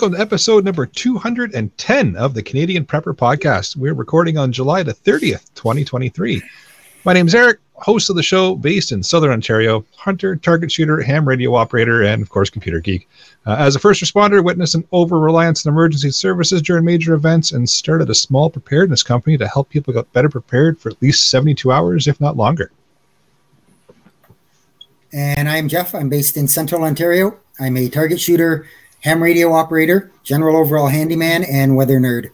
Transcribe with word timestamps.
Welcome 0.00 0.16
to 0.16 0.22
episode 0.22 0.64
number 0.64 0.86
210 0.86 2.16
of 2.16 2.32
the 2.32 2.42
Canadian 2.42 2.86
Prepper 2.86 3.14
Podcast. 3.14 3.76
We're 3.76 3.92
recording 3.92 4.38
on 4.38 4.50
July 4.50 4.82
the 4.82 4.94
30th, 4.94 5.52
2023. 5.54 6.40
My 7.04 7.12
name 7.12 7.26
is 7.26 7.34
Eric, 7.34 7.58
host 7.74 8.08
of 8.08 8.16
the 8.16 8.22
show 8.22 8.54
based 8.54 8.92
in 8.92 9.02
Southern 9.02 9.30
Ontario, 9.30 9.84
hunter, 9.94 10.36
target 10.36 10.72
shooter, 10.72 11.02
ham 11.02 11.28
radio 11.28 11.54
operator, 11.54 12.02
and 12.02 12.22
of 12.22 12.30
course, 12.30 12.48
computer 12.48 12.80
geek. 12.80 13.10
Uh, 13.44 13.56
as 13.58 13.76
a 13.76 13.78
first 13.78 14.02
responder, 14.02 14.42
witnessed 14.42 14.74
an 14.74 14.88
over 14.90 15.18
reliance 15.18 15.66
on 15.66 15.72
emergency 15.74 16.10
services 16.10 16.62
during 16.62 16.82
major 16.82 17.12
events 17.12 17.52
and 17.52 17.68
started 17.68 18.08
a 18.08 18.14
small 18.14 18.48
preparedness 18.48 19.02
company 19.02 19.36
to 19.36 19.46
help 19.48 19.68
people 19.68 19.92
get 19.92 20.10
better 20.14 20.30
prepared 20.30 20.80
for 20.80 20.88
at 20.88 21.02
least 21.02 21.28
72 21.28 21.70
hours, 21.70 22.06
if 22.06 22.18
not 22.22 22.38
longer. 22.38 22.70
And 25.12 25.46
I'm 25.46 25.68
Jeff. 25.68 25.94
I'm 25.94 26.08
based 26.08 26.38
in 26.38 26.48
Central 26.48 26.84
Ontario. 26.84 27.38
I'm 27.58 27.76
a 27.76 27.90
target 27.90 28.18
shooter, 28.18 28.66
ham 29.00 29.22
radio 29.22 29.52
operator, 29.52 30.10
general 30.22 30.56
overall 30.56 30.88
handyman, 30.88 31.44
and 31.44 31.76
weather 31.76 31.98
nerd. 31.98 32.30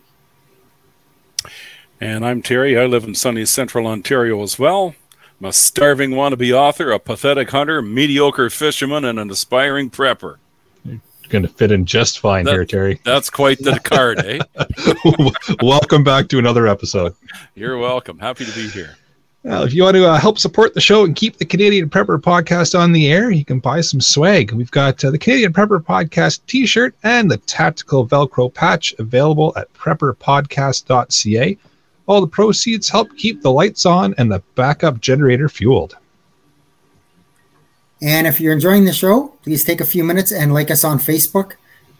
And 2.00 2.26
I'm 2.26 2.42
Terry. 2.42 2.78
I 2.78 2.86
live 2.86 3.04
in 3.04 3.14
sunny 3.14 3.44
Central 3.46 3.86
Ontario 3.86 4.42
as 4.42 4.58
well. 4.58 4.94
I'm 5.40 5.46
a 5.46 5.52
starving 5.52 6.10
wannabe 6.10 6.52
author, 6.52 6.90
a 6.92 6.98
pathetic 6.98 7.50
hunter, 7.50 7.80
mediocre 7.82 8.50
fisherman, 8.50 9.04
and 9.04 9.18
an 9.18 9.30
aspiring 9.30 9.90
prepper. 9.90 10.36
You're 10.84 11.00
going 11.28 11.42
to 11.42 11.48
fit 11.48 11.72
in 11.72 11.84
just 11.86 12.20
fine 12.20 12.44
That- 12.44 12.52
here, 12.52 12.64
Terry. 12.64 13.00
That's 13.04 13.30
quite 13.30 13.58
the 13.58 13.80
card, 13.80 14.18
eh? 14.24 14.38
Welcome 15.62 16.04
back 16.04 16.28
to 16.28 16.38
another 16.38 16.66
episode. 16.68 17.14
You're 17.54 17.78
welcome. 17.78 18.18
Happy 18.18 18.44
to 18.44 18.52
be 18.52 18.68
here. 18.68 18.96
Well, 19.46 19.62
if 19.62 19.72
you 19.72 19.84
want 19.84 19.94
to 19.94 20.08
uh, 20.08 20.18
help 20.18 20.40
support 20.40 20.74
the 20.74 20.80
show 20.80 21.04
and 21.04 21.14
keep 21.14 21.36
the 21.36 21.44
Canadian 21.44 21.88
Prepper 21.88 22.20
podcast 22.20 22.76
on 22.76 22.90
the 22.90 23.12
air, 23.12 23.30
you 23.30 23.44
can 23.44 23.60
buy 23.60 23.80
some 23.80 24.00
swag. 24.00 24.50
We've 24.50 24.72
got 24.72 25.04
uh, 25.04 25.12
the 25.12 25.18
Canadian 25.18 25.52
Prepper 25.52 25.78
podcast 25.78 26.40
t 26.48 26.66
shirt 26.66 26.96
and 27.04 27.30
the 27.30 27.36
tactical 27.36 28.08
Velcro 28.08 28.52
patch 28.52 28.92
available 28.98 29.52
at 29.54 29.72
prepperpodcast.ca. 29.74 31.58
All 32.06 32.20
the 32.20 32.26
proceeds 32.26 32.88
help 32.88 33.16
keep 33.16 33.40
the 33.40 33.52
lights 33.52 33.86
on 33.86 34.16
and 34.18 34.32
the 34.32 34.42
backup 34.56 35.00
generator 35.00 35.48
fueled. 35.48 35.96
And 38.02 38.26
if 38.26 38.40
you're 38.40 38.52
enjoying 38.52 38.84
the 38.84 38.92
show, 38.92 39.36
please 39.44 39.62
take 39.62 39.80
a 39.80 39.86
few 39.86 40.02
minutes 40.02 40.32
and 40.32 40.52
like 40.52 40.72
us 40.72 40.82
on 40.82 40.98
Facebook 40.98 41.52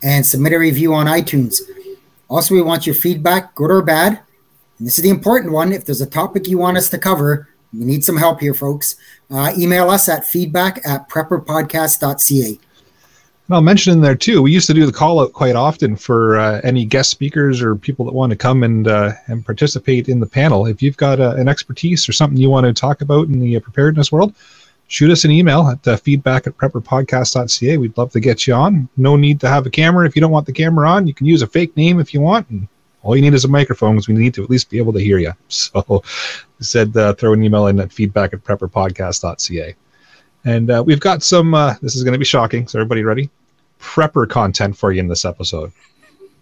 and 0.02 0.26
submit 0.26 0.52
a 0.52 0.58
review 0.58 0.94
on 0.94 1.06
iTunes. 1.06 1.60
Also, 2.28 2.56
we 2.56 2.62
want 2.62 2.86
your 2.86 2.96
feedback, 2.96 3.54
good 3.54 3.70
or 3.70 3.82
bad. 3.82 4.18
And 4.78 4.86
this 4.86 4.98
is 4.98 5.04
the 5.04 5.10
important 5.10 5.52
one. 5.52 5.72
If 5.72 5.84
there's 5.84 6.00
a 6.00 6.06
topic 6.06 6.48
you 6.48 6.58
want 6.58 6.76
us 6.76 6.88
to 6.90 6.98
cover, 6.98 7.48
we 7.72 7.84
need 7.84 8.04
some 8.04 8.16
help 8.16 8.40
here, 8.40 8.54
folks. 8.54 8.96
Uh, 9.30 9.52
email 9.56 9.90
us 9.90 10.08
at 10.08 10.26
feedback 10.26 10.80
at 10.86 11.08
prepperpodcast.ca. 11.08 12.58
And 13.48 13.54
I'll 13.54 13.62
mention 13.62 13.92
in 13.92 14.00
there 14.00 14.16
too, 14.16 14.42
we 14.42 14.50
used 14.50 14.66
to 14.66 14.74
do 14.74 14.86
the 14.86 14.92
call 14.92 15.20
out 15.20 15.32
quite 15.32 15.54
often 15.54 15.94
for 15.94 16.38
uh, 16.38 16.60
any 16.64 16.84
guest 16.84 17.10
speakers 17.10 17.62
or 17.62 17.76
people 17.76 18.04
that 18.04 18.12
want 18.12 18.30
to 18.30 18.36
come 18.36 18.64
and 18.64 18.88
uh, 18.88 19.12
and 19.28 19.44
participate 19.44 20.08
in 20.08 20.18
the 20.18 20.26
panel. 20.26 20.66
If 20.66 20.82
you've 20.82 20.96
got 20.96 21.20
uh, 21.20 21.36
an 21.36 21.48
expertise 21.48 22.08
or 22.08 22.12
something 22.12 22.38
you 22.38 22.50
want 22.50 22.66
to 22.66 22.72
talk 22.72 23.02
about 23.02 23.28
in 23.28 23.38
the 23.38 23.56
uh, 23.56 23.60
preparedness 23.60 24.10
world, 24.10 24.34
shoot 24.88 25.12
us 25.12 25.24
an 25.24 25.30
email 25.30 25.68
at 25.68 25.86
uh, 25.86 25.96
feedback 25.96 26.48
at 26.48 26.56
prepperpodcast.ca. 26.56 27.76
We'd 27.76 27.96
love 27.96 28.10
to 28.12 28.20
get 28.20 28.48
you 28.48 28.54
on. 28.54 28.88
No 28.96 29.14
need 29.14 29.38
to 29.40 29.48
have 29.48 29.64
a 29.64 29.70
camera 29.70 30.08
if 30.08 30.16
you 30.16 30.20
don't 30.20 30.32
want 30.32 30.46
the 30.46 30.52
camera 30.52 30.88
on. 30.90 31.06
You 31.06 31.14
can 31.14 31.26
use 31.26 31.42
a 31.42 31.46
fake 31.46 31.76
name 31.76 32.00
if 32.00 32.12
you 32.12 32.20
want. 32.20 32.50
And 32.50 32.66
all 33.06 33.16
you 33.16 33.22
need 33.22 33.34
is 33.34 33.44
a 33.44 33.48
microphone 33.48 33.94
because 33.94 34.08
we 34.08 34.14
need 34.14 34.34
to 34.34 34.42
at 34.42 34.50
least 34.50 34.68
be 34.68 34.78
able 34.78 34.92
to 34.92 35.00
hear 35.00 35.18
you. 35.18 35.32
So 35.48 36.02
said 36.60 36.96
uh, 36.96 37.12
throw 37.14 37.32
an 37.32 37.42
email 37.42 37.66
in 37.66 37.78
at 37.80 37.92
feedback 37.92 38.32
at 38.32 38.42
prepperpodcast.ca. 38.42 39.74
And 40.44 40.70
uh, 40.70 40.82
we've 40.84 41.00
got 41.00 41.22
some, 41.22 41.54
uh, 41.54 41.74
this 41.82 41.96
is 41.96 42.04
going 42.04 42.12
to 42.12 42.18
be 42.18 42.24
shocking. 42.24 42.66
So, 42.66 42.78
everybody 42.78 43.02
ready? 43.02 43.30
Prepper 43.80 44.28
content 44.28 44.76
for 44.76 44.92
you 44.92 45.00
in 45.00 45.08
this 45.08 45.24
episode. 45.24 45.72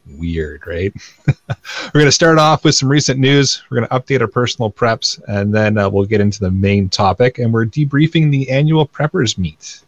Weird, 0.07 0.67
right? 0.67 0.93
We're 1.27 1.93
going 1.93 2.05
to 2.05 2.13
start 2.13 2.39
off 2.39 2.65
with 2.65 2.75
some 2.75 2.91
recent 2.91 3.19
news. 3.19 3.63
We're 3.71 3.79
going 3.79 3.89
to 3.89 3.95
update 3.99 4.21
our 4.21 4.29
personal 4.29 4.71
preps, 4.71 5.23
and 5.27 5.55
then 5.55 5.79
uh, 5.79 5.89
we'll 5.89 6.05
get 6.05 6.21
into 6.21 6.41
the 6.41 6.51
main 6.51 6.89
topic. 6.91 7.39
And 7.39 7.53
we're 7.53 7.65
debriefing 7.65 8.31
the 8.31 8.51
annual 8.51 8.87
Preppers 8.87 9.39
Meet. 9.39 9.81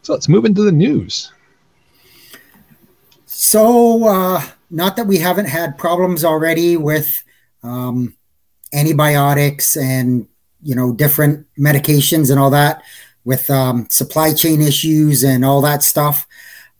So, 0.00 0.14
let's 0.14 0.28
move 0.28 0.46
into 0.46 0.62
the 0.62 0.72
news. 0.72 1.30
So, 3.26 4.08
uh, 4.08 4.42
not 4.72 4.96
that 4.96 5.06
we 5.06 5.18
haven't 5.18 5.46
had 5.46 5.78
problems 5.78 6.24
already 6.24 6.76
with 6.76 7.22
um, 7.62 8.16
antibiotics 8.72 9.76
and 9.76 10.26
you 10.62 10.74
know 10.74 10.92
different 10.92 11.46
medications 11.58 12.30
and 12.30 12.40
all 12.40 12.50
that, 12.50 12.82
with 13.24 13.48
um, 13.50 13.86
supply 13.90 14.32
chain 14.32 14.62
issues 14.62 15.22
and 15.22 15.44
all 15.44 15.60
that 15.60 15.82
stuff. 15.82 16.26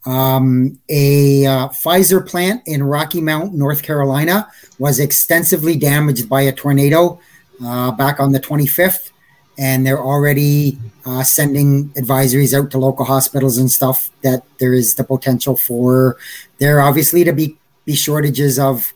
Um, 0.04 0.80
a 0.88 1.46
uh, 1.46 1.68
Pfizer 1.68 2.26
plant 2.26 2.62
in 2.66 2.82
Rocky 2.82 3.20
Mount, 3.20 3.54
North 3.54 3.82
Carolina, 3.82 4.48
was 4.78 4.98
extensively 4.98 5.76
damaged 5.76 6.28
by 6.28 6.42
a 6.42 6.52
tornado 6.52 7.20
uh, 7.64 7.92
back 7.92 8.18
on 8.18 8.32
the 8.32 8.40
25th, 8.40 9.10
and 9.58 9.86
they're 9.86 10.02
already 10.02 10.78
uh, 11.04 11.22
sending 11.22 11.90
advisories 11.90 12.58
out 12.58 12.70
to 12.72 12.78
local 12.78 13.04
hospitals 13.04 13.58
and 13.58 13.70
stuff 13.70 14.10
that 14.22 14.42
there 14.58 14.72
is 14.72 14.94
the 14.94 15.04
potential 15.04 15.56
for 15.56 16.16
there 16.58 16.80
obviously 16.80 17.24
to 17.24 17.32
be 17.32 17.58
be 17.84 17.94
shortages 17.94 18.58
of 18.58 18.92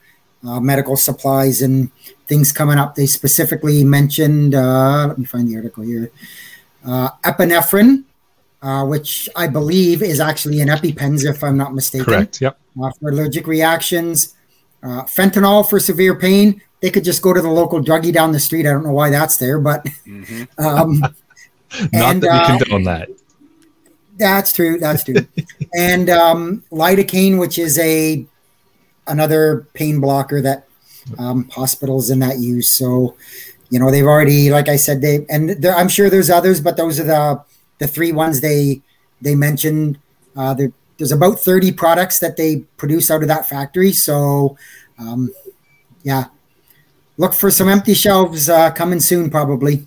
uh, 0.47 0.60
medical 0.60 0.97
supplies 0.97 1.62
and 1.62 1.91
things 2.26 2.52
coming 2.52 2.78
up. 2.78 2.94
They 2.94 3.06
specifically 3.06 3.84
mentioned. 3.84 4.54
Uh, 4.54 5.06
let 5.08 5.19
me 5.19 5.24
find 5.24 5.48
the 5.48 5.56
article 5.56 5.82
here. 5.84 6.10
Uh, 6.86 7.10
epinephrine, 7.25 8.04
uh, 8.62 8.84
which 8.86 9.28
I 9.34 9.46
believe 9.48 10.02
is 10.02 10.20
actually 10.20 10.60
an 10.60 10.69
EpiPens, 10.69 11.25
if 11.28 11.42
I'm 11.42 11.56
not 11.56 11.75
mistaken 11.75 12.04
Correct. 12.04 12.41
Yep. 12.41 12.58
uh, 12.82 12.91
for 13.00 13.10
allergic 13.10 13.46
reactions. 13.46 14.34
Uh, 14.82 15.02
fentanyl 15.04 15.69
for 15.69 15.80
severe 15.80 16.14
pain. 16.14 16.62
They 16.80 16.91
could 16.91 17.02
just 17.04 17.22
go 17.22 17.32
to 17.32 17.41
the 17.41 17.48
local 17.50 17.80
druggie 17.82 18.12
down 18.12 18.30
the 18.32 18.38
street. 18.38 18.66
I 18.66 18.70
don't 18.70 18.84
know 18.84 18.92
why 18.92 19.10
that's 19.10 19.36
there, 19.38 19.58
but 19.58 19.84
um, 20.58 21.00
Not 21.92 22.14
And, 22.14 22.22
that 22.22 22.30
uh, 22.30 22.52
we 22.52 22.58
condone 22.58 22.84
that. 22.84 23.08
that's 24.16 24.52
true. 24.52 24.78
That's 24.78 25.02
true. 25.02 25.26
and 25.75 26.08
um, 26.08 26.62
lidocaine, 26.70 27.41
which 27.41 27.58
is 27.58 27.78
a 27.78 28.25
another 29.06 29.67
pain 29.75 30.00
blocker 30.00 30.41
that 30.43 30.67
um, 31.19 31.49
hospitals 31.50 32.11
in 32.11 32.19
that 32.20 32.38
use. 32.38 32.69
So, 32.76 33.17
you 33.70 33.79
know, 33.79 33.91
they've 33.91 34.06
already, 34.06 34.50
like 34.50 34.69
I 34.69 34.76
said, 34.76 35.00
they 35.00 35.26
and 35.29 35.64
I'm 35.67 35.88
sure 35.88 36.11
there's 36.11 36.31
others, 36.31 36.61
but 36.61 36.76
those 36.76 37.00
are 37.00 37.05
the 37.05 37.44
the 37.79 37.88
three 37.88 38.12
ones 38.12 38.41
they 38.41 38.82
they 39.20 39.35
mentioned. 39.35 39.99
Uh, 40.37 40.55
there, 40.55 40.73
there's 40.99 41.12
about 41.12 41.41
30 41.41 41.73
products 41.73 42.19
that 42.20 42.37
they 42.37 42.58
produce 42.76 43.11
out 43.11 43.23
of 43.23 43.29
that 43.29 43.49
factory. 43.49 43.93
So, 43.93 44.56
um, 44.99 45.32
yeah, 46.02 46.26
look 47.17 47.32
for 47.32 47.50
some 47.50 47.69
empty 47.69 47.94
shelves 47.94 48.49
uh, 48.49 48.70
coming 48.70 49.00
soon, 49.00 49.31
probably. 49.31 49.87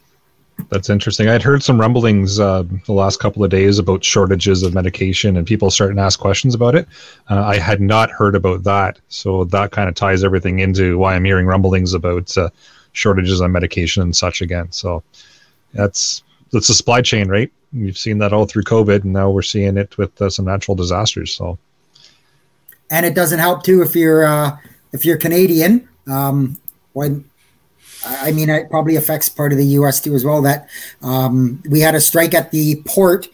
That's 0.68 0.90
interesting. 0.90 1.30
I'd 1.30 1.42
heard 1.42 1.64
some 1.64 1.80
rumblings 1.80 2.40
uh, 2.40 2.64
the 2.86 2.94
last 2.94 3.20
couple 3.20 3.44
of 3.44 3.50
days 3.50 3.80
about 3.80 4.04
shortages 4.04 4.62
of 4.62 4.74
medication 4.74 5.38
and 5.38 5.48
people 5.48 5.72
starting 5.72 5.98
to 5.98 6.04
ask 6.04 6.20
questions 6.20 6.54
about 6.54 6.76
it. 6.76 6.88
Uh, 7.30 7.42
I 7.42 7.58
had 7.58 7.82
not 7.82 8.12
heard 8.12 8.36
about 8.36 8.64
that, 8.64 9.00
so 9.08 9.46
that 9.46 9.72
kind 9.72 9.90
of 9.90 9.96
ties 9.96 10.24
everything 10.24 10.60
into 10.60 10.98
why 10.98 11.16
I'm 11.16 11.26
hearing 11.26 11.46
rumblings 11.46 11.94
about 11.94 12.38
uh, 12.38 12.50
shortages 12.92 13.42
on 13.42 13.52
medication 13.52 14.04
and 14.04 14.16
such 14.16 14.42
again. 14.42 14.72
So 14.72 15.02
that's 15.74 16.24
that's 16.52 16.68
the 16.68 16.74
supply 16.74 17.02
chain, 17.02 17.30
right? 17.30 17.52
We've 17.74 17.98
seen 17.98 18.18
that 18.20 18.34
all 18.34 18.46
through 18.46 18.64
COVID, 18.64 19.04
and 19.04 19.14
now 19.14 19.30
we're 19.30 19.42
seeing 19.42 19.78
it 19.78 19.98
with 19.98 20.22
uh, 20.22 20.30
some 20.30 20.46
natural 20.46 20.76
disasters. 20.76 21.34
So 21.34 21.58
and 22.92 23.06
it 23.06 23.16
doesn't 23.16 23.40
help 23.40 23.64
too 23.64 23.82
if 23.82 23.96
you're 23.96 24.26
uh, 24.26 24.58
if 24.92 25.06
you're 25.06 25.18
Canadian. 25.18 25.88
Um, 26.08 26.60
when 26.94 27.29
I 28.06 28.32
mean, 28.32 28.50
it 28.50 28.70
probably 28.70 28.96
affects 28.96 29.30
part 29.30 29.52
of 29.52 29.58
the 29.58 29.66
U.S. 29.66 30.00
too 30.00 30.16
as 30.16 30.24
well. 30.24 30.42
That 30.42 30.70
um, 31.02 31.62
we 31.70 31.80
had 31.80 31.96
a 31.96 32.02
strike 32.02 32.34
at 32.34 32.52
the 32.52 32.82
port. 32.86 33.28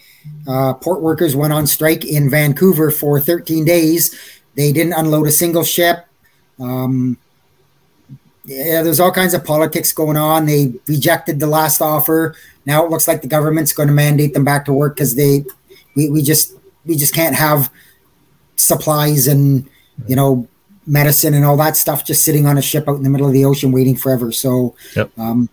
Uh, 0.47 0.73
port 0.73 1.01
workers 1.01 1.35
went 1.35 1.53
on 1.53 1.67
strike 1.67 2.03
in 2.03 2.29
Vancouver 2.29 2.89
for 2.91 3.19
13 3.19 3.65
days. 3.65 4.15
They 4.55 4.71
didn't 4.71 4.93
unload 4.93 5.27
a 5.27 5.31
single 5.31 5.63
ship. 5.63 6.05
Um, 6.59 7.17
yeah, 8.45 8.81
there's 8.81 8.99
all 8.99 9.11
kinds 9.11 9.33
of 9.33 9.43
politics 9.43 9.91
going 9.91 10.17
on. 10.17 10.45
They 10.45 10.73
rejected 10.87 11.39
the 11.39 11.47
last 11.47 11.81
offer. 11.81 12.35
Now 12.65 12.85
it 12.85 12.91
looks 12.91 13.07
like 13.07 13.21
the 13.21 13.27
government's 13.27 13.73
going 13.73 13.87
to 13.87 13.93
mandate 13.93 14.33
them 14.33 14.43
back 14.43 14.65
to 14.65 14.73
work 14.73 14.95
because 14.95 15.15
they, 15.15 15.45
we, 15.95 16.09
we 16.09 16.21
just 16.21 16.53
we 16.85 16.95
just 16.95 17.13
can't 17.13 17.35
have 17.35 17.71
supplies 18.55 19.27
and 19.27 19.67
you 20.07 20.15
know 20.15 20.47
medicine 20.87 21.33
and 21.33 21.43
all 21.45 21.57
that 21.57 21.75
stuff 21.75 22.05
just 22.05 22.23
sitting 22.23 22.45
on 22.45 22.57
a 22.57 22.61
ship 22.61 22.87
out 22.87 22.95
in 22.95 23.03
the 23.03 23.09
middle 23.09 23.27
of 23.27 23.33
the 23.33 23.45
ocean 23.45 23.71
waiting 23.71 23.95
forever. 23.95 24.31
So 24.31 24.75
Yep. 24.95 25.11
um, 25.17 25.49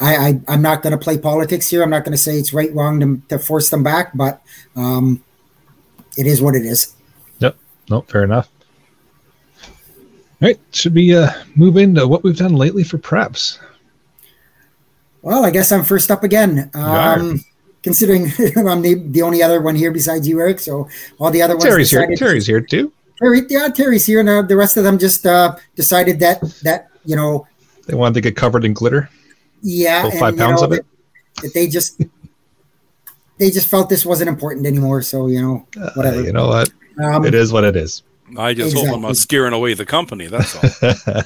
I, 0.00 0.16
I 0.16 0.40
I'm 0.48 0.62
not 0.62 0.82
going 0.82 0.92
to 0.92 0.98
play 0.98 1.18
politics 1.18 1.68
here. 1.68 1.82
I'm 1.82 1.90
not 1.90 2.04
going 2.04 2.12
to 2.12 2.18
say 2.18 2.38
it's 2.38 2.52
right 2.52 2.72
wrong 2.72 3.00
to, 3.00 3.22
to 3.28 3.38
force 3.38 3.70
them 3.70 3.82
back, 3.82 4.16
but 4.16 4.40
um, 4.76 5.22
it 6.16 6.26
is 6.26 6.40
what 6.40 6.54
it 6.54 6.64
is. 6.64 6.94
Yep. 7.40 7.56
No, 7.90 8.02
fair 8.02 8.22
enough. 8.24 8.48
All 9.64 10.46
right. 10.48 10.60
Should 10.72 10.94
we 10.94 11.16
uh, 11.16 11.30
move 11.56 11.76
into 11.76 12.06
what 12.06 12.22
we've 12.22 12.36
done 12.36 12.54
lately 12.54 12.84
for 12.84 12.98
preps? 12.98 13.58
Well, 15.22 15.44
I 15.44 15.50
guess 15.50 15.72
I'm 15.72 15.82
first 15.82 16.12
up 16.12 16.22
again. 16.22 16.70
Um, 16.74 17.40
considering 17.82 18.26
I'm 18.56 18.82
the, 18.82 18.94
the 19.08 19.22
only 19.22 19.42
other 19.42 19.60
one 19.60 19.74
here 19.74 19.90
besides 19.90 20.28
you, 20.28 20.38
Eric. 20.40 20.60
So 20.60 20.88
all 21.18 21.30
the 21.30 21.42
other 21.42 21.54
ones. 21.54 21.64
Terry's 21.64 21.90
here. 21.90 22.14
Terry's 22.14 22.46
here 22.46 22.60
too. 22.60 22.92
Terry, 23.18 23.42
yeah, 23.48 23.68
Terry's 23.68 24.06
here, 24.06 24.20
and 24.20 24.28
uh, 24.28 24.42
the 24.42 24.56
rest 24.56 24.76
of 24.76 24.84
them 24.84 24.98
just 24.98 25.26
uh, 25.26 25.56
decided 25.74 26.20
that 26.20 26.40
that 26.62 26.88
you 27.04 27.16
know 27.16 27.46
they 27.86 27.94
wanted 27.94 28.14
to 28.14 28.20
get 28.20 28.36
covered 28.36 28.64
in 28.64 28.74
glitter. 28.74 29.08
Yeah, 29.62 30.02
Full 30.02 30.18
five 30.18 30.36
pounds 30.36 30.60
know, 30.60 30.66
of 30.68 30.72
it. 30.72 30.86
That, 31.36 31.42
that 31.42 31.54
they 31.54 31.66
just 31.66 32.00
they 33.38 33.50
just 33.50 33.68
felt 33.68 33.88
this 33.88 34.06
wasn't 34.06 34.28
important 34.28 34.66
anymore. 34.66 35.02
So 35.02 35.26
you 35.26 35.42
know, 35.42 35.66
whatever. 35.94 36.18
Uh, 36.18 36.22
you 36.22 36.32
know 36.32 36.48
what? 36.48 36.70
Um, 37.02 37.24
it 37.24 37.34
is 37.34 37.52
what 37.52 37.64
it 37.64 37.76
is. 37.76 38.02
I 38.36 38.54
just 38.54 38.76
hope 38.76 38.94
I'm 38.94 39.02
not 39.02 39.16
scaring 39.16 39.54
away 39.54 39.74
the 39.74 39.86
company. 39.86 40.26
That's 40.26 40.54
all. 40.54 41.22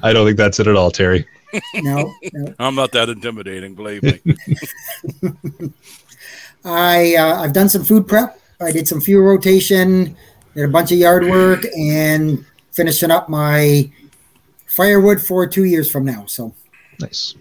I 0.02 0.12
don't 0.12 0.26
think 0.26 0.36
that's 0.36 0.60
it 0.60 0.66
at 0.66 0.76
all, 0.76 0.90
Terry. 0.90 1.26
no, 1.74 2.14
no. 2.32 2.54
I'm 2.58 2.74
not 2.74 2.92
that 2.92 3.08
intimidating, 3.08 3.74
believe 3.74 4.02
me. 4.02 4.20
I 6.64 7.14
uh, 7.16 7.42
I've 7.42 7.52
done 7.52 7.68
some 7.68 7.84
food 7.84 8.08
prep. 8.08 8.40
I 8.60 8.72
did 8.72 8.88
some 8.88 9.00
fuel 9.00 9.22
rotation, 9.22 10.16
did 10.56 10.64
a 10.64 10.68
bunch 10.68 10.90
of 10.90 10.98
yard 10.98 11.26
work, 11.28 11.64
and 11.78 12.44
finishing 12.72 13.10
up 13.10 13.28
my 13.28 13.88
firewood 14.66 15.20
for 15.20 15.46
two 15.46 15.64
years 15.64 15.90
from 15.90 16.04
now. 16.04 16.24
So 16.26 16.54
Nice. 17.00 17.34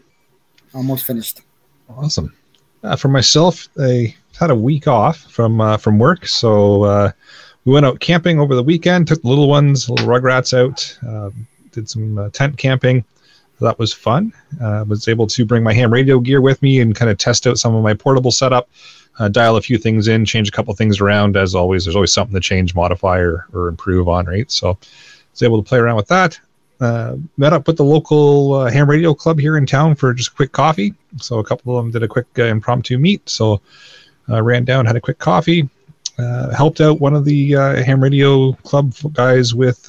almost 0.74 1.06
finished. 1.06 1.42
Awesome. 1.90 2.36
Uh, 2.84 2.96
for 2.96 3.08
myself, 3.08 3.68
I 3.80 4.14
had 4.38 4.52
a 4.52 4.56
week 4.56 4.88
off 4.88 5.18
from 5.32 5.60
uh, 5.62 5.78
from 5.78 5.98
work, 5.98 6.28
so 6.28 6.84
uh, 6.84 7.12
we 7.64 7.74
went 7.74 7.86
out 7.86 8.00
camping 8.00 8.40
over 8.40 8.54
the 8.54 8.62
weekend. 8.64 9.08
Took 9.08 9.22
the 9.22 9.30
little 9.30 9.50
ones, 9.50 9.90
little 9.90 10.08
rugrats 10.08 10.54
out. 10.56 10.98
Um, 11.08 11.48
did 11.72 11.90
some 11.90 12.18
uh, 12.18 12.30
tent 12.30 12.58
camping. 12.58 13.04
That 13.62 13.80
was 13.80 13.94
fun. 13.94 14.34
Uh, 14.62 14.84
was 14.88 15.08
able 15.08 15.28
to 15.28 15.46
bring 15.46 15.64
my 15.64 15.74
ham 15.74 15.92
radio 15.92 16.20
gear 16.20 16.42
with 16.42 16.62
me 16.62 16.82
and 16.82 16.94
kind 16.94 17.10
of 17.10 17.18
test 17.18 17.48
out 17.48 17.58
some 17.58 17.74
of 17.74 17.84
my 17.84 17.94
portable 17.94 18.32
setup. 18.32 18.70
Uh, 19.18 19.30
dial 19.30 19.56
a 19.56 19.62
few 19.62 19.78
things 19.78 20.08
in, 20.08 20.26
change 20.26 20.50
a 20.50 20.52
couple 20.52 20.74
things 20.74 21.00
around. 21.00 21.38
As 21.38 21.56
always, 21.56 21.86
there's 21.86 21.96
always 21.96 22.12
something 22.12 22.34
to 22.34 22.42
change, 22.42 22.76
modify, 22.76 23.20
or, 23.20 23.46
or 23.54 23.68
improve 23.70 24.10
on, 24.10 24.26
right? 24.26 24.50
So, 24.52 24.78
was 25.36 25.44
able 25.44 25.62
to 25.62 25.68
play 25.68 25.80
around 25.80 25.98
with 25.98 26.08
that. 26.08 26.40
Uh, 26.82 27.16
met 27.38 27.54
up 27.54 27.68
with 27.68 27.78
the 27.78 27.84
local 27.84 28.54
uh, 28.54 28.70
ham 28.70 28.90
radio 28.90 29.14
club 29.14 29.40
here 29.40 29.58
in 29.58 29.66
town 29.66 29.96
for 29.96 30.14
just 30.14 30.36
quick 30.36 30.52
coffee. 30.52 30.94
So 31.22 31.40
a 31.40 31.44
couple 31.44 31.78
of 31.78 31.84
them 31.84 31.92
did 31.92 32.04
a 32.04 32.08
quick 32.08 32.28
uh, 32.38 32.44
impromptu 32.44 32.98
meet. 32.98 33.28
So 33.30 33.62
uh, 34.30 34.42
ran 34.44 34.66
down, 34.66 34.86
had 34.86 34.98
a 34.98 35.02
quick 35.02 35.18
coffee, 35.18 35.70
uh, 36.18 36.54
helped 36.54 36.82
out 36.82 37.00
one 37.00 37.16
of 37.16 37.24
the 37.24 37.52
ham 37.52 38.04
radio 38.04 38.52
club 38.64 38.94
guys 39.14 39.56
with 39.56 39.86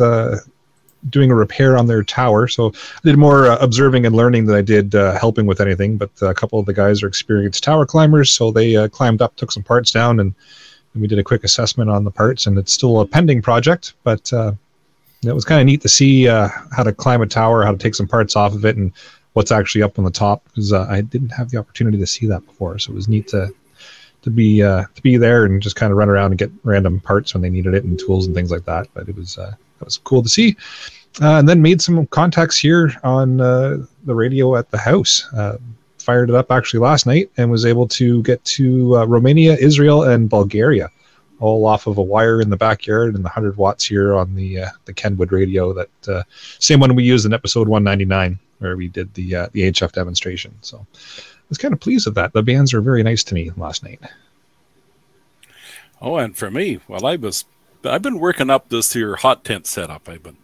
doing 1.11 1.31
a 1.31 1.35
repair 1.35 1.77
on 1.77 1.87
their 1.87 2.03
tower. 2.03 2.49
So 2.49 2.69
I 2.69 3.01
did 3.05 3.17
more 3.17 3.47
uh, 3.47 3.59
observing 3.61 4.07
and 4.07 4.15
learning 4.15 4.47
than 4.47 4.57
I 4.57 4.63
did 4.63 4.95
uh, 4.95 5.19
helping 5.19 5.47
with 5.47 5.61
anything. 5.61 5.97
But 5.97 6.11
a 6.23 6.35
couple 6.35 6.59
of 6.59 6.67
the 6.67 6.75
guys 6.75 7.03
are 7.03 7.07
experienced 7.09 7.65
tower 7.65 7.87
climbers, 7.87 8.31
so 8.31 8.51
they 8.51 8.77
uh, 8.77 8.89
climbed 8.89 9.23
up, 9.23 9.37
took 9.37 9.53
some 9.53 9.63
parts 9.63 9.91
down, 9.91 10.21
and, 10.21 10.35
and 10.95 11.03
we 11.03 11.09
did 11.09 11.19
a 11.19 11.25
quick 11.25 11.45
assessment 11.45 11.91
on 11.91 12.05
the 12.05 12.11
parts. 12.11 12.47
And 12.47 12.59
it's 12.59 12.73
still 12.73 13.01
a 13.01 13.07
pending 13.07 13.43
project, 13.43 13.95
but 14.05 14.33
uh, 14.33 14.53
it 15.25 15.33
was 15.33 15.45
kind 15.45 15.61
of 15.61 15.67
neat 15.67 15.83
to 15.83 15.89
see 15.89 16.29
uh, 16.29 16.49
how 16.73 16.83
to 16.83 16.93
climb 16.93 17.23
a 17.23 17.27
tower, 17.27 17.65
how 17.65 17.73
to 17.73 17.79
take 17.79 17.95
some 17.95 18.09
parts 18.09 18.37
off 18.37 18.55
of 18.55 18.65
it, 18.65 18.77
and 18.77 18.93
what's 19.37 19.53
actually 19.53 19.83
up 19.83 19.99
on 19.99 20.05
the 20.05 20.11
top 20.11 20.43
because 20.47 20.73
uh, 20.73 20.87
I 20.89 21.03
didn't 21.03 21.29
have 21.29 21.51
the 21.51 21.59
opportunity 21.59 21.99
to 21.99 22.07
see 22.07 22.27
that 22.27 22.47
before. 22.47 22.79
So 22.79 22.93
it 22.93 22.95
was 22.95 23.07
neat 23.07 23.29
to 23.29 23.53
to 24.23 24.31
be 24.31 24.63
uh, 24.63 24.85
to 24.95 25.03
be 25.03 25.19
there 25.19 25.45
and 25.45 25.63
just 25.63 25.77
kind 25.77 25.93
of 25.93 25.99
run 25.99 26.09
around 26.09 26.33
and 26.33 26.39
get 26.39 26.51
random 26.65 27.01
parts 27.01 27.35
when 27.35 27.43
they 27.43 27.51
needed 27.51 27.75
it 27.75 27.85
and 27.85 27.99
tools 27.99 28.27
and 28.27 28.35
things 28.35 28.51
like 28.51 28.65
that. 28.65 28.89
But 28.95 29.09
it 29.09 29.15
was 29.15 29.37
uh, 29.37 29.55
that 29.79 29.85
was 29.85 29.99
cool 29.99 30.23
to 30.23 30.29
see. 30.29 30.57
Uh, 31.21 31.39
and 31.39 31.49
then 31.49 31.63
made 31.63 31.81
some 31.81 32.07
contacts 32.09 32.59
here 32.59 32.93
on 33.03 33.41
uh, 33.41 33.79
the 34.05 34.15
radio 34.15 34.57
at 34.57 34.71
the 34.71 34.79
house. 34.79 35.27
Uh, 35.33 35.57
fired 35.99 36.29
it 36.29 36.37
up 36.37 36.53
actually 36.53 36.79
last 36.79 37.07
night 37.07 37.31
and 37.37 37.51
was 37.51 37.67
able 37.67 37.89
to 37.89 38.23
get 38.23 38.45
to 38.45 38.97
uh, 38.97 39.05
Romania, 39.07 39.55
Israel, 39.55 40.05
and 40.05 40.29
Bulgaria, 40.29 40.89
all 41.41 41.67
off 41.67 41.87
of 41.87 41.99
a 41.99 42.03
wire 42.03 42.41
in 42.41 42.51
the 42.51 42.57
backyard 42.57 43.15
and 43.15 43.25
the 43.25 43.29
100 43.29 43.57
watts 43.57 43.85
here 43.85 44.15
on 44.15 44.35
the 44.35 44.61
uh, 44.61 44.69
the 44.85 44.93
Kenwood 44.93 45.33
radio. 45.33 45.73
That 45.73 46.09
uh, 46.09 46.23
same 46.59 46.81
one 46.81 46.95
we 46.95 47.03
used 47.03 47.27
in 47.27 47.33
episode 47.33 47.67
199 47.67 48.39
where 48.59 48.77
we 48.77 48.89
did 48.89 49.13
the 49.15 49.49
the 49.53 49.73
HF 49.73 49.93
demonstration. 49.93 50.55
So 50.61 50.87
I 50.95 51.49
was 51.49 51.59
kind 51.59 51.73
of 51.73 51.81
pleased 51.81 52.07
with 52.07 52.15
that. 52.17 52.33
The 52.33 52.43
bands 52.43 52.75
were 52.75 52.83
very 52.83 53.03
nice 53.03 53.25
to 53.25 53.35
me 53.35 53.51
last 53.57 53.83
night. 53.83 54.01
Oh, 56.01 56.17
and 56.17 56.37
for 56.37 56.51
me, 56.51 56.81
well, 56.89 57.07
I 57.07 57.17
was 57.17 57.47
I've 57.85 58.03
been 58.03 58.19
working 58.19 58.51
up 58.51 58.69
this 58.69 58.93
here 58.93 59.17
hot 59.17 59.45
tent 59.45 59.67
setup. 59.67 60.09
I've 60.09 60.23
been 60.23 60.39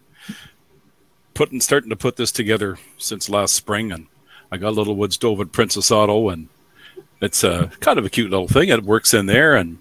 putting 1.33 1.61
starting 1.61 1.89
to 1.89 1.95
put 1.95 2.15
this 2.15 2.31
together 2.31 2.77
since 2.97 3.29
last 3.29 3.53
spring, 3.53 3.91
and 3.91 4.07
I 4.51 4.57
got 4.57 4.69
a 4.69 4.71
little 4.71 4.95
wood 4.95 5.13
stove 5.13 5.41
at 5.41 5.51
Princess 5.51 5.91
Auto, 5.91 6.29
and 6.29 6.49
it's 7.21 7.43
a 7.43 7.71
kind 7.79 7.97
of 7.97 8.05
a 8.05 8.09
cute 8.09 8.31
little 8.31 8.47
thing. 8.47 8.69
It 8.69 8.83
works 8.83 9.13
in 9.13 9.25
there, 9.25 9.55
and 9.55 9.79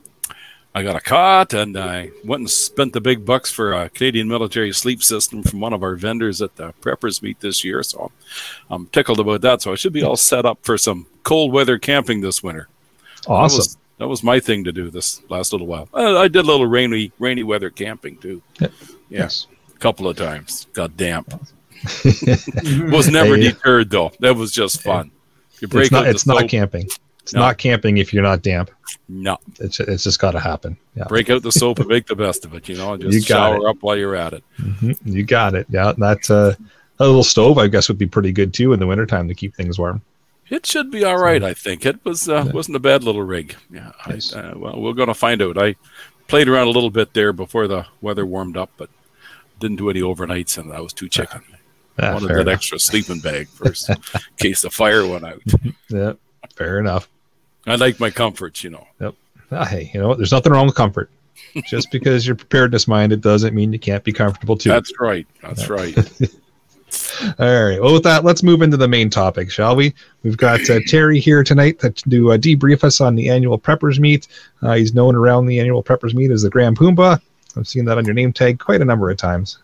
I 0.75 0.83
got 0.83 0.97
a 0.97 1.01
cot, 1.01 1.53
and 1.53 1.77
I 1.77 2.11
went 2.25 2.41
and 2.41 2.51
spent 2.51 2.95
the 2.95 3.01
big 3.01 3.27
bucks 3.27 3.53
for 3.53 3.73
a 3.73 3.91
Canadian 3.91 4.29
military 4.29 4.73
sleep 4.73 5.03
system 5.03 5.43
from 5.43 5.61
one 5.61 5.75
of 5.75 5.83
our 5.83 5.97
vendors 5.97 6.41
at 6.41 6.57
the 6.57 6.73
preppers 6.81 7.23
meet 7.23 7.41
this 7.41 7.63
year. 7.63 7.83
So 7.83 8.11
I'm 8.71 8.87
tickled 8.87 9.21
about 9.21 9.43
that. 9.43 9.61
So 9.61 9.73
I 9.73 9.75
should 9.75 9.93
be 9.93 10.03
all 10.03 10.17
set 10.17 10.47
up 10.47 10.61
for 10.63 10.79
some 10.79 11.07
cold 11.25 11.53
weather 11.53 11.79
camping 11.79 12.23
this 12.23 12.43
winter. 12.43 12.69
Awesome. 13.27 13.79
That 14.03 14.09
was 14.09 14.25
my 14.25 14.41
thing 14.41 14.65
to 14.65 14.73
do 14.73 14.91
this 14.91 15.23
last 15.29 15.53
little 15.53 15.69
while. 15.69 15.89
Uh, 15.95 16.19
I 16.19 16.27
did 16.27 16.41
a 16.45 16.49
little 16.49 16.67
rainy 16.67 17.13
rainy 17.21 17.45
weather 17.45 17.71
camping 17.71 18.17
too. 18.19 18.43
Yep. 18.61 18.73
Yes, 19.11 19.47
a 19.75 19.79
couple 19.79 20.09
of 20.09 20.17
times. 20.17 20.67
Got 20.73 20.97
damp. 20.97 21.33
was 22.91 23.09
never 23.09 23.37
Hey. 23.37 23.43
deterred 23.53 23.91
though. 23.91 24.11
That 24.21 24.35
was 24.37 24.51
just 24.51 24.83
fun. 24.83 25.11
You 25.61 25.69
break 25.69 25.85
It's 25.85 25.93
not. 25.93 26.07
It's 26.09 26.27
not 26.27 26.49
camping. 26.49 26.89
It's 27.23 27.33
No. 27.35 27.41
not 27.43 27.59
camping 27.59 27.99
if 27.99 28.13
you're 28.13 28.23
not 28.25 28.43
damp. 28.43 28.71
No, 29.09 29.39
It's 29.61 29.79
it's 29.79 30.03
just 30.03 30.19
got 30.19 30.33
to 30.33 30.41
happen. 30.41 30.77
Yeah. 30.97 31.05
break 31.05 31.31
out 31.31 31.43
the 31.43 31.53
soap 31.53 31.79
and 31.79 31.87
make 31.89 32.07
the 32.09 32.17
best 32.17 32.45
of 32.45 32.55
it. 32.55 32.69
You 32.69 32.77
know, 32.77 32.95
and 32.95 33.03
just 33.03 33.15
You 33.15 33.21
shower 33.23 33.69
up 33.69 33.77
while 33.83 33.97
you're 33.97 34.17
at 34.17 34.33
it. 34.33 34.43
Mhm. 34.61 34.99
You 35.05 35.23
got 35.23 35.55
it. 35.55 35.67
Yeah. 35.71 35.93
That 35.99 36.29
uh, 36.29 36.55
a 36.99 37.07
little 37.07 37.23
stove, 37.25 37.59
I 37.59 37.69
guess, 37.69 37.87
would 37.89 37.99
be 37.99 38.07
pretty 38.07 38.33
good 38.33 38.53
too 38.53 38.73
in 38.73 38.81
the 38.81 38.87
wintertime 38.89 39.29
to 39.29 39.35
keep 39.35 39.55
things 39.55 39.79
warm. 39.79 40.03
It 40.51 40.67
should 40.67 40.91
be 40.91 41.05
all 41.05 41.19
right. 41.19 41.43
I 41.43 41.55
think 41.55 41.87
it 41.87 42.05
was 42.05 42.29
uh, 42.29 42.51
wasn't 42.53 42.77
a 42.77 42.81
bad 42.81 43.05
little 43.05 43.23
rig. 43.23 43.57
Yeah. 43.71 43.93
I, 44.05 44.21
uh, 44.35 44.53
well, 44.57 44.81
we're 44.81 44.93
going 44.93 45.09
to 45.09 45.15
find 45.15 45.41
out. 45.41 45.57
I 45.57 45.77
played 46.29 46.49
around 46.49 46.67
a 46.67 46.71
little 46.71 46.91
bit 46.91 47.15
there 47.15 47.33
before 47.33 47.67
the 47.67 47.87
weather 48.01 48.27
warmed 48.27 48.57
up, 48.57 48.71
but 48.77 48.91
didn't 49.61 49.77
do 49.77 49.89
any 49.89 50.01
overnights, 50.01 50.59
and 50.59 50.73
I 50.73 50.81
was 50.81 50.93
too 50.93 51.09
chicken. 51.09 51.43
Ah, 51.99 52.15
wanted 52.15 52.29
that 52.29 52.41
enough. 52.41 52.55
extra 52.55 52.79
sleeping 52.79 53.21
bag 53.21 53.49
first, 53.49 53.89
in 53.91 53.97
case 54.39 54.63
the 54.63 54.71
fire 54.71 55.07
went 55.07 55.25
out. 55.25 55.43
Yeah. 55.89 56.15
Fair 56.57 56.79
enough. 56.79 57.09
I 57.67 57.77
like 57.77 58.01
my 58.01 58.11
comforts, 58.11 58.65
you 58.65 58.71
know. 58.71 58.87
Ah, 59.51 59.65
hey, 59.67 59.91
you 59.93 60.01
know 60.01 60.09
what? 60.09 60.17
There's 60.17 60.33
nothing 60.33 60.53
wrong 60.53 60.67
with 60.67 60.75
comfort. 60.75 61.11
Just 61.67 61.91
because 61.91 62.27
you're 62.27 62.35
preparedness 62.37 62.89
minded 62.89 63.21
doesn't 63.21 63.55
mean 63.55 63.73
you 63.73 63.79
can't 63.79 64.03
be 64.05 64.13
comfortable 64.13 64.57
too. 64.57 64.71
That's 64.71 64.93
right. 64.99 65.27
That's 65.43 65.69
right. 65.69 65.97
All 67.39 67.65
right. 67.65 67.81
Well, 67.81 67.93
with 67.95 68.03
that, 68.05 68.25
let's 68.25 68.43
move 68.43 68.63
into 68.63 68.77
the 68.77 68.89
main 68.89 69.11
topic, 69.11 69.51
shall 69.51 69.77
we? 69.77 69.95
We've 70.23 70.37
got 70.37 70.69
uh, 70.71 70.81
Terry 70.87 71.21
here 71.21 71.43
tonight 71.45 71.79
to 71.81 71.91
do 72.09 72.33
uh, 72.33 72.37
debrief 72.37 72.85
us 72.85 73.01
on 73.01 73.15
the 73.15 73.29
annual 73.29 73.59
preppers 73.59 73.99
meet. 73.99 74.29
Uh, 74.63 74.75
he's 74.75 74.95
known 74.95 75.15
around 75.15 75.47
the 75.47 75.59
annual 75.61 75.83
preppers 75.83 76.15
meet 76.15 76.31
as 76.31 76.43
the 76.43 76.51
Grand 76.51 76.77
Pumbaa. 76.79 77.21
I've 77.57 77.69
seen 77.69 77.85
that 77.85 77.99
on 77.99 78.05
your 78.05 78.15
name 78.15 78.33
tag 78.33 78.59
quite 78.59 78.81
a 78.81 78.85
number 78.85 79.11
of 79.11 79.17
times. 79.17 79.59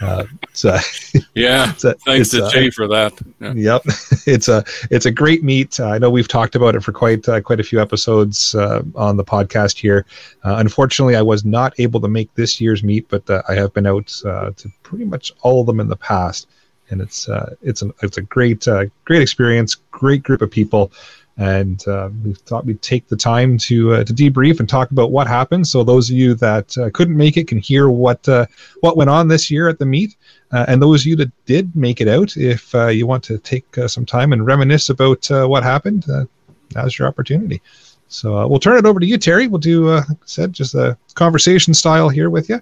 Uh, 0.00 0.24
it's, 0.44 0.64
uh, 0.64 0.80
Yeah. 1.34 1.72
a, 1.84 1.94
Thanks 1.94 2.30
to 2.30 2.48
Jay 2.50 2.70
for 2.70 2.88
that. 2.88 3.12
Yeah. 3.40 3.52
Yep, 3.54 3.82
it's 4.26 4.48
a 4.48 4.64
it's 4.90 5.06
a 5.06 5.10
great 5.12 5.44
meet. 5.44 5.78
Uh, 5.78 5.88
I 5.90 5.98
know 5.98 6.10
we've 6.10 6.26
talked 6.28 6.56
about 6.56 6.74
it 6.74 6.82
for 6.82 6.92
quite 6.92 7.28
uh, 7.28 7.40
quite 7.40 7.60
a 7.60 7.62
few 7.62 7.80
episodes 7.80 8.54
uh, 8.54 8.82
on 8.96 9.16
the 9.16 9.24
podcast 9.24 9.78
here. 9.78 10.04
Uh, 10.44 10.56
unfortunately, 10.58 11.14
I 11.14 11.22
was 11.22 11.44
not 11.44 11.78
able 11.78 12.00
to 12.00 12.08
make 12.08 12.34
this 12.34 12.60
year's 12.60 12.82
meet, 12.82 13.06
but 13.08 13.28
uh, 13.30 13.42
I 13.48 13.54
have 13.54 13.72
been 13.74 13.86
out 13.86 14.12
uh, 14.24 14.50
to 14.56 14.68
pretty 14.82 15.04
much 15.04 15.32
all 15.42 15.60
of 15.60 15.66
them 15.66 15.78
in 15.78 15.88
the 15.88 15.96
past, 15.96 16.48
and 16.90 17.00
it's 17.00 17.28
uh, 17.28 17.54
it's 17.62 17.82
an 17.82 17.92
it's 18.02 18.18
a 18.18 18.22
great 18.22 18.66
uh, 18.68 18.84
great 19.04 19.22
experience, 19.22 19.74
great 19.74 20.22
group 20.22 20.42
of 20.42 20.50
people. 20.50 20.92
And 21.38 21.82
uh, 21.88 22.10
we 22.22 22.34
thought 22.34 22.66
we'd 22.66 22.82
take 22.82 23.08
the 23.08 23.16
time 23.16 23.56
to 23.58 23.94
uh, 23.94 24.04
to 24.04 24.12
debrief 24.12 24.60
and 24.60 24.68
talk 24.68 24.90
about 24.90 25.10
what 25.10 25.26
happened. 25.26 25.66
So 25.66 25.82
those 25.82 26.10
of 26.10 26.16
you 26.16 26.34
that 26.34 26.76
uh, 26.76 26.90
couldn't 26.92 27.16
make 27.16 27.38
it 27.38 27.48
can 27.48 27.58
hear 27.58 27.88
what 27.88 28.28
uh, 28.28 28.46
what 28.80 28.98
went 28.98 29.08
on 29.08 29.28
this 29.28 29.50
year 29.50 29.68
at 29.68 29.78
the 29.78 29.86
meet. 29.86 30.16
And 30.50 30.82
those 30.82 31.02
of 31.02 31.06
you 31.06 31.16
that 31.16 31.32
did 31.46 31.74
make 31.74 32.02
it 32.02 32.08
out, 32.08 32.36
if 32.36 32.74
you 32.74 33.06
want 33.06 33.24
to 33.24 33.38
take 33.38 33.64
some 33.86 34.04
time 34.04 34.34
and 34.34 34.44
reminisce 34.44 34.90
about 34.90 35.26
what 35.30 35.62
happened, 35.62 36.04
uh, 36.10 36.26
now's 36.74 36.98
your 36.98 37.08
opportunity. 37.08 37.62
So 38.08 38.46
we'll 38.46 38.60
turn 38.60 38.76
it 38.76 38.84
over 38.84 39.00
to 39.00 39.06
you, 39.06 39.16
Terry. 39.16 39.48
We'll 39.48 39.60
do, 39.60 39.86
like 39.86 40.10
I 40.10 40.14
said, 40.26 40.52
just 40.52 40.74
a 40.74 40.98
conversation 41.14 41.72
style 41.72 42.10
here 42.10 42.28
with 42.28 42.50
you. 42.50 42.60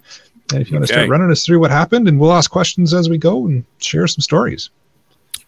And 0.53 0.61
if 0.61 0.69
you 0.69 0.77
want 0.77 0.87
to 0.87 0.93
start 0.93 1.09
running 1.09 1.31
us 1.31 1.45
through 1.45 1.59
what 1.59 1.71
happened, 1.71 2.07
and 2.07 2.19
we'll 2.19 2.33
ask 2.33 2.49
questions 2.49 2.93
as 2.93 3.09
we 3.09 3.17
go 3.17 3.45
and 3.47 3.65
share 3.79 4.07
some 4.07 4.21
stories. 4.21 4.69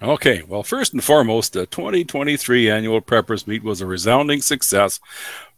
Okay, 0.02 0.44
well, 0.44 0.64
first 0.64 0.94
and 0.94 1.04
foremost, 1.04 1.54
the 1.54 1.66
2023 1.66 2.70
annual 2.70 3.02
Preppers 3.02 3.48
Meet 3.48 3.64
was 3.64 3.80
a 3.80 3.86
resounding 3.86 4.42
success, 4.42 5.00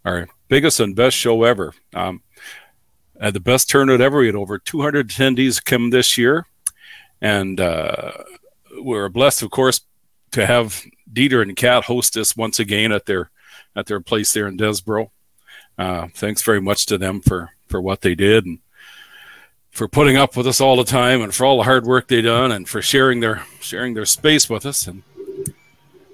our 0.04 0.28
biggest 0.50 0.80
and 0.80 0.96
best 0.96 1.18
show 1.18 1.44
ever. 1.44 1.74
Um, 1.94 2.22
had 3.20 3.34
the 3.34 3.40
best 3.40 3.70
turnout 3.70 4.02
ever. 4.02 4.20
We 4.20 4.28
had 4.28 4.36
over 4.36 4.60
200 4.60 5.10
attendees 5.10 5.64
come 5.64 5.90
this 5.90 6.18
year, 6.18 6.46
and 7.22 7.60
uh, 7.60 8.12
we 8.76 8.82
we're 8.84 9.10
blessed, 9.10 9.42
of 9.42 9.52
course, 9.52 9.82
to 10.32 10.46
have 10.46 10.84
Dieter 11.12 11.42
and 11.42 11.56
Kat 11.56 11.86
host 11.86 12.18
us 12.18 12.36
once 12.36 12.60
again 12.60 12.92
at 12.92 13.06
their 13.06 13.32
at 13.76 13.88
their 13.88 14.00
place 14.00 14.34
there 14.34 14.48
in 14.48 14.58
Desboro. 14.58 15.10
Uh, 15.78 16.08
thanks 16.14 16.42
very 16.42 16.62
much 16.62 16.86
to 16.88 16.98
them 16.98 17.22
for 17.22 17.52
for 17.68 17.82
what 17.82 18.02
they 18.02 18.16
did 18.16 18.46
and 18.46 18.60
for 19.76 19.90
putting 19.90 20.16
up 20.16 20.38
with 20.38 20.48
us 20.48 20.62
all 20.62 20.78
the 20.78 20.86
time 20.86 21.22
and 21.22 21.36
for 21.36 21.46
all 21.46 21.58
the 21.58 21.64
hard 21.64 21.86
work 21.86 22.08
they 22.08 22.22
done 22.22 22.50
and 22.50 22.68
for 22.68 22.82
sharing 22.82 23.20
their 23.20 23.44
sharing 23.60 23.94
their 23.94 24.06
space 24.06 24.50
with 24.50 24.66
us. 24.66 24.88
And 24.88 25.04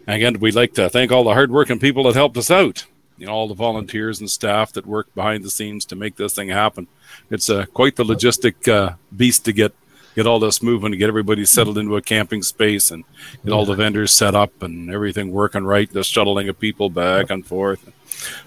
again, 0.07 0.39
we'd 0.39 0.55
like 0.55 0.73
to 0.73 0.89
thank 0.89 1.11
all 1.11 1.23
the 1.23 1.35
hardworking 1.35 1.77
people 1.77 2.03
that 2.05 2.15
helped 2.15 2.37
us 2.37 2.49
out. 2.49 2.85
You 3.19 3.27
know, 3.27 3.33
all 3.33 3.47
the 3.47 3.53
volunteers 3.53 4.19
and 4.19 4.31
staff 4.31 4.73
that 4.73 4.87
worked 4.87 5.13
behind 5.13 5.43
the 5.43 5.51
scenes 5.51 5.85
to 5.85 5.95
make 5.95 6.15
this 6.15 6.33
thing 6.33 6.49
happen. 6.49 6.87
It's 7.29 7.51
uh, 7.51 7.67
quite 7.67 7.95
the 7.97 8.03
logistic 8.03 8.67
uh, 8.67 8.95
beast 9.15 9.45
to 9.45 9.53
get 9.53 9.75
get 10.15 10.25
all 10.25 10.39
this 10.39 10.63
moving, 10.63 10.91
to 10.91 10.97
get 10.97 11.07
everybody 11.07 11.45
settled 11.45 11.77
into 11.77 11.95
a 11.97 12.01
camping 12.01 12.41
space, 12.41 12.89
and 12.89 13.03
get 13.45 13.53
all 13.53 13.63
the 13.63 13.75
vendors 13.75 14.11
set 14.11 14.33
up 14.33 14.63
and 14.63 14.89
everything 14.89 15.29
working 15.29 15.63
right. 15.63 15.89
The 15.93 16.03
shuttling 16.03 16.49
of 16.49 16.59
people 16.59 16.89
back 16.89 17.29
and 17.29 17.45
forth, 17.45 17.85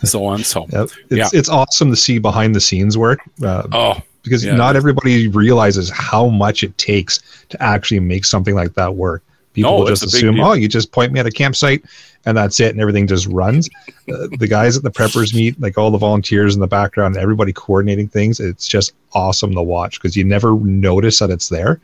and 0.00 0.09
so 0.09 0.26
on. 0.26 0.42
So 0.42 0.66
Yep. 0.73 0.83
It's, 0.83 0.97
Yeah. 1.09 1.28
it's 1.33 1.49
awesome 1.49 1.90
to 1.90 1.97
see 1.97 2.18
behind 2.18 2.56
the 2.56 2.61
scenes 2.61 2.99
work 2.99 3.21
uh, 3.44 3.68
oh 3.71 4.00
because 4.25 4.45
yeah. 4.45 4.57
not 4.57 4.75
everybody 4.75 5.28
realizes 5.28 5.90
how 5.90 6.26
much 6.28 6.64
it 6.64 6.76
takes 6.78 7.21
to 7.50 7.62
actually 7.62 8.00
make 8.00 8.25
something 8.25 8.54
like 8.54 8.75
that 8.75 8.95
work. 8.97 9.23
People 9.52 9.81
No, 9.85 9.88
just 9.88 10.02
assume, 10.02 10.40
oh, 10.40 10.54
you 10.54 10.66
just 10.66 10.90
point 10.90 11.12
me 11.12 11.21
at 11.21 11.26
a 11.26 11.31
campsite 11.31 11.85
and 12.26 12.37
that's 12.37 12.59
it, 12.59 12.71
and 12.73 12.81
everything 12.81 13.07
just 13.07 13.26
runs. 13.28 13.69
Uh, 14.12 14.26
the 14.38 14.49
guys 14.49 14.76
at 14.76 14.83
the 14.83 14.90
preppers 14.90 15.33
meet, 15.35 15.61
like 15.61 15.78
all 15.78 15.90
the 15.93 15.99
volunteers 15.99 16.54
in 16.54 16.61
the 16.61 16.66
background, 16.66 17.16
everybody 17.16 17.52
coordinating 17.52 18.09
things. 18.09 18.40
It's 18.40 18.66
just 18.66 18.95
awesome 19.12 19.54
to 19.54 19.62
watch 19.62 20.00
because 20.00 20.16
you 20.16 20.25
never 20.25 20.54
notice 20.57 21.19
that 21.21 21.31
it's 21.31 21.49
there. 21.49 21.81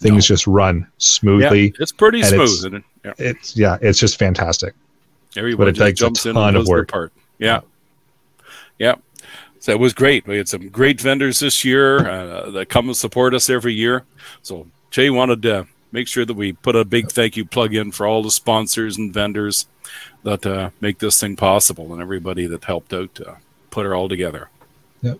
Things 0.00 0.28
No. 0.28 0.34
just 0.34 0.46
run 0.46 0.80
yeah, 0.80 0.86
smoothly. 0.98 1.74
it's 1.78 1.92
pretty 1.92 2.22
smooth. 2.24 2.40
it's- 2.40 2.64
and 2.64 2.74
it, 2.74 2.84
yeah, 3.04 3.12
It's 3.18 3.56
yeah, 3.56 3.78
it's 3.80 3.98
just 3.98 4.18
fantastic. 4.18 4.74
everybody 5.36 5.70
it 5.70 5.74
just 5.74 5.86
takes 5.86 6.00
a 6.00 6.04
jumps 6.04 6.26
in 6.26 6.34
ton 6.34 6.48
and 6.48 6.56
of 6.58 6.66
work. 6.68 6.90
part. 6.90 7.12
Yeah, 7.38 7.60
yeah. 8.78 8.96
So 9.64 9.72
it 9.72 9.80
was 9.80 9.94
great. 9.94 10.26
We 10.26 10.36
had 10.36 10.46
some 10.46 10.68
great 10.68 11.00
vendors 11.00 11.38
this 11.38 11.64
year 11.64 12.06
uh, 12.06 12.50
that 12.50 12.68
come 12.68 12.88
and 12.88 12.94
support 12.94 13.32
us 13.32 13.48
every 13.48 13.72
year. 13.72 14.04
So 14.42 14.66
Jay 14.90 15.08
wanted 15.08 15.40
to 15.40 15.66
make 15.90 16.06
sure 16.06 16.26
that 16.26 16.34
we 16.34 16.52
put 16.52 16.76
a 16.76 16.84
big 16.84 17.10
thank 17.10 17.34
you 17.34 17.46
plug 17.46 17.74
in 17.74 17.90
for 17.90 18.06
all 18.06 18.22
the 18.22 18.30
sponsors 18.30 18.98
and 18.98 19.10
vendors 19.10 19.66
that 20.22 20.44
uh, 20.44 20.68
make 20.82 20.98
this 20.98 21.18
thing 21.18 21.34
possible, 21.36 21.94
and 21.94 22.02
everybody 22.02 22.46
that 22.46 22.64
helped 22.64 22.92
out 22.92 23.14
to 23.14 23.38
put 23.70 23.86
it 23.86 23.92
all 23.92 24.06
together. 24.06 24.50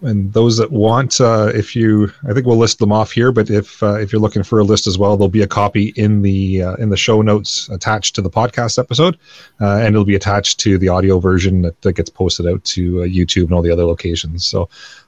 And 0.03 0.33
those 0.33 0.57
that 0.57 0.71
want, 0.71 1.21
uh, 1.21 1.53
if 1.55 1.77
you, 1.77 2.11
I 2.29 2.33
think 2.33 2.47
we'll 2.47 2.57
list 2.57 2.79
them 2.79 2.93
off 2.93 3.13
here. 3.13 3.33
But 3.33 3.51
if 3.51 3.83
uh, 3.83 3.95
if 4.01 4.13
you're 4.13 4.21
looking 4.21 4.43
for 4.43 4.59
a 4.59 4.65
list 4.65 4.87
as 4.87 4.97
well, 4.99 5.17
there'll 5.17 5.29
be 5.29 5.43
a 5.43 5.47
copy 5.47 5.93
in 5.97 6.23
the 6.23 6.63
uh, 6.63 6.75
in 6.77 6.89
the 6.91 6.97
show 6.97 7.21
notes 7.23 7.69
attached 7.71 8.15
to 8.15 8.23
the 8.23 8.31
podcast 8.31 8.79
episode, 8.79 9.19
uh, 9.61 9.77
and 9.79 9.89
it'll 9.95 10.05
be 10.05 10.15
attached 10.15 10.59
to 10.61 10.79
the 10.79 10.89
audio 10.89 11.19
version 11.19 11.63
that, 11.63 11.81
that 11.83 11.93
gets 11.95 12.09
posted 12.11 12.47
out 12.47 12.63
to 12.65 13.03
uh, 13.03 13.07
YouTube 13.07 13.45
and 13.45 13.53
all 13.53 13.63
the 13.63 13.71
other 13.71 13.85
locations. 13.85 14.47
So 14.47 14.63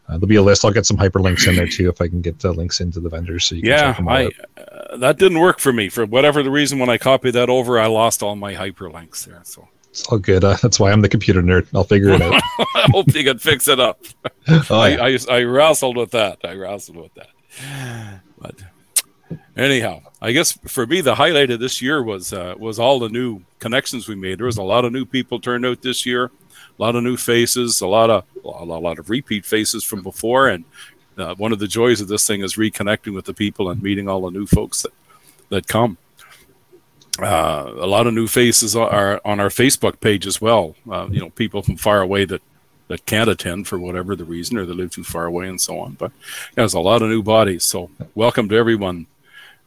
uh, 0.09 0.13
there'll 0.13 0.27
be 0.27 0.37
a 0.37 0.43
list. 0.43 0.65
I'll 0.65 0.71
get 0.73 0.87
some 0.87 0.97
hyperlinks 0.99 1.49
in 1.49 1.57
there 1.57 1.67
too 1.69 1.89
if 1.89 2.01
I 2.01 2.09
can 2.09 2.21
get 2.21 2.45
uh, 2.45 2.51
links 2.51 2.81
into 2.81 3.01
the 3.01 3.09
vendors 3.09 3.45
so 3.47 3.55
you 3.55 3.63
can 3.63 3.71
Yeah, 3.71 3.79
check 3.89 3.97
them 3.97 4.09
all 4.09 4.15
I 4.15 4.25
out. 4.27 4.33
uh, 4.57 4.97
that 4.99 5.19
didn't 5.19 5.41
work 5.41 5.59
for 5.59 5.73
me 5.73 5.89
for 5.89 6.05
whatever 6.07 6.43
the 6.43 6.51
reason. 6.51 6.79
When 6.79 6.91
I 6.91 6.99
copied 6.99 7.33
that 7.33 7.49
over, 7.49 7.79
I 7.79 7.87
lost 7.87 8.23
all 8.23 8.37
my 8.37 8.55
hyperlinks 8.55 9.25
there. 9.25 9.41
So 9.45 9.69
It's 9.99 10.07
all 10.09 10.19
good. 10.19 10.45
Uh, 10.45 10.59
that's 10.61 10.79
why 10.79 10.93
I'm 10.93 11.01
the 11.01 11.09
computer 11.09 11.43
nerd. 11.43 11.69
I'll 11.75 11.83
figure 11.83 12.11
it 12.11 12.21
out. 12.21 12.35
I 12.59 12.87
hope 12.93 13.15
you 13.15 13.25
can 13.25 13.39
fix 13.39 13.67
it 13.67 13.81
up. 13.81 14.01
Oh, 14.49 14.85
yeah. 14.85 15.03
I, 15.03 15.09
I 15.09 15.39
I 15.39 15.43
wrestled 15.43 15.97
with 15.97 16.13
that. 16.13 16.39
I 16.45 16.55
wrestled 16.55 16.99
with 16.99 17.13
that. 17.15 18.21
But 18.39 18.63
anyhow, 19.57 20.03
I 20.23 20.31
guess 20.31 20.53
for 20.69 20.87
me 20.87 21.01
the 21.01 21.17
highlight 21.17 21.51
of 21.51 21.59
this 21.59 21.83
year 21.83 22.01
was 22.01 22.33
uh, 22.33 22.55
was 22.57 22.79
all 22.79 23.01
the 23.01 23.09
new 23.09 23.43
connections 23.59 24.07
we 24.07 24.15
made. 24.15 24.39
There 24.39 24.47
was 24.47 24.59
a 24.59 24.63
lot 24.63 24.85
of 24.85 24.93
new 24.93 25.05
people 25.05 25.41
turned 25.41 25.67
out 25.67 25.83
this 25.83 26.07
year, 26.07 26.27
a 26.27 26.31
lot 26.79 26.95
of 26.95 27.03
new 27.03 27.17
faces, 27.17 27.81
a 27.81 27.89
lot 27.89 28.09
of 28.09 28.23
a 28.45 28.47
lot, 28.47 28.63
a 28.63 28.65
lot 28.79 28.99
of 29.01 29.11
repeat 29.11 29.45
faces 29.45 29.83
from 29.83 30.03
before, 30.03 30.47
and 30.47 30.65
uh, 31.19 31.35
one 31.35 31.53
of 31.53 31.59
the 31.59 31.67
joys 31.67 32.01
of 32.01 32.07
this 32.07 32.25
thing 32.25 32.43
is 32.43 32.55
reconnecting 32.55 33.15
with 33.15 33.25
the 33.25 33.35
people 33.35 33.69
and 33.71 33.83
meeting 33.83 34.09
all 34.09 34.21
the 34.21 34.31
new 34.31 34.47
folks 34.47 34.83
that 34.83 34.93
that 35.49 35.67
come. 35.67 35.99
Uh, 37.19 37.73
a 37.79 37.87
lot 37.87 38.07
of 38.07 38.15
new 38.15 38.27
faces 38.27 38.77
are 38.77 39.21
on 39.25 39.41
our 39.41 39.49
Facebook 39.49 40.01
page 40.01 40.27
as 40.27 40.41
well. 40.41 40.77
Uh, 40.91 41.09
you 41.11 41.21
know, 41.21 41.31
people 41.31 41.63
from 41.63 41.77
far 41.77 42.01
away 42.01 42.25
that 42.25 42.43
that 42.89 43.05
can't 43.05 43.31
attend 43.31 43.67
for 43.67 43.79
whatever 43.79 44.15
the 44.15 44.25
reason, 44.25 44.57
or 44.57 44.65
they 44.65 44.73
live 44.73 44.91
too 44.93 45.03
far 45.03 45.27
away, 45.27 45.49
and 45.49 45.61
so 45.61 45.79
on. 45.81 45.93
But 45.95 46.13
yeah, 46.51 46.57
there's 46.57 46.75
a 46.75 46.81
lot 46.81 47.03
of 47.03 47.09
new 47.09 47.23
bodies. 47.23 47.65
So 47.65 47.91
welcome 48.15 48.49
to 48.49 48.57
everyone, 48.57 49.07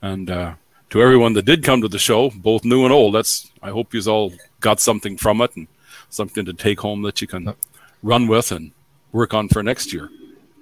and 0.01 0.29
uh, 0.29 0.53
to 0.91 1.01
everyone 1.01 1.33
that 1.33 1.45
did 1.45 1.63
come 1.63 1.81
to 1.81 1.87
the 1.87 1.99
show, 1.99 2.29
both 2.29 2.63
new 2.63 2.83
and 2.85 2.93
old. 2.93 3.15
That's 3.15 3.51
I 3.61 3.71
hope 3.71 3.93
you 3.93 4.01
all 4.07 4.33
got 4.59 4.79
something 4.79 5.17
from 5.17 5.41
it 5.41 5.55
and 5.55 5.67
something 6.09 6.45
to 6.45 6.53
take 6.53 6.79
home 6.79 7.01
that 7.03 7.21
you 7.21 7.27
can 7.27 7.53
run 8.03 8.27
with 8.27 8.51
and 8.51 8.71
work 9.11 9.33
on 9.33 9.49
for 9.49 9.63
next 9.63 9.91
year. 9.91 10.09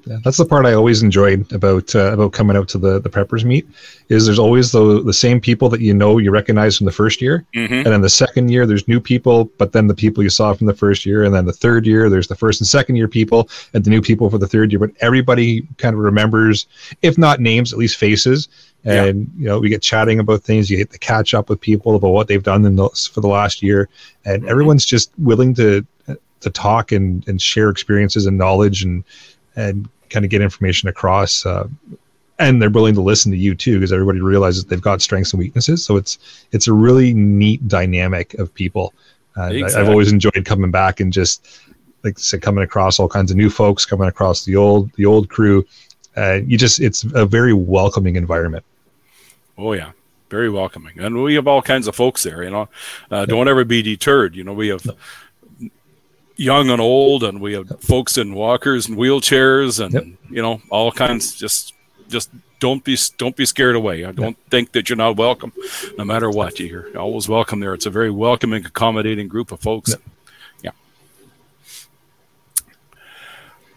Yeah, 0.07 0.17
that's 0.23 0.37
the 0.37 0.45
part 0.45 0.65
I 0.65 0.73
always 0.73 1.03
enjoyed 1.03 1.51
about 1.51 1.93
uh, 1.95 2.13
about 2.13 2.31
coming 2.33 2.55
out 2.55 2.67
to 2.69 2.77
the 2.77 2.99
the 2.99 3.09
preppers 3.09 3.43
meet 3.43 3.67
is 4.09 4.25
there's 4.25 4.39
always 4.39 4.71
the 4.71 5.01
the 5.03 5.13
same 5.13 5.41
people 5.41 5.67
that 5.69 5.81
you 5.81 5.93
know 5.93 6.17
you 6.17 6.31
recognize 6.31 6.77
from 6.77 6.85
the 6.85 6.91
first 6.91 7.21
year, 7.21 7.45
Mm-hmm. 7.55 7.73
and 7.73 7.85
then 7.87 8.01
the 8.01 8.09
second 8.09 8.49
year 8.49 8.65
there's 8.65 8.87
new 8.87 8.99
people, 8.99 9.45
but 9.57 9.71
then 9.73 9.87
the 9.87 9.95
people 9.95 10.23
you 10.23 10.29
saw 10.29 10.53
from 10.53 10.67
the 10.67 10.73
first 10.73 11.05
year, 11.05 11.23
and 11.23 11.33
then 11.35 11.45
the 11.45 11.53
third 11.53 11.85
year 11.85 12.09
there's 12.09 12.27
the 12.27 12.35
first 12.35 12.61
and 12.61 12.67
second 12.67 12.95
year 12.95 13.07
people, 13.07 13.49
and 13.73 13.83
the 13.83 13.89
new 13.89 14.01
people 14.01 14.29
for 14.29 14.37
the 14.37 14.47
third 14.47 14.71
year. 14.71 14.79
But 14.79 14.91
everybody 15.01 15.67
kind 15.77 15.93
of 15.93 15.99
remembers, 15.99 16.67
if 17.01 17.17
not 17.17 17.39
names, 17.41 17.73
at 17.73 17.79
least 17.79 17.97
faces. 17.97 18.47
Yeah. 18.83 19.03
And 19.05 19.29
you 19.37 19.45
know 19.47 19.59
we 19.59 19.67
get 19.69 19.81
chatting 19.81 20.19
about 20.19 20.43
things. 20.43 20.69
You 20.69 20.77
get 20.77 20.91
to 20.91 20.99
catch 20.99 21.33
up 21.33 21.49
with 21.49 21.59
people 21.59 21.95
about 21.95 22.09
what 22.09 22.27
they've 22.29 22.41
done 22.43 22.63
in 22.65 22.75
those 22.77 23.07
for 23.07 23.19
the 23.21 23.27
last 23.27 23.61
year, 23.61 23.89
and 24.23 24.43
Mhm. 24.43 24.49
everyone's 24.49 24.85
just 24.85 25.11
willing 25.17 25.53
to 25.55 25.85
to 26.41 26.49
talk 26.51 26.91
and 26.91 27.27
and 27.27 27.41
share 27.41 27.69
experiences 27.69 28.25
and 28.27 28.37
knowledge 28.37 28.83
and 28.83 29.03
and 29.55 29.89
kind 30.09 30.25
of 30.25 30.31
get 30.31 30.41
information 30.41 30.89
across. 30.89 31.45
Uh, 31.45 31.67
and 32.39 32.61
they're 32.61 32.69
willing 32.69 32.93
to 32.93 33.01
listen 33.01 33.31
to 33.31 33.37
you 33.37 33.55
too, 33.55 33.77
because 33.77 33.91
everybody 33.91 34.21
realizes 34.21 34.65
they've 34.65 34.81
got 34.81 35.01
strengths 35.01 35.33
and 35.33 35.39
weaknesses. 35.39 35.83
So 35.83 35.97
it's 35.97 36.45
it's 36.51 36.67
a 36.67 36.73
really 36.73 37.13
neat 37.13 37.67
dynamic 37.67 38.33
of 38.35 38.53
people. 38.53 38.93
And 39.35 39.65
I, 39.65 39.79
I've 39.79 39.89
always 39.89 40.11
enjoyed 40.11 40.45
coming 40.45 40.71
back 40.71 40.99
and 40.99 41.11
just 41.11 41.47
like 42.03 42.17
I 42.17 42.21
said, 42.21 42.41
coming 42.41 42.63
across 42.63 42.99
all 42.99 43.09
kinds 43.09 43.31
of 43.31 43.37
new 43.37 43.49
folks, 43.49 43.85
coming 43.85 44.07
across 44.07 44.45
the 44.45 44.55
old 44.55 44.91
the 44.93 45.05
old 45.05 45.29
crew. 45.29 45.65
Uh, 46.15 46.39
you 46.45 46.57
just 46.57 46.79
it's 46.79 47.03
a 47.13 47.25
very 47.25 47.53
welcoming 47.53 48.15
environment. 48.15 48.63
Oh 49.57 49.73
yeah, 49.73 49.91
very 50.29 50.49
welcoming, 50.49 50.99
and 50.99 51.21
we 51.23 51.35
have 51.35 51.47
all 51.47 51.61
kinds 51.61 51.87
of 51.87 51.95
folks 51.95 52.23
there. 52.23 52.43
You 52.43 52.49
know, 52.49 52.69
uh, 53.11 53.25
don't 53.25 53.47
ever 53.47 53.63
be 53.63 53.81
deterred. 53.81 54.35
You 54.35 54.43
know, 54.43 54.53
we 54.53 54.67
have 54.69 54.83
young 56.37 56.69
and 56.69 56.79
old, 56.81 57.23
and 57.23 57.41
we 57.41 57.53
have 57.53 57.67
folks 57.81 58.17
in 58.17 58.33
walkers 58.33 58.87
and 58.87 58.97
wheelchairs, 58.97 59.83
and 59.83 59.93
Yep. 59.93 60.05
you 60.29 60.41
know, 60.41 60.61
all 60.69 60.91
kinds. 60.91 61.35
Just, 61.35 61.73
just 62.09 62.29
don't 62.59 62.83
be 62.83 62.97
don't 63.17 63.35
be 63.35 63.45
scared 63.45 63.75
away. 63.75 64.05
I 64.05 64.11
don't 64.11 64.37
think 64.49 64.71
that 64.71 64.89
you're 64.89 64.97
not 64.97 65.15
welcome, 65.17 65.51
no 65.97 66.05
matter 66.05 66.29
what. 66.29 66.59
You're 66.59 66.97
always 66.97 67.27
welcome 67.29 67.59
there. 67.59 67.73
It's 67.73 67.85
a 67.85 67.89
very 67.91 68.09
welcoming, 68.11 68.65
accommodating 68.65 69.27
group 69.27 69.51
of 69.51 69.59
folks. 69.59 69.91
Yep. 69.91 70.01
Yeah. 70.63 70.71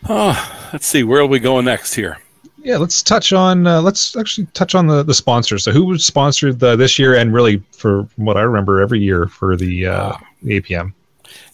Oh, 0.09 0.69
let's 0.73 0.87
see. 0.87 1.03
Where 1.03 1.21
are 1.21 1.27
we 1.27 1.39
going 1.39 1.65
next 1.67 1.95
here? 1.95 2.19
Yeah, 2.63 2.77
let's 2.77 3.03
touch 3.03 3.33
on 3.33 3.67
uh, 3.67 3.81
let's 3.81 4.17
actually 4.17 4.47
touch 4.53 4.75
on 4.75 4.87
the 4.87 5.03
the 5.03 5.15
sponsors. 5.15 5.65
So 5.65 5.73
who 5.73 5.85
was 5.85 6.05
sponsored 6.05 6.59
the, 6.61 6.77
this 6.77 6.99
year 6.99 7.15
and 7.17 7.33
really 7.33 7.63
for 7.73 8.05
from 8.05 8.25
what 8.27 8.37
I 8.37 8.43
remember 8.43 8.81
every 8.83 9.01
year 9.01 9.27
for 9.27 9.57
the 9.57 9.87
uh, 9.87 10.13
Ah. 10.13 10.21
the 10.43 10.61
APM. 10.61 10.93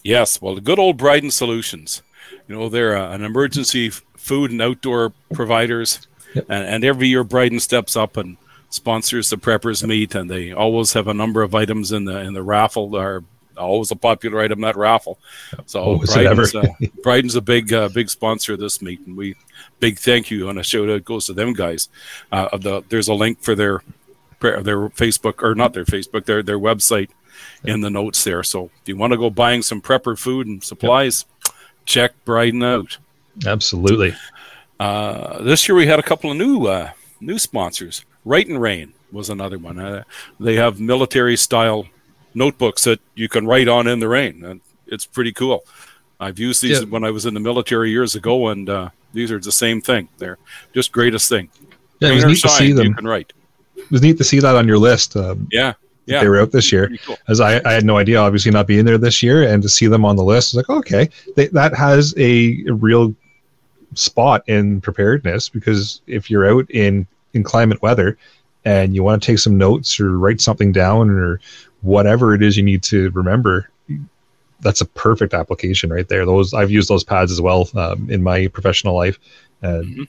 Yes, 0.03 0.41
well, 0.41 0.55
the 0.55 0.61
good 0.61 0.79
old 0.79 0.97
Briden 0.97 1.31
Solutions. 1.31 2.01
You 2.47 2.55
know, 2.55 2.69
they're 2.69 2.95
uh, 2.97 3.11
an 3.13 3.23
emergency 3.23 3.87
f- 3.87 4.03
food 4.15 4.51
and 4.51 4.61
outdoor 4.61 5.13
providers, 5.33 6.07
Yep. 6.33 6.45
and, 6.49 6.63
and 6.65 6.83
every 6.85 7.07
year 7.07 7.23
Briden 7.23 7.59
steps 7.61 7.95
up 7.95 8.17
and 8.17 8.37
sponsors 8.69 9.29
the 9.29 9.37
preppers 9.37 9.85
meet, 9.87 10.13
and 10.13 10.29
they 10.29 10.51
always 10.51 10.93
have 10.93 11.07
a 11.07 11.13
number 11.13 11.41
of 11.41 11.55
items 11.55 11.91
in 11.91 12.05
the 12.05 12.19
in 12.19 12.33
the 12.33 12.43
raffle. 12.43 12.89
That 12.91 12.97
are 12.99 13.23
always 13.57 13.89
a 13.91 13.95
popular 13.95 14.39
item 14.41 14.61
that 14.61 14.75
raffle. 14.75 15.17
So 15.65 15.81
Oh, 15.81 15.97
Briden's, 15.99 16.53
uh, 16.53 16.61
Briden's 17.03 17.35
a 17.35 17.41
big 17.41 17.71
uh, 17.73 17.89
big 17.89 18.09
sponsor 18.09 18.53
of 18.53 18.59
this 18.59 18.81
meet, 18.81 18.99
and 19.07 19.15
we 19.17 19.35
big 19.79 19.97
thank 19.99 20.29
you 20.29 20.49
and 20.49 20.59
a 20.59 20.63
shout 20.63 20.89
out 20.89 21.05
goes 21.05 21.25
to 21.27 21.33
them 21.33 21.53
guys. 21.53 21.87
Uh, 22.31 22.49
of 22.51 22.61
the 22.61 22.83
there's 22.89 23.07
a 23.07 23.13
link 23.13 23.41
for 23.41 23.55
their 23.55 23.81
their 24.41 24.89
Facebook 24.89 25.41
or 25.41 25.55
not 25.55 25.73
their 25.73 25.85
Facebook 25.85 26.25
their 26.25 26.43
their 26.43 26.59
website 26.59 27.09
in 27.63 27.81
the 27.81 27.89
notes 27.89 28.23
there. 28.23 28.43
So 28.43 28.65
if 28.81 28.87
you 28.87 28.97
want 28.97 29.11
to 29.13 29.17
go 29.17 29.29
buying 29.29 29.61
some 29.61 29.81
prepper 29.81 30.17
food 30.17 30.47
and 30.47 30.63
supplies, 30.63 31.25
check 31.85 32.13
Briden 32.25 32.63
out. 32.63 32.97
Absolutely. 33.45 34.13
Uh, 34.79 35.41
this 35.41 35.67
year 35.67 35.75
we 35.75 35.87
had 35.87 35.99
a 35.99 36.03
couple 36.03 36.31
of 36.31 36.37
new 36.37 36.67
uh, 36.67 36.91
new 37.19 37.39
sponsors. 37.39 38.05
Right 38.25 38.47
and 38.47 38.61
Rain 38.61 38.93
was 39.11 39.29
another 39.29 39.57
one. 39.57 39.79
Uh, 39.79 40.03
they 40.39 40.55
have 40.55 40.79
military 40.79 41.37
style 41.37 41.87
notebooks 42.33 42.83
that 42.83 42.99
you 43.15 43.27
can 43.29 43.45
write 43.47 43.67
on 43.67 43.87
in 43.87 43.99
the 43.99 44.07
rain, 44.07 44.43
and 44.45 44.61
it's 44.85 45.05
pretty 45.05 45.31
cool. 45.31 45.63
I've 46.19 46.37
used 46.39 46.61
these 46.61 46.79
Yeah. 46.81 46.85
when 46.85 47.03
I 47.03 47.11
was 47.11 47.25
in 47.25 47.33
the 47.33 47.39
military 47.39 47.89
years 47.89 48.15
ago, 48.15 48.49
and 48.49 48.69
uh, 48.69 48.89
these 49.13 49.31
are 49.31 49.39
the 49.39 49.51
same 49.51 49.81
thing. 49.81 50.09
They're 50.17 50.37
just 50.73 50.91
greatest 50.91 51.29
thing. 51.29 51.49
Yeah, 51.99 52.09
it 52.09 52.15
was 52.15 52.25
neat 52.25 52.41
to 52.41 52.49
see 52.49 52.73
shine, 52.75 52.85
You 52.85 52.93
can 52.93 53.07
write. 53.07 53.33
It 53.75 53.89
was 53.89 54.01
neat 54.01 54.17
to 54.17 54.23
see 54.23 54.39
that 54.39 54.55
on 54.55 54.67
your 54.67 54.77
list. 54.77 55.15
Um, 55.15 55.47
Yeah, 55.51 55.73
Yeah. 56.07 56.21
they 56.21 56.29
were 56.29 56.39
out 56.39 56.51
this 56.51 56.71
year. 56.71 56.89
Cool. 57.05 57.17
As 57.27 57.39
I, 57.39 57.61
I 57.65 57.73
had 57.73 57.83
no 57.85 57.97
idea, 57.97 58.17
obviously 58.19 58.51
not 58.51 58.65
being 58.65 58.85
there 58.85 58.97
this 58.97 59.21
year, 59.21 59.43
and 59.43 59.61
to 59.61 59.69
see 59.69 59.87
them 59.87 60.05
on 60.05 60.15
the 60.15 60.23
list, 60.23 60.55
I 60.55 60.57
was 60.59 60.67
like, 60.69 60.77
okay, 60.77 61.09
they, 61.35 61.47
that 61.49 61.75
has 61.75 62.13
a, 62.17 62.63
real 62.71 63.13
spot 63.93 64.43
in 64.47 64.81
preparedness 64.81 65.47
because 65.49 66.01
if 66.07 66.29
you're 66.29 66.45
out 66.49 66.69
in 66.71 67.07
in 67.33 67.41
climate 67.43 67.81
weather 67.81 68.17
and 68.65 68.93
you 68.93 69.01
want 69.01 69.21
to 69.21 69.25
take 69.25 69.39
some 69.39 69.57
notes 69.57 69.99
or 69.99 70.17
write 70.17 70.41
something 70.41 70.71
down 70.73 71.09
or 71.09 71.39
whatever 71.81 72.33
it 72.33 72.41
is 72.43 72.57
you 72.57 72.63
need 72.63 72.83
to 72.83 73.09
remember, 73.11 73.69
that's 74.59 74.81
a 74.81 74.85
perfect 74.85 75.33
application 75.33 75.89
right 75.89 76.09
there. 76.09 76.25
Those 76.25 76.53
I've 76.53 76.71
used 76.71 76.89
those 76.89 77.03
pads 77.03 77.31
as 77.31 77.41
well 77.41 77.69
um, 77.75 78.09
in 78.09 78.21
my 78.23 78.47
professional 78.47 78.95
life, 78.95 79.19
and 79.61 79.85
Mhm. 79.85 80.07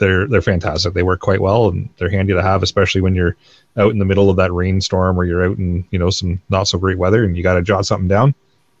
They're 0.00 0.26
they're 0.26 0.42
fantastic. 0.42 0.94
They 0.94 1.04
work 1.04 1.20
quite 1.20 1.40
well 1.40 1.68
and 1.68 1.88
they're 1.98 2.10
handy 2.10 2.32
to 2.32 2.42
have, 2.42 2.62
especially 2.62 3.02
when 3.02 3.14
you're 3.14 3.36
out 3.76 3.92
in 3.92 3.98
the 3.98 4.04
middle 4.04 4.30
of 4.30 4.36
that 4.36 4.52
rainstorm 4.52 5.20
or 5.20 5.24
you're 5.24 5.48
out 5.48 5.58
in 5.58 5.84
you 5.90 5.98
know 5.98 6.10
some 6.10 6.40
not 6.48 6.66
so 6.66 6.78
great 6.78 6.98
weather 6.98 7.22
and 7.22 7.36
you 7.36 7.42
got 7.42 7.54
to 7.54 7.62
jot 7.62 7.86
something 7.86 8.08
down. 8.08 8.34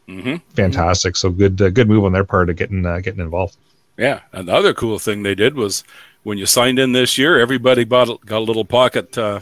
Mm-hmm. 0.08 0.36
Fantastic. 0.54 1.16
So 1.16 1.30
good 1.30 1.60
uh, 1.62 1.70
good 1.70 1.88
move 1.88 2.04
on 2.04 2.12
their 2.12 2.24
part 2.24 2.50
of 2.50 2.56
getting 2.56 2.84
uh, 2.84 2.98
getting 3.00 3.20
involved. 3.20 3.56
Yeah, 3.96 4.20
and 4.32 4.48
the 4.48 4.54
other 4.54 4.72
cool 4.72 4.98
thing 4.98 5.22
they 5.22 5.34
did 5.34 5.54
was 5.54 5.84
when 6.22 6.38
you 6.38 6.46
signed 6.46 6.78
in 6.78 6.92
this 6.92 7.18
year, 7.18 7.38
everybody 7.38 7.84
bought 7.84 8.24
got 8.24 8.38
a 8.38 8.40
little 8.40 8.64
pocket 8.64 9.16
uh, 9.16 9.40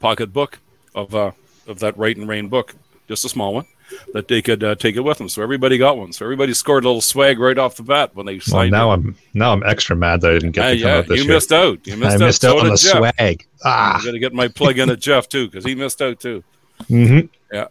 pocket 0.00 0.32
book 0.32 0.58
of 0.94 1.14
uh, 1.14 1.32
of 1.66 1.78
that 1.80 1.96
Right 1.98 2.16
and 2.16 2.28
Rain 2.28 2.48
book, 2.48 2.74
just 3.06 3.24
a 3.24 3.28
small 3.28 3.54
one 3.54 3.66
that 4.12 4.28
they 4.28 4.42
could 4.42 4.62
uh, 4.64 4.74
take 4.74 4.96
it 4.96 5.00
with 5.00 5.18
them. 5.18 5.28
So 5.28 5.42
everybody 5.42 5.78
got 5.78 5.96
one. 5.98 6.12
So 6.12 6.24
everybody 6.24 6.52
scored 6.54 6.84
a 6.84 6.88
little 6.88 7.00
swag 7.00 7.38
right 7.38 7.56
off 7.58 7.76
the 7.76 7.82
bat 7.82 8.14
when 8.14 8.26
they 8.26 8.34
Well, 8.34 8.40
signed. 8.42 8.72
now 8.72 8.92
in. 8.92 9.00
I'm 9.00 9.16
now 9.34 9.52
I'm 9.52 9.62
extra 9.62 9.94
mad 9.96 10.20
that 10.22 10.30
I 10.30 10.34
didn't 10.34 10.52
get 10.52 10.64
Ah, 10.64 10.68
to 10.70 10.74
come 10.80 10.88
yeah, 10.88 10.96
out 10.98 11.06
this 11.08 11.18
you 11.18 11.24
year. 11.24 11.34
missed 11.34 11.52
out. 11.52 11.86
You 11.86 11.96
missed 11.96 12.10
I 12.12 12.14
out. 12.14 12.20
missed 12.26 12.40
So 12.42 12.50
out 12.52 12.58
on 12.64 12.70
the 12.70 12.76
Jeff. 12.76 13.14
swag. 13.16 13.46
Ah, 13.64 13.98
I'm 13.98 14.04
gonna 14.04 14.18
get 14.18 14.32
my 14.32 14.48
plug 14.48 14.78
in 14.78 14.90
at 14.90 14.98
Jeff 15.00 15.28
too 15.28 15.46
because 15.48 15.64
he 15.64 15.74
missed 15.74 16.00
out 16.02 16.20
too. 16.20 16.42
Mm-hmm. 16.90 17.26
Yeah, 17.52 17.66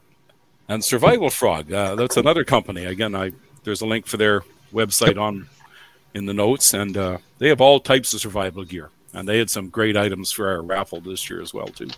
And 0.67 0.83
Survival 0.83 1.29
Frog, 1.29 1.71
uh, 1.71 1.95
that's 1.95 2.17
another 2.17 2.43
company. 2.43 2.85
Again, 2.85 3.13
I 3.15 3.31
there's 3.63 3.81
a 3.81 3.85
link 3.85 4.07
for 4.07 4.17
their 4.17 4.41
website 4.73 5.19
on 5.19 5.47
in 6.13 6.25
the 6.25 6.33
notes, 6.33 6.73
and 6.73 6.95
uh, 6.97 7.17
they 7.39 7.49
have 7.49 7.59
all 7.61 7.79
types 7.79 8.13
of 8.13 8.21
survival 8.21 8.63
gear, 8.63 8.89
and 9.13 9.27
they 9.27 9.37
had 9.37 9.49
some 9.49 9.69
great 9.69 9.95
items 9.97 10.31
for 10.31 10.47
our 10.47 10.61
raffle 10.61 11.01
this 11.01 11.29
year 11.29 11.41
as 11.41 11.53
well 11.53 11.67
too. 11.67 11.89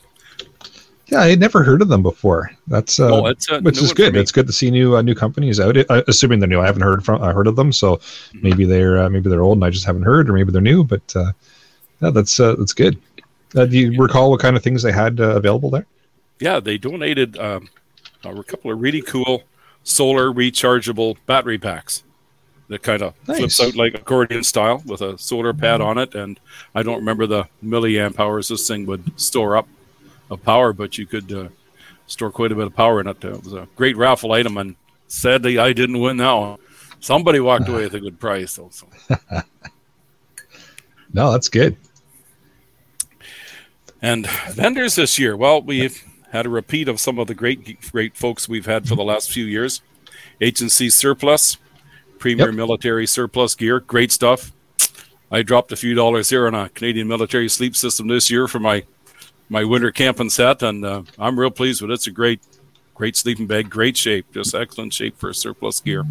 Yeah, 1.08 1.20
I 1.22 1.30
had 1.30 1.40
never 1.40 1.64
heard 1.64 1.82
of 1.82 1.88
them 1.88 2.04
before. 2.04 2.52
That's 2.68 3.00
uh, 3.00 3.10
oh, 3.10 3.26
it's 3.28 3.50
which 3.62 3.78
is 3.82 3.94
good. 3.94 4.16
It's 4.16 4.32
good 4.32 4.48
to 4.48 4.54
see 4.54 4.70
new 4.72 4.96
uh, 4.98 5.02
new 5.02 5.16
companies 5.16 5.60
out. 5.60 5.78
Uh, 5.78 6.04
assuming 6.08 6.40
they're 6.40 6.50
new, 6.50 6.60
I 6.60 6.66
haven't 6.66 6.82
heard 6.82 7.04
from 7.06 7.22
uh, 7.22 7.32
heard 7.34 7.48
of 7.48 7.56
them, 7.56 7.72
so 7.74 7.98
Mm-hmm. 7.98 8.40
maybe 8.44 8.66
they're 8.66 9.00
uh, 9.00 9.10
maybe 9.10 9.30
they're 9.30 9.42
old 9.42 9.58
and 9.58 9.66
I 9.66 9.70
just 9.70 9.86
haven't 9.86 10.04
heard, 10.04 10.30
or 10.30 10.34
maybe 10.34 10.52
they're 10.52 10.62
new. 10.62 10.84
But 10.84 11.16
uh, 11.16 11.32
yeah, 12.02 12.10
that's 12.12 12.40
uh, 12.40 12.56
that's 12.56 12.74
good. 12.74 13.00
Uh, 13.56 13.66
do 13.66 13.78
you 13.78 14.00
recall 14.02 14.30
what 14.32 14.42
kind 14.42 14.58
of 14.58 14.64
things 14.64 14.84
they 14.84 14.92
had 14.92 15.20
uh, 15.20 15.36
available 15.36 15.70
there? 15.70 15.86
Yeah, 16.40 16.60
they 16.60 16.78
donated 16.78 17.38
um, 17.40 17.70
a 18.24 18.44
couple 18.44 18.72
of 18.72 18.82
really 18.82 19.02
cool 19.02 19.44
solar 19.84 20.30
rechargeable 20.32 21.16
battery 21.26 21.58
packs 21.58 22.04
that 22.68 22.84
kind 22.84 23.02
of 23.02 23.14
Nice. 23.28 23.38
flips 23.38 23.62
out 23.62 23.76
like 23.76 23.96
accordion 23.96 24.44
style 24.44 24.84
with 24.86 25.02
a 25.02 25.18
solar 25.18 25.54
pad 25.54 25.80
on 25.80 25.98
it. 25.98 26.14
And 26.14 26.38
I 26.76 26.84
don't 26.84 26.98
remember 26.98 27.26
the 27.26 27.46
milliamp 27.64 28.20
hours 28.20 28.50
this 28.50 28.68
thing 28.68 28.86
would 28.88 29.18
store 29.20 29.56
up 29.56 29.68
of 30.30 30.44
power, 30.44 30.74
but 30.74 30.98
you 30.98 31.06
could 31.06 31.32
uh, 31.32 31.50
store 32.08 32.32
quite 32.32 32.52
a 32.52 32.56
bit 32.56 32.68
of 32.68 32.76
power 32.76 33.02
in 33.02 33.08
it. 33.08 33.24
It 33.24 33.44
was 33.44 33.54
a 33.54 33.68
great 33.76 33.98
raffle 33.98 34.32
item, 34.34 34.58
and 34.58 34.76
sadly, 35.08 35.58
I 35.58 35.74
didn't 35.74 36.00
win 36.00 36.18
that 36.18 36.34
one. 36.34 36.60
Somebody 37.00 37.40
walked 37.40 37.70
away 37.70 37.84
with 37.84 37.94
a 37.94 38.00
good 38.00 38.20
price, 38.20 38.56
though. 38.56 38.70
So. 38.72 38.88
No, 41.14 41.32
that's 41.32 41.50
good. 41.50 41.78
And 44.02 44.28
vendors 44.52 44.96
this 44.96 45.18
year, 45.18 45.36
well, 45.36 45.62
we've 45.62 46.04
had 46.32 46.46
a 46.46 46.50
repeat 46.50 46.88
of 46.88 47.00
some 47.00 47.18
of 47.18 47.28
the 47.28 47.34
great 47.34 47.80
great 47.92 48.16
folks 48.16 48.48
we've 48.48 48.66
had 48.66 48.88
for 48.88 48.96
the 48.96 49.04
last 49.04 49.32
few 49.32 49.46
years. 49.46 49.82
H&C 50.40 50.90
Surplus, 50.90 51.58
Premier 52.20 52.48
Yep. 52.48 52.56
Military 52.56 53.08
Surplus 53.08 53.56
Gear, 53.56 53.80
great 53.80 54.12
stuff. 54.12 54.52
I 55.32 55.42
dropped 55.42 55.72
a 55.72 55.76
few 55.76 55.96
dollars 55.96 56.30
here 56.30 56.46
on 56.46 56.54
a 56.54 56.70
Canadian 56.70 57.08
military 57.08 57.50
sleep 57.50 57.76
system 57.76 58.08
this 58.08 58.30
year 58.30 58.48
for 58.48 58.60
my 58.60 58.84
my 59.50 59.64
winter 59.64 59.92
camping 59.92 60.30
set, 60.30 60.62
and 60.64 60.84
uh, 60.86 61.04
I'm 61.18 61.40
real 61.40 61.52
pleased 61.52 61.82
with 61.82 61.92
it. 61.92 61.96
It's 61.96 62.08
a 62.08 62.12
great, 62.12 62.42
great 62.96 63.16
sleeping 63.16 63.48
bag, 63.48 63.70
great 63.70 63.96
shape, 63.98 64.26
just 64.34 64.54
excellent 64.56 64.94
shape 64.94 65.18
for 65.18 65.32
surplus 65.34 65.80
gear. 65.82 66.04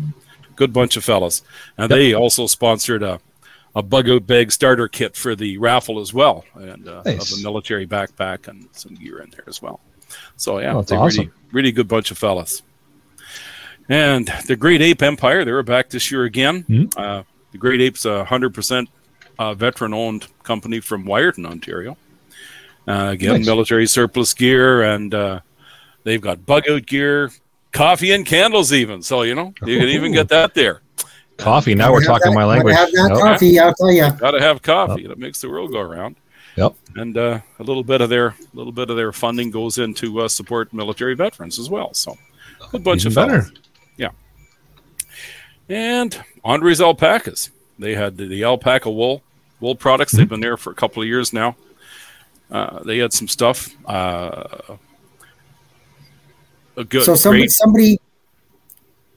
Good 0.56 0.72
bunch 0.72 0.96
of 0.96 1.04
fellas, 1.04 1.42
and 1.76 1.90
Yep. 1.90 1.98
they 1.98 2.14
also 2.14 2.46
sponsored 2.46 3.02
a 3.02 3.20
a 3.74 3.82
bug 3.82 4.08
out 4.08 4.26
bag 4.26 4.50
starter 4.50 4.88
kit 4.88 5.14
for 5.16 5.34
the 5.36 5.58
raffle 5.58 6.00
as 6.00 6.14
well, 6.14 6.46
and 6.54 6.88
uh, 6.88 7.02
Nice. 7.04 7.30
of 7.30 7.38
a 7.38 7.42
military 7.42 7.86
backpack 7.86 8.48
and 8.48 8.66
some 8.72 8.94
gear 8.94 9.18
in 9.18 9.28
there 9.30 9.44
as 9.46 9.60
well. 9.60 9.80
So 10.36 10.60
yeah, 10.60 10.72
Oh, 10.74 10.78
awesome. 10.78 10.98
really 11.04 11.30
really 11.52 11.72
good 11.72 11.86
bunch 11.88 12.10
of 12.10 12.16
fellas. 12.16 12.62
And 13.88 14.28
the 14.46 14.56
Great 14.56 14.80
Ape 14.82 15.02
Empire, 15.02 15.44
they 15.44 15.52
were 15.52 15.62
back 15.62 15.90
this 15.90 16.10
year 16.10 16.24
again. 16.24 16.64
Mhm. 16.68 16.92
Uh, 16.96 17.22
the 17.52 17.58
Great 17.58 17.80
Ape's 17.80 18.04
a 18.04 18.24
hundred 18.24 18.54
percent 18.54 18.88
uh, 19.38 19.52
veteran-owned 19.54 20.26
company 20.42 20.80
from 20.80 21.04
Wiarton, 21.04 21.44
Ontario. 21.46 21.96
Uh, 22.86 23.08
again, 23.10 23.38
Nice. 23.38 23.46
military 23.46 23.86
surplus 23.86 24.32
gear, 24.34 24.82
and 24.82 25.12
uh, 25.12 25.40
they've 26.04 26.20
got 26.20 26.46
bug 26.46 26.68
out 26.70 26.86
gear, 26.86 27.30
coffee 27.72 28.12
and 28.12 28.24
candles, 28.24 28.72
even. 28.72 29.02
So 29.02 29.22
you 29.22 29.34
know 29.34 29.52
you 29.64 29.78
can 29.78 29.88
even 29.88 30.12
get 30.12 30.28
that 30.28 30.54
there. 30.54 30.82
Coffee. 31.36 31.74
Now 31.74 31.92
we're 31.92 32.00
Gotta 32.00 32.12
have 32.12 32.20
talking 32.22 32.32
that- 32.32 32.36
my 32.36 32.42
gotta 32.42 32.48
language. 32.48 32.74
Have 32.76 32.92
that 32.92 33.10
Yep. 33.10 33.18
coffee, 33.20 33.58
I'll 33.60 33.74
tell 33.74 33.90
you. 33.92 34.10
Got 34.18 34.30
to 34.30 34.40
have 34.40 34.62
coffee. 34.62 35.06
That 35.06 35.18
makes 35.18 35.40
the 35.42 35.50
world 35.50 35.70
go 35.72 35.80
around. 35.80 36.16
Yep. 36.56 36.74
And 36.94 37.18
uh, 37.18 37.40
a 37.58 37.62
little 37.62 37.84
bit 37.84 38.00
of 38.00 38.08
their 38.08 38.28
a 38.28 38.34
little 38.54 38.72
bit 38.72 38.88
of 38.88 38.96
their 38.96 39.12
funding 39.12 39.50
goes 39.50 39.76
into 39.76 40.20
uh, 40.20 40.28
support 40.28 40.72
military 40.72 41.14
veterans 41.14 41.58
as 41.58 41.68
well. 41.68 41.92
So 41.92 42.16
a 42.72 42.78
bunch 42.78 43.02
Even 43.04 43.10
of 43.10 43.14
better. 43.14 43.42
fellas. 43.42 43.58
Yeah. 43.98 44.08
And 45.68 46.18
Andre's 46.44 46.80
alpacas. 46.80 47.50
They 47.78 47.94
had 47.94 48.16
the, 48.16 48.26
the 48.26 48.44
alpaca 48.44 48.90
wool 48.90 49.22
wool 49.60 49.74
products. 49.74 50.12
Mm-hmm. 50.12 50.20
They've 50.20 50.28
been 50.28 50.40
there 50.40 50.56
for 50.56 50.70
a 50.70 50.74
couple 50.74 51.02
of 51.02 51.08
years 51.08 51.32
now. 51.32 51.56
Uh, 52.50 52.82
they 52.84 52.98
had 52.98 53.12
some 53.12 53.28
stuff. 53.28 53.74
Uh, 53.86 54.76
a 56.76 56.84
good. 56.84 57.04
so 57.04 57.14
somebody, 57.14 57.42
great- 57.42 57.50
somebody. 57.50 58.00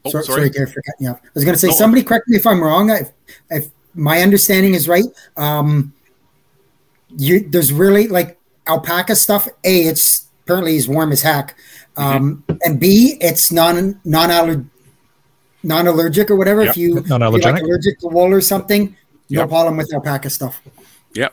Oh, 0.05 0.09
sorry, 0.11 0.23
sorry. 0.23 0.37
sorry, 0.37 0.49
Gary, 0.49 0.65
for 0.67 0.81
cutting 0.81 1.05
you 1.07 1.09
off. 1.11 1.19
I 1.23 1.29
was 1.33 1.43
going 1.43 1.53
to 1.55 1.59
say, 1.59 1.67
No. 1.67 1.73
somebody 1.73 2.03
correct 2.03 2.27
me 2.29 2.37
if 2.37 2.47
I'm 2.47 2.61
wrong. 2.63 2.89
If, 2.89 3.11
if 3.49 3.67
my 3.95 4.21
understanding 4.21 4.73
is 4.73 4.87
right, 4.87 5.03
um, 5.35 5.93
you 7.17 7.41
there's 7.49 7.73
really 7.73 8.07
like 8.07 8.39
alpaca 8.67 9.15
stuff. 9.15 9.47
A, 9.65 9.81
it's 9.87 10.27
apparently 10.43 10.77
is 10.77 10.87
warm 10.87 11.11
as 11.11 11.21
heck, 11.21 11.55
um, 11.97 12.43
Mm-hmm. 12.47 12.57
and 12.63 12.79
B, 12.79 13.17
it's 13.19 13.51
non 13.51 13.99
non 14.05 14.31
aller 14.31 14.63
non 15.63 15.85
allergic 15.87 16.31
or 16.31 16.37
whatever. 16.37 16.61
If 16.61 16.77
Yeah. 16.77 16.83
you 16.87 16.97
if 16.99 17.07
you're 17.07 17.19
like 17.19 17.61
allergic 17.61 17.99
to 17.99 18.07
wool 18.07 18.31
or 18.33 18.41
something, 18.41 18.95
no 19.29 19.41
Yeah. 19.41 19.47
problem 19.47 19.75
with 19.75 19.93
alpaca 19.93 20.29
stuff. 20.29 20.61
Yeah. 21.13 21.29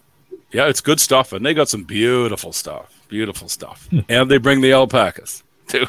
Yeah, 0.57 0.69
it's 0.69 0.81
good 0.81 1.01
stuff. 1.01 1.33
And 1.35 1.45
they 1.45 1.53
got 1.53 1.69
some 1.69 1.85
beautiful 1.85 2.51
stuff. 2.53 3.03
Beautiful 3.09 3.49
stuff. 3.49 3.87
Hmm. 3.90 4.01
And 4.09 4.31
they 4.31 4.38
bring 4.38 4.62
the 4.62 4.73
alpacas 4.73 5.42
too. 5.69 5.87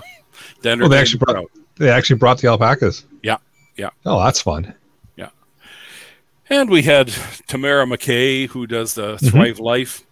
Denver 0.61 0.85
Oh, 0.85 0.87
they 0.89 0.99
actually 0.99 1.19
brought 1.19 1.45
they 1.77 1.89
actually 1.89 2.17
brought 2.17 2.39
the 2.39 2.47
alpacas. 2.49 3.05
Yeah, 3.23 3.37
yeah. 3.77 3.91
Oh, 4.05 4.21
that's 4.23 4.41
fun. 4.41 4.73
Yeah, 5.15 5.29
and 6.49 6.69
we 6.69 6.81
had 6.81 7.07
Tamara 7.47 7.85
McKay, 7.85 8.47
who 8.49 8.67
does 8.67 8.93
the 8.95 9.17
Thrive 9.19 9.59
Life 9.59 10.03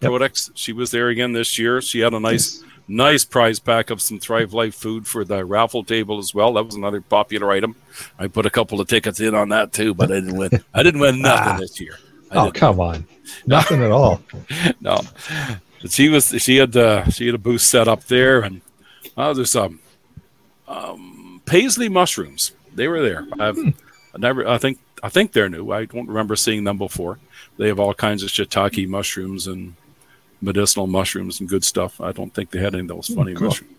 Yep. 0.00 0.10
products. 0.10 0.50
She 0.56 0.72
was 0.72 0.90
there 0.90 1.08
again 1.10 1.32
this 1.32 1.58
year. 1.60 1.80
She 1.80 2.00
had 2.00 2.12
a 2.12 2.18
nice, 2.18 2.64
nice 2.88 3.24
prize 3.24 3.60
pack 3.60 3.90
of 3.90 4.02
some 4.02 4.18
Thrive 4.18 4.52
Life 4.52 4.74
food 4.74 5.06
for 5.06 5.24
the 5.24 5.44
raffle 5.44 5.84
table 5.84 6.18
as 6.18 6.34
well. 6.34 6.54
That 6.54 6.64
was 6.66 6.74
another 6.74 7.00
popular 7.00 7.52
item. 7.52 7.76
I 8.18 8.26
put 8.26 8.44
a 8.46 8.50
couple 8.50 8.80
of 8.80 8.88
tickets 8.88 9.20
in 9.20 9.34
on 9.36 9.50
that 9.50 9.72
too, 9.72 9.94
but 9.94 10.10
I 10.10 10.14
didn't 10.16 10.36
win. 10.36 10.50
I 10.74 10.82
didn't 10.82 11.00
win 11.00 11.22
nothing 11.22 11.52
Ah. 11.52 11.58
this 11.60 11.80
year. 11.80 11.98
Oh, 12.34 12.50
come 12.52 12.80
on. 12.80 13.06
Nothing 13.46 13.82
at 13.82 13.90
all. 13.90 14.22
no. 14.80 15.00
But 15.80 15.90
she 15.90 16.08
was 16.08 16.28
she 16.42 16.56
had 16.56 16.76
uh, 16.76 17.08
she 17.10 17.26
had 17.26 17.34
a 17.34 17.38
booth 17.38 17.60
set 17.62 17.88
up 17.88 18.04
there, 18.04 18.40
and 18.40 18.60
uh, 19.16 19.32
there's 19.32 19.52
some 19.52 19.80
um, 20.68 21.40
paisley 21.44 21.88
mushrooms. 21.88 22.52
They 22.74 22.88
were 22.88 23.02
there. 23.02 23.26
I've 23.38 23.58
I 23.58 24.18
never. 24.18 24.46
I 24.48 24.58
think 24.58 24.78
I 25.02 25.08
think 25.08 25.32
they're 25.32 25.48
new. 25.48 25.70
I 25.72 25.84
don't 25.86 26.06
remember 26.08 26.36
seeing 26.36 26.64
them 26.64 26.78
before. 26.78 27.18
They 27.58 27.68
have 27.68 27.80
all 27.80 27.94
kinds 27.94 28.22
of 28.22 28.30
shiitake 28.30 28.88
mushrooms 28.88 29.46
and 29.46 29.74
medicinal 30.40 30.86
mushrooms 30.86 31.40
and 31.40 31.48
good 31.48 31.64
stuff. 31.64 32.00
I 32.00 32.12
don't 32.12 32.32
think 32.32 32.50
they 32.50 32.60
had 32.60 32.74
any 32.74 32.82
of 32.82 32.88
those 32.88 33.08
funny 33.08 33.34
cool. 33.34 33.48
mushrooms, 33.48 33.74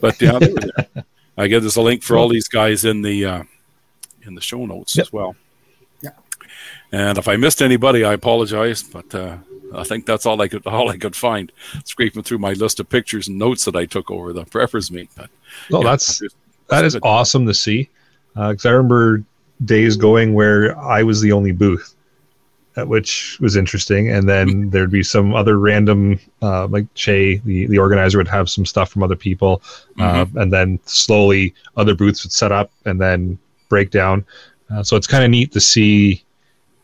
but 0.00 0.20
yeah, 0.20 0.38
they 0.38 0.52
were 0.52 0.60
there. 0.60 1.04
I 1.38 1.46
guess 1.46 1.60
there's 1.60 1.76
a 1.76 1.82
link 1.82 2.02
for 2.02 2.16
all 2.18 2.28
these 2.28 2.48
guys 2.48 2.84
in 2.84 3.02
the 3.02 3.24
uh, 3.24 3.42
in 4.22 4.34
the 4.34 4.40
show 4.40 4.66
notes 4.66 4.96
Yep. 4.96 5.06
as 5.06 5.12
well. 5.12 5.36
And 6.92 7.18
if 7.18 7.28
I 7.28 7.36
missed 7.36 7.60
anybody, 7.60 8.04
I 8.04 8.14
apologize, 8.14 8.82
but 8.82 9.14
uh, 9.14 9.36
I 9.74 9.84
think 9.84 10.06
that's 10.06 10.24
all 10.26 10.40
I 10.40 10.48
could 10.48 10.66
all 10.66 10.88
I 10.88 10.96
could 10.96 11.14
find 11.16 11.52
scraping 11.84 12.22
through 12.22 12.38
my 12.38 12.52
list 12.54 12.80
of 12.80 12.88
pictures 12.88 13.28
and 13.28 13.38
notes 13.38 13.64
that 13.66 13.76
I 13.76 13.84
took 13.86 14.10
over 14.10 14.32
the 14.32 14.44
preppers 14.44 14.90
meet. 14.90 15.10
But 15.16 15.30
No, 15.70 15.82
yeah, 15.82 15.90
that's 15.90 16.18
just- 16.20 16.36
that 16.68 16.84
is 16.84 16.98
awesome 17.02 17.46
to 17.46 17.54
see. 17.54 17.88
Because 18.34 18.66
I 18.66 18.70
remember 18.70 19.24
days 19.64 19.96
going 19.96 20.34
where 20.34 20.78
I 20.78 21.02
was 21.02 21.20
the 21.20 21.32
only 21.32 21.50
booth, 21.50 21.94
uh, 22.76 22.84
which 22.84 23.38
was 23.40 23.56
interesting. 23.56 24.10
And 24.10 24.28
then 24.28 24.68
there'd 24.70 24.90
be 24.90 25.02
some 25.02 25.34
other 25.34 25.58
random, 25.58 26.20
uh, 26.42 26.66
like 26.68 26.86
Shay, 26.94 27.38
the, 27.38 27.66
the 27.66 27.78
organizer, 27.78 28.18
would 28.18 28.28
have 28.28 28.48
some 28.50 28.64
stuff 28.66 28.90
from 28.90 29.02
other 29.02 29.16
people. 29.16 29.62
Uh, 29.98 30.26
and 30.36 30.52
then 30.52 30.78
slowly 30.84 31.54
other 31.76 31.94
booths 31.94 32.22
would 32.22 32.32
set 32.32 32.52
up 32.52 32.70
and 32.84 33.00
then 33.00 33.38
break 33.70 33.90
down. 33.90 34.24
Uh, 34.70 34.82
so 34.82 34.94
it's 34.94 35.06
kind 35.06 35.24
of 35.24 35.30
neat 35.30 35.50
to 35.52 35.60
see 35.60 36.22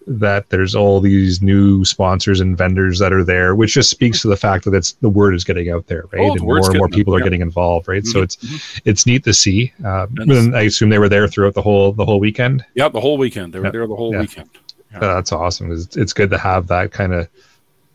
that 0.06 0.48
there's 0.50 0.74
all 0.74 1.00
these 1.00 1.40
new 1.40 1.84
sponsors 1.84 2.40
and 2.40 2.56
vendors 2.58 2.98
that 2.98 3.12
are 3.12 3.24
there, 3.24 3.54
which 3.54 3.74
just 3.74 3.90
speaks 3.90 4.20
to 4.22 4.28
the 4.28 4.36
fact 4.36 4.64
that 4.64 4.74
it's 4.74 4.92
the 4.94 5.08
word 5.08 5.34
is 5.34 5.44
getting 5.44 5.70
out 5.70 5.86
there, 5.86 6.04
right? 6.12 6.20
Oh, 6.22 6.26
the 6.26 6.32
and 6.34 6.42
more 6.42 6.58
and 6.58 6.76
more 6.78 6.88
people 6.88 7.12
out, 7.14 7.16
are 7.16 7.20
yeah. 7.20 7.24
getting 7.24 7.40
involved, 7.40 7.88
right? 7.88 8.04
So 8.04 8.20
Mhm, 8.20 8.24
it's 8.24 8.80
it's 8.84 9.06
neat 9.06 9.24
to 9.24 9.32
see. 9.34 9.72
Uh, 9.84 10.06
and 10.18 10.54
I 10.56 10.62
assume 10.62 10.90
they 10.90 10.98
were 10.98 11.08
there 11.08 11.26
throughout 11.28 11.54
the 11.54 11.62
whole 11.62 11.92
the 11.92 12.04
whole 12.04 12.20
weekend. 12.20 12.64
Yeah, 12.74 12.88
the 12.88 13.00
whole 13.00 13.16
weekend. 13.18 13.52
They 13.54 13.58
were 13.60 13.66
Yeah. 13.66 13.70
there 13.70 13.86
the 13.86 13.96
whole 13.96 14.12
Yeah. 14.12 14.20
weekend. 14.20 14.50
Yeah. 14.92 14.98
Uh, 14.98 15.14
that's 15.14 15.32
awesome. 15.32 15.72
It's, 15.72 15.96
it's 15.96 16.12
good 16.12 16.30
to 16.30 16.38
have 16.38 16.66
that 16.68 16.92
kind 16.92 17.12
of 17.14 17.28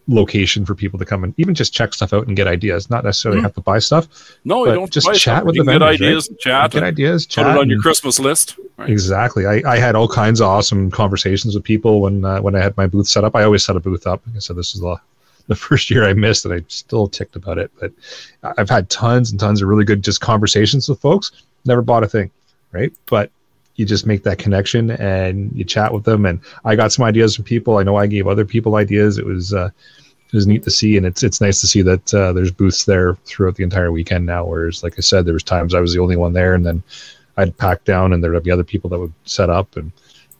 location 0.09 0.65
for 0.65 0.73
people 0.75 0.97
to 0.99 1.05
come 1.05 1.23
and 1.23 1.33
even 1.37 1.53
just 1.53 1.71
check 1.71 1.93
stuff 1.93 2.11
out 2.13 2.25
and 2.27 2.35
get 2.35 2.47
ideas. 2.47 2.89
Not 2.89 3.03
necessarily 3.03 3.39
Mhm. 3.39 3.43
have 3.43 3.53
to 3.53 3.61
buy 3.61 3.79
stuff. 3.79 4.07
No, 4.43 4.65
But 4.65 4.71
you 4.71 4.75
don't 4.75 4.91
just 4.91 5.05
buy 5.07 5.13
chat 5.13 5.21
something. 5.21 5.45
with 5.45 5.55
You 5.55 5.63
the 5.63 5.71
can 5.71 5.79
get 5.79 5.85
vendors, 5.85 5.99
right? 6.01 6.07
ideas, 6.07 6.29
chat, 6.39 6.71
Get 6.71 6.77
and 6.79 6.85
ideas, 6.87 7.25
put 7.27 7.41
it 7.45 7.57
on 7.57 7.69
your 7.69 7.79
Christmas 7.79 8.19
list. 8.19 8.55
Right? 8.77 8.89
Exactly. 8.89 9.45
I, 9.45 9.61
I 9.65 9.77
had 9.77 9.95
all 9.95 10.07
kinds 10.07 10.41
of 10.41 10.47
awesome 10.47 10.89
conversations 10.89 11.53
with 11.55 11.63
people 11.63 12.01
when 12.01 12.25
uh, 12.25 12.41
when 12.41 12.55
I 12.55 12.59
had 12.59 12.75
my 12.75 12.87
booth 12.87 13.07
set 13.07 13.23
up. 13.23 13.35
I 13.35 13.43
always 13.43 13.63
set 13.63 13.75
a 13.75 13.79
booth 13.79 14.07
up. 14.07 14.21
Like 14.27 14.37
I 14.37 14.39
said, 14.39 14.55
this 14.55 14.73
is 14.75 14.81
the 14.81 14.95
the 15.47 15.55
first 15.67 15.89
year 15.91 16.05
I 16.05 16.13
missed, 16.13 16.45
and 16.45 16.53
I'm 16.55 16.65
still 16.69 17.07
ticked 17.07 17.35
about 17.35 17.57
it. 17.59 17.71
But 17.79 17.91
I've 18.57 18.69
had 18.69 18.89
tons 18.89 19.31
and 19.31 19.39
tons 19.39 19.61
of 19.61 19.67
really 19.67 19.85
good 19.85 20.03
just 20.03 20.21
conversations 20.21 20.89
with 20.89 20.99
folks. 21.01 21.31
Never 21.65 21.81
bought 21.81 22.03
a 22.03 22.07
thing, 22.07 22.31
right? 22.71 22.91
But 23.07 23.29
you 23.75 23.85
just 23.85 24.05
make 24.05 24.23
that 24.23 24.37
connection 24.39 24.91
and 24.91 25.51
you 25.55 25.63
chat 25.63 25.93
with 25.93 26.03
them. 26.03 26.25
And 26.25 26.41
I 26.65 26.75
got 26.75 26.91
some 26.91 27.05
ideas 27.05 27.33
from 27.35 27.45
people. 27.45 27.77
I 27.77 27.83
know 27.83 27.95
I 27.95 28.07
gave 28.07 28.27
other 28.27 28.43
people 28.43 28.75
ideas. 28.75 29.17
It 29.17 29.25
was 29.25 29.53
uh, 29.53 29.69
it 30.31 30.35
was 30.35 30.45
neat 30.45 30.63
to 30.63 30.71
see, 30.71 30.95
and 30.95 31.05
it's 31.05 31.23
it's 31.23 31.41
nice 31.41 31.59
to 31.61 31.67
see 31.67 31.81
that 31.81 32.13
uh, 32.13 32.33
there's 32.33 32.51
booths 32.51 32.85
there 32.85 33.15
throughout 33.25 33.55
the 33.55 33.63
entire 33.63 33.91
weekend 33.91 34.25
now. 34.25 34.45
Whereas, 34.45 34.83
like 34.83 34.93
I 34.97 35.01
said, 35.01 35.25
there 35.25 35.33
was 35.33 35.43
times 35.43 35.73
I 35.73 35.79
was 35.79 35.93
the 35.93 35.99
only 35.99 36.15
one 36.15 36.33
there, 36.33 36.53
and 36.53 36.65
then 36.65 36.83
I'd 37.37 37.57
pack 37.57 37.83
down, 37.83 38.13
and 38.13 38.23
there 38.23 38.31
would 38.31 38.43
be 38.43 38.51
other 38.51 38.63
people 38.63 38.89
that 38.91 38.99
would 38.99 39.13
set 39.25 39.49
up, 39.49 39.75
and 39.75 39.91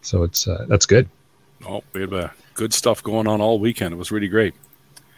so 0.02 0.24
it's 0.24 0.48
uh, 0.48 0.66
that's 0.68 0.86
good. 0.86 1.10
Oh, 1.68 1.84
we 1.94 2.02
had 2.02 2.14
uh, 2.14 2.30
good 2.54 2.74
stuff 2.74 3.02
going 3.02 3.28
on 3.28 3.42
all 3.42 3.60
weekend. 3.60 3.94
It 3.94 3.98
was 3.98 4.12
really 4.12 4.28
great. 4.28 4.54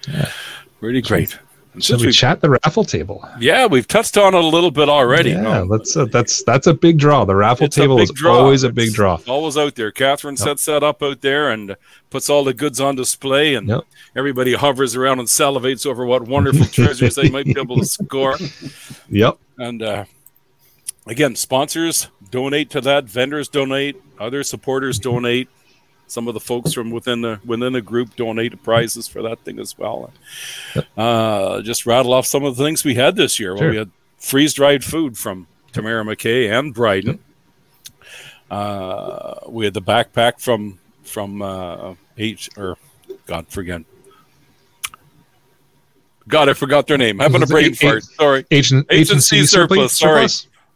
Yeah. 0.07 0.31
Really 0.79 1.01
great. 1.01 1.37
And 1.73 1.81
So 1.83 1.93
since 1.93 2.05
we 2.05 2.11
chat 2.11 2.41
the 2.41 2.49
raffle 2.49 2.83
table. 2.83 3.25
yeah, 3.39 3.65
we've 3.65 3.87
touched 3.87 4.17
on 4.17 4.33
it 4.35 4.43
a 4.43 4.47
little 4.47 4.71
bit 4.71 4.89
already. 4.89 5.29
Yeah, 5.31 5.65
that's 5.69 5.95
a, 5.95 6.05
that's 6.05 6.43
that's 6.43 6.67
a 6.67 6.73
big 6.73 6.97
draw. 6.97 7.23
The 7.23 7.35
raffle 7.35 7.67
It's 7.67 7.75
table 7.77 7.97
is 7.99 8.11
draw. 8.11 8.39
always 8.39 8.63
a 8.63 8.69
big 8.71 8.91
draw. 8.93 9.19
Always 9.27 9.57
out 9.57 9.75
there. 9.75 9.89
Catherine 9.91 10.35
sets 10.35 10.65
that 10.65 10.83
up 10.83 11.01
out 11.01 11.21
there 11.21 11.49
and 11.49 11.77
puts 12.09 12.29
all 12.29 12.43
the 12.43 12.53
goods 12.53 12.81
on 12.81 12.95
display, 12.95 13.55
and 13.55 13.69
Yep. 13.69 13.81
everybody 14.17 14.53
hovers 14.53 14.95
around 14.97 15.19
and 15.19 15.27
salivates 15.29 15.85
over 15.85 16.05
what 16.05 16.23
wonderful 16.27 16.65
treasures 16.71 17.15
they 17.15 17.29
might 17.29 17.45
be 17.45 17.55
able 17.57 17.77
to 17.77 17.85
score. 17.85 18.35
Yep. 19.09 19.37
And 19.57 19.81
uh, 19.81 20.05
again, 21.07 21.35
sponsors 21.37 22.09
donate 22.31 22.69
to 22.71 22.81
that, 22.81 23.05
vendors 23.05 23.47
donate, 23.47 23.95
other 24.19 24.43
supporters 24.43 24.99
donate. 24.99 25.47
Some 26.11 26.27
of 26.27 26.33
the 26.33 26.41
folks 26.41 26.73
from 26.73 26.91
within 26.91 27.21
the 27.21 27.39
within 27.45 27.71
the 27.71 27.81
group 27.81 28.17
donated 28.17 28.61
prizes 28.63 29.07
for 29.07 29.21
that 29.21 29.39
thing 29.45 29.59
as 29.59 29.77
well. 29.77 30.11
Uh, 30.97 31.61
just 31.61 31.85
rattle 31.85 32.11
off 32.11 32.25
some 32.25 32.43
of 32.43 32.57
the 32.57 32.63
things 32.65 32.83
we 32.83 32.95
had 32.95 33.15
this 33.15 33.39
year. 33.39 33.55
Well, 33.55 33.69
we 33.69 33.77
had 33.77 33.91
freeze 34.17 34.53
dried 34.53 34.83
food 34.83 35.17
from 35.17 35.47
Tamara 35.71 36.03
McKay 36.03 36.51
and 36.51 36.75
Briden. 36.75 37.19
Uh, 38.49 39.35
we 39.47 39.63
had 39.63 39.73
the 39.73 39.81
backpack 39.81 40.41
from 40.41 40.79
from 41.03 41.41
uh, 41.41 41.95
H 42.17 42.49
or 42.57 42.77
God 43.25 43.47
forget. 43.47 43.83
God, 46.27 46.49
I 46.49 46.53
forgot 46.53 46.87
their 46.87 46.97
name. 46.97 47.19
Having 47.19 47.43
a 47.43 47.47
brain 47.47 47.67
H- 47.67 47.79
fart. 47.79 48.03
Sorry. 48.03 48.45
Agent 48.51 48.85
H&C 48.89 49.45
surplus, 49.45 49.97
sorry. 49.97 50.27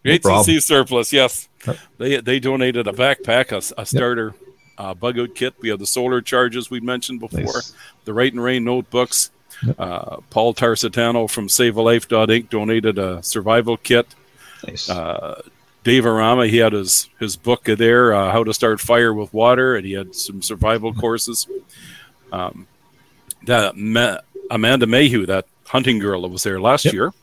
No 0.05 0.17
problem. 0.19 0.61
Surplus, 0.61 1.11
yes. 1.11 1.49
They 1.97 2.21
they 2.21 2.39
donated 2.39 2.87
a 2.87 2.93
backpack, 2.93 3.51
a, 3.51 3.81
a 3.81 3.85
starter 3.85 4.33
uh, 4.77 4.93
bug 4.93 5.19
out 5.19 5.35
kit. 5.35 5.53
We 5.59 5.69
have 5.69 5.79
the 5.79 5.85
solar 5.87 6.21
charges 6.21 6.69
we 6.69 6.79
mentioned 6.79 7.19
before, 7.19 7.41
Nice. 7.41 7.73
the 8.05 8.13
Write 8.13 8.33
and 8.33 8.43
Rain 8.43 8.63
notebooks. 8.63 9.31
Uh, 9.79 10.17
Paul 10.29 10.53
Tarsitano 10.53 11.29
from 11.29 11.47
SaveALife.inc 11.47 12.49
donated 12.49 12.97
a 12.97 13.23
survival 13.23 13.77
kit. 13.77 14.07
Nice. 14.67 14.89
Uh, 14.89 15.41
Dave 15.83 16.03
Arama, 16.03 16.49
he 16.49 16.57
had 16.57 16.73
his 16.73 17.09
his 17.19 17.35
book 17.35 17.63
there, 17.65 18.13
uh, 18.13 18.31
How 18.31 18.43
to 18.43 18.53
Start 18.53 18.81
Fire 18.81 19.13
with 19.13 19.33
Water, 19.33 19.75
and 19.75 19.85
he 19.85 19.93
had 19.93 20.15
some 20.15 20.41
survival 20.41 20.93
courses. 20.93 21.47
Um, 22.31 22.67
that 23.43 23.77
Ma- 23.77 24.17
Amanda 24.49 24.87
Mayhew, 24.87 25.25
that 25.27 25.45
hunting 25.67 25.99
girl 25.99 26.23
that 26.23 26.29
was 26.29 26.43
there 26.43 26.59
last 26.59 26.85
Yep. 26.85 26.93
year, 26.95 27.13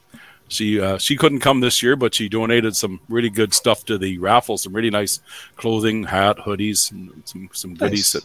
she 0.52 0.80
uh, 0.80 0.98
she 0.98 1.16
couldn't 1.16 1.40
come 1.40 1.60
this 1.60 1.82
year, 1.82 1.96
but 1.96 2.14
she 2.14 2.28
donated 2.28 2.76
some 2.76 3.00
really 3.08 3.30
good 3.30 3.52
stuff 3.54 3.84
to 3.86 3.98
the 3.98 4.18
raffle. 4.18 4.58
Some 4.58 4.72
really 4.74 4.90
nice 4.90 5.20
clothing, 5.56 6.04
hat, 6.04 6.36
hoodies, 6.38 6.90
and 6.92 7.22
some 7.24 7.48
some 7.52 7.74
goodies 7.74 8.14
Nice. 8.14 8.24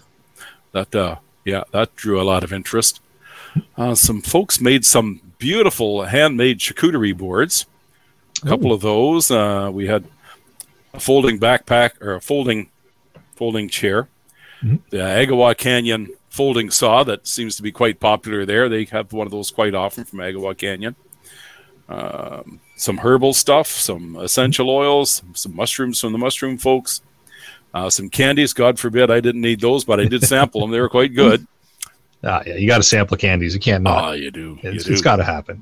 that 0.73 0.91
that 0.91 0.99
uh, 0.99 1.15
yeah 1.45 1.63
that 1.71 1.95
drew 1.95 2.21
a 2.21 2.23
lot 2.23 2.43
of 2.43 2.51
interest. 2.53 2.99
Uh, 3.77 3.95
some 3.95 4.21
folks 4.21 4.61
made 4.61 4.85
some 4.85 5.21
beautiful 5.39 6.03
handmade 6.05 6.59
charcuterie 6.59 7.17
boards. 7.17 7.65
A 8.43 8.47
couple 8.47 8.71
of 8.71 8.81
those. 8.81 9.31
Uh, 9.31 9.69
we 9.73 9.87
had 9.87 10.03
a 10.93 10.99
folding 10.99 11.39
backpack 11.39 11.99
or 12.01 12.15
a 12.15 12.21
folding 12.21 12.69
folding 13.35 13.69
chair. 13.69 14.07
Mhm. 14.61 14.79
The 14.89 14.97
Agawa 14.97 15.57
Canyon 15.57 16.09
folding 16.29 16.69
saw 16.69 17.03
that 17.03 17.25
seems 17.27 17.55
to 17.55 17.63
be 17.63 17.71
quite 17.71 17.99
popular 17.99 18.45
there. 18.45 18.69
They 18.69 18.85
have 18.85 19.11
one 19.13 19.25
of 19.25 19.31
those 19.31 19.49
quite 19.51 19.73
often 19.73 20.03
from 20.05 20.19
Agawa 20.19 20.55
Canyon. 20.57 20.95
Um, 21.89 22.59
some 22.75 22.97
herbal 22.97 23.33
stuff, 23.33 23.67
some 23.67 24.15
essential 24.17 24.69
oils, 24.69 25.23
some 25.33 25.55
mushrooms 25.55 25.99
from 26.01 26.11
the 26.11 26.17
mushroom 26.17 26.57
folks, 26.57 27.01
uh, 27.73 27.89
some 27.89 28.09
candies. 28.09 28.53
God 28.53 28.77
forbid 28.77 29.09
I 29.09 29.19
didn't 29.21 29.41
need 29.41 29.61
those, 29.61 29.85
but 29.85 29.99
I 29.99 30.05
did 30.05 30.23
sample 30.23 30.61
them. 30.61 30.71
They 30.71 30.79
were 30.81 30.89
quite 30.89 31.13
good. 31.13 31.45
Ah, 32.23 32.41
yeah, 32.47 32.55
you 32.55 32.67
got 32.67 32.77
to 32.77 32.83
sample 32.83 33.15
candies. 33.15 33.53
You 33.53 33.59
can't 33.59 33.83
not. 33.83 34.03
Ah, 34.03 34.11
you 34.13 34.31
do. 34.31 34.57
It's 34.63 34.87
it's 34.87 35.01
got 35.03 35.17
to 35.17 35.23
happen. 35.23 35.61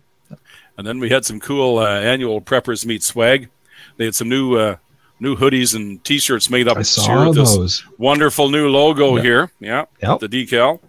And 0.77 0.88
then 0.88 0.99
we 0.99 1.09
had 1.09 1.25
some 1.25 1.38
cool 1.41 1.79
uh, 1.79 1.99
annual 1.99 2.39
preppers 2.39 2.85
meet 2.85 3.03
swag. 3.03 3.49
They 3.97 4.05
had 4.05 4.15
some 4.15 4.29
new 4.29 4.55
uh, 4.55 4.77
new 5.19 5.35
hoodies 5.35 5.75
and 5.75 6.01
T-shirts 6.05 6.49
made 6.49 6.69
up 6.69 6.77
I 6.77 6.83
saw 6.83 7.29
those. 7.33 7.83
wonderful 7.97 8.49
new 8.49 8.69
logo 8.69 9.17
Yeah. 9.17 9.21
here. 9.21 9.51
Yeah, 9.59 9.85
Yep. 10.01 10.19
the 10.21 10.29
decal, 10.29 10.79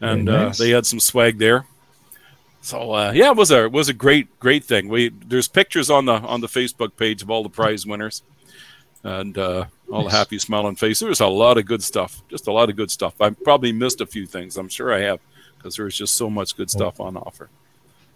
and 0.00 0.26
Very 0.26 0.44
uh, 0.46 0.52
they 0.56 0.70
had 0.70 0.86
some 0.86 1.00
swag 1.00 1.38
there. 1.38 1.66
So 2.62 2.92
uh, 2.92 3.12
yeah, 3.14 3.30
it 3.30 3.36
was 3.36 3.50
a 3.50 3.64
it 3.64 3.72
was 3.72 3.88
a 3.88 3.94
great 3.94 4.38
great 4.38 4.64
thing. 4.64 4.88
We 4.88 5.08
there's 5.08 5.48
pictures 5.48 5.88
on 5.90 6.04
the 6.04 6.14
on 6.14 6.40
the 6.40 6.46
Facebook 6.46 6.96
page 6.96 7.22
of 7.22 7.30
all 7.30 7.42
the 7.42 7.48
prize 7.48 7.86
winners, 7.86 8.22
and 9.02 9.36
uh, 9.38 9.64
all 9.90 10.04
the 10.04 10.10
happy 10.10 10.38
smiling 10.38 10.76
faces. 10.76 11.00
There 11.00 11.08
was 11.08 11.20
a 11.20 11.26
lot 11.26 11.56
of 11.58 11.64
good 11.66 11.82
stuff. 11.82 12.22
Just 12.28 12.46
a 12.48 12.52
lot 12.52 12.68
of 12.68 12.76
good 12.76 12.90
stuff. 12.90 13.20
I 13.20 13.30
probably 13.30 13.72
missed 13.72 14.00
a 14.00 14.06
few 14.06 14.26
things. 14.26 14.56
I'm 14.58 14.68
sure 14.68 14.92
I 14.92 15.00
have 15.00 15.20
because 15.56 15.76
there 15.76 15.86
was 15.86 15.96
just 15.96 16.16
so 16.16 16.28
much 16.28 16.56
good 16.56 16.70
stuff 16.70 17.00
on 17.00 17.16
offer. 17.16 17.50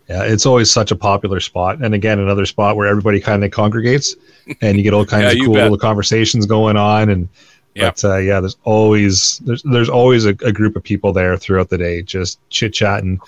Yeah, 0.09 0.25
it's 0.25 0.45
always 0.45 0.71
such 0.71 0.91
a 0.91 0.97
popular 0.97 1.41
spot. 1.41 1.83
And 1.83 1.95
again, 1.95 2.19
another 2.19 2.45
spot 2.45 2.77
where 2.77 2.87
everybody 2.87 3.21
kind 3.21 3.43
of 3.43 3.51
congregates 3.51 4.15
and 4.61 4.77
you 4.77 4.83
get 4.83 4.93
all 4.93 5.07
kinds 5.15 5.33
Yeah, 5.35 5.41
of 5.41 5.47
cool 5.47 5.55
little 5.55 5.79
conversations 5.79 6.45
going 6.45 6.77
on. 6.77 7.09
And 7.09 7.29
Yeah. 7.75 7.91
but 7.91 8.05
uh, 8.05 8.17
yeah, 8.19 8.41
there's 8.41 8.57
always 8.65 9.39
there's 9.47 9.63
there's 9.63 9.89
always 9.89 10.27
a, 10.27 10.31
a 10.45 10.53
group 10.53 10.77
of 10.77 10.83
people 10.83 11.13
there 11.15 11.37
throughout 11.39 11.71
the 11.71 11.79
day, 11.79 12.03
just 12.03 12.39
chit 12.51 12.75
chatting, 12.75 13.19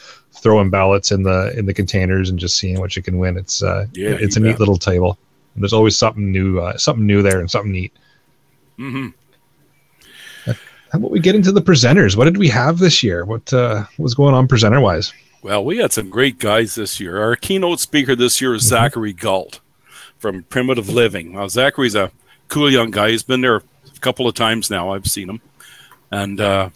throwing 0.43 0.71
ballots 0.71 1.11
in 1.13 1.23
the 1.23 1.53
in 1.59 1.67
the 1.67 1.75
containers, 1.75 2.31
and 2.31 2.39
just 2.39 2.59
seeing 2.59 2.79
what 2.81 2.97
you 2.97 3.03
can 3.03 3.19
win. 3.19 3.37
It's 3.37 3.63
uh, 3.63 3.87
Yeah, 3.93 4.17
it's 4.21 4.37
a 4.37 4.41
neat 4.41 4.59
little 4.59 4.77
table. 4.79 5.19
And 5.55 5.63
there's 5.63 5.73
always 5.73 5.97
something 5.97 6.31
new, 6.31 6.61
uh, 6.61 6.77
something 6.77 7.07
new 7.07 7.23
there, 7.23 7.41
and 7.41 7.51
something 7.51 7.73
neat. 7.73 7.93
hmm 8.77 9.09
How 10.47 10.99
about 10.99 11.11
we 11.11 11.19
get 11.21 11.35
into 11.35 11.51
the 11.53 11.63
presenters? 11.63 12.17
What 12.17 12.25
did 12.27 12.37
we 12.37 12.49
have 12.49 12.79
this 12.79 13.03
year? 13.03 13.25
What 13.25 13.53
uh, 13.53 13.85
was 13.99 14.15
going 14.15 14.35
on 14.35 14.47
presenter 14.47 14.81
wise? 14.81 15.13
Well, 15.43 15.65
we 15.65 15.79
had 15.79 15.93
some 15.93 16.11
great 16.11 16.39
guys 16.39 16.75
this 16.75 17.01
year. 17.01 17.21
Our 17.21 17.37
keynote 17.37 17.81
speaker 17.81 18.15
this 18.15 18.41
year 18.41 18.55
is 18.55 18.63
Mm-hmm. 18.63 18.69
Zachary 18.69 19.13
Galt 19.13 19.61
from 20.19 20.45
Primitive 20.45 20.89
Living. 20.89 21.33
Now, 21.33 21.49
Zachary's 21.49 21.95
a 21.95 22.11
cool 22.49 22.71
young 22.71 22.91
guy. 22.91 23.11
He's 23.11 23.23
been 23.23 23.41
there 23.41 23.57
a 23.57 23.63
couple 24.01 24.29
of 24.29 24.35
times 24.35 24.71
now. 24.71 24.93
I've 24.93 25.07
seen 25.09 25.29
him. 25.29 25.41
And 26.11 26.41
uh, 26.41 26.71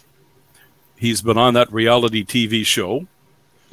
he's 0.96 1.23
been 1.23 1.38
on 1.38 1.55
that 1.55 1.73
reality 1.73 2.25
TV 2.25 2.64
show. 2.66 3.07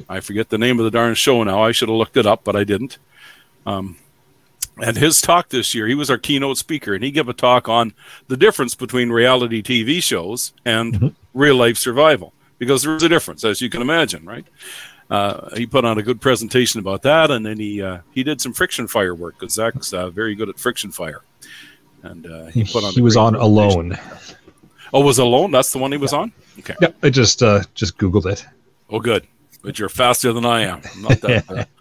I 0.08 0.20
forget 0.20 0.48
the 0.50 0.58
name 0.58 0.78
of 0.78 0.84
the 0.84 0.90
darn 0.90 1.14
show 1.14 1.42
now. 1.42 1.62
I 1.62 1.72
should 1.72 1.88
have 1.88 1.96
looked 1.96 2.16
it 2.16 2.26
up, 2.26 2.44
but 2.44 2.56
I 2.56 2.64
didn't. 2.64 2.98
Um, 3.66 3.96
and 4.80 4.96
his 4.96 5.20
talk 5.20 5.48
this 5.48 5.74
year, 5.74 5.86
he 5.86 5.94
was 5.94 6.10
our 6.10 6.18
keynote 6.18 6.56
speaker, 6.58 6.94
and 6.94 7.02
he 7.02 7.10
gave 7.10 7.28
a 7.28 7.32
talk 7.32 7.68
on 7.68 7.94
the 8.28 8.36
difference 8.36 8.74
between 8.74 9.10
reality 9.10 9.62
TV 9.62 10.00
shows 10.02 10.52
and 10.64 10.94
Mhm. 10.94 11.14
real 11.34 11.56
life 11.56 11.76
survival, 11.78 12.32
because 12.58 12.82
there's 12.82 13.02
a 13.02 13.08
difference, 13.08 13.44
as 13.44 13.60
you 13.60 13.68
can 13.70 13.82
imagine, 13.82 14.24
right? 14.24 14.46
Uh, 15.10 15.54
he 15.56 15.66
put 15.66 15.84
on 15.84 15.98
a 15.98 16.02
good 16.02 16.20
presentation 16.20 16.78
about 16.80 17.02
that, 17.02 17.30
and 17.30 17.44
then 17.44 17.58
he 17.58 17.82
uh, 17.82 17.98
he 18.12 18.22
did 18.22 18.40
some 18.40 18.52
friction 18.52 18.86
fire 18.86 19.14
work 19.14 19.38
because 19.38 19.54
Zach's 19.54 19.92
uh, 19.92 20.10
very 20.10 20.34
good 20.34 20.48
at 20.50 20.60
friction 20.60 20.90
fire, 20.92 21.22
and 22.02 22.26
uh, 22.26 22.46
he 22.46 22.62
put 22.64 22.84
on. 22.84 22.92
He 22.92 23.00
was 23.00 23.16
on 23.16 23.34
alone. 23.34 23.98
Oh, 24.92 25.00
was 25.00 25.18
alone? 25.18 25.50
That's 25.50 25.72
the 25.72 25.78
one 25.78 25.92
he 25.92 25.98
was 25.98 26.12
on. 26.12 26.30
Okay. 26.58 26.74
Yep, 26.80 26.96
I 27.02 27.10
just 27.10 27.42
uh, 27.42 27.62
just 27.74 27.96
googled 27.98 28.26
it. 28.26 28.44
Oh, 28.90 29.00
good. 29.00 29.26
But 29.62 29.78
you're 29.78 29.88
faster 29.88 30.32
than 30.32 30.46
I 30.46 30.62
am. 30.62 30.82
I'm 30.94 31.02
not 31.02 31.20
that. 31.22 31.68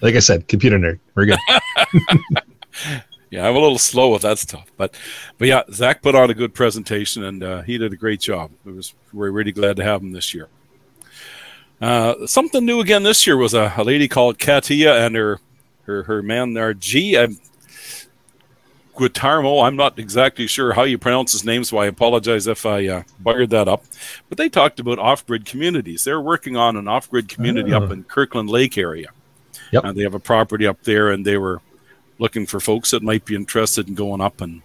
Like 0.00 0.16
I 0.16 0.18
said, 0.18 0.48
computer 0.48 0.78
nerd. 0.78 0.98
We're 1.14 1.24
good. 1.24 1.38
yeah, 3.30 3.48
I'm 3.48 3.56
a 3.56 3.58
little 3.58 3.78
slow 3.78 4.12
with 4.12 4.22
that 4.22 4.38
stuff, 4.38 4.70
but 4.76 4.94
but 5.38 5.48
yeah, 5.48 5.62
Zach 5.72 6.02
put 6.02 6.14
on 6.14 6.30
a 6.30 6.34
good 6.34 6.54
presentation 6.54 7.24
and 7.24 7.42
uh, 7.42 7.62
he 7.62 7.78
did 7.78 7.92
a 7.92 7.96
great 7.96 8.20
job. 8.20 8.50
It 8.66 8.70
was 8.70 8.94
we're 9.12 9.30
really 9.30 9.52
glad 9.52 9.76
to 9.76 9.84
have 9.84 10.02
him 10.02 10.12
this 10.12 10.34
year. 10.34 10.48
Uh, 11.80 12.26
something 12.26 12.64
new 12.64 12.80
again 12.80 13.02
this 13.02 13.26
year 13.26 13.36
was 13.36 13.54
a, 13.54 13.72
a 13.76 13.84
lady 13.84 14.08
called 14.08 14.38
Katia 14.38 15.04
and 15.04 15.16
her 15.16 15.40
her 15.82 16.04
her 16.04 16.22
man 16.22 16.54
there 16.54 16.74
G. 16.74 17.16
I'm, 17.16 17.38
Guitarmo. 18.94 19.64
I'm 19.66 19.76
not 19.76 19.98
exactly 19.98 20.46
sure 20.46 20.72
how 20.72 20.84
you 20.84 20.98
pronounce 20.98 21.32
his 21.32 21.44
name, 21.44 21.64
so 21.64 21.78
I 21.78 21.86
apologize 21.86 22.46
if 22.46 22.64
I 22.66 22.86
uh, 22.88 23.02
buggered 23.22 23.50
that 23.50 23.68
up. 23.68 23.84
But 24.28 24.38
they 24.38 24.48
talked 24.48 24.78
about 24.80 24.98
off-grid 24.98 25.44
communities. 25.44 26.04
They're 26.04 26.20
working 26.20 26.56
on 26.56 26.76
an 26.76 26.88
off-grid 26.88 27.28
community 27.28 27.72
Oh. 27.72 27.82
up 27.82 27.90
in 27.90 28.04
Kirkland 28.04 28.50
Lake 28.50 28.78
area. 28.78 29.08
Yep. 29.72 29.84
Uh, 29.84 29.92
they 29.92 30.02
have 30.02 30.14
a 30.14 30.20
property 30.20 30.66
up 30.66 30.82
there, 30.84 31.10
and 31.10 31.24
they 31.24 31.36
were 31.38 31.60
looking 32.18 32.46
for 32.46 32.60
folks 32.60 32.92
that 32.92 33.02
might 33.02 33.24
be 33.24 33.34
interested 33.34 33.88
in 33.88 33.94
going 33.94 34.20
up 34.20 34.40
and 34.40 34.62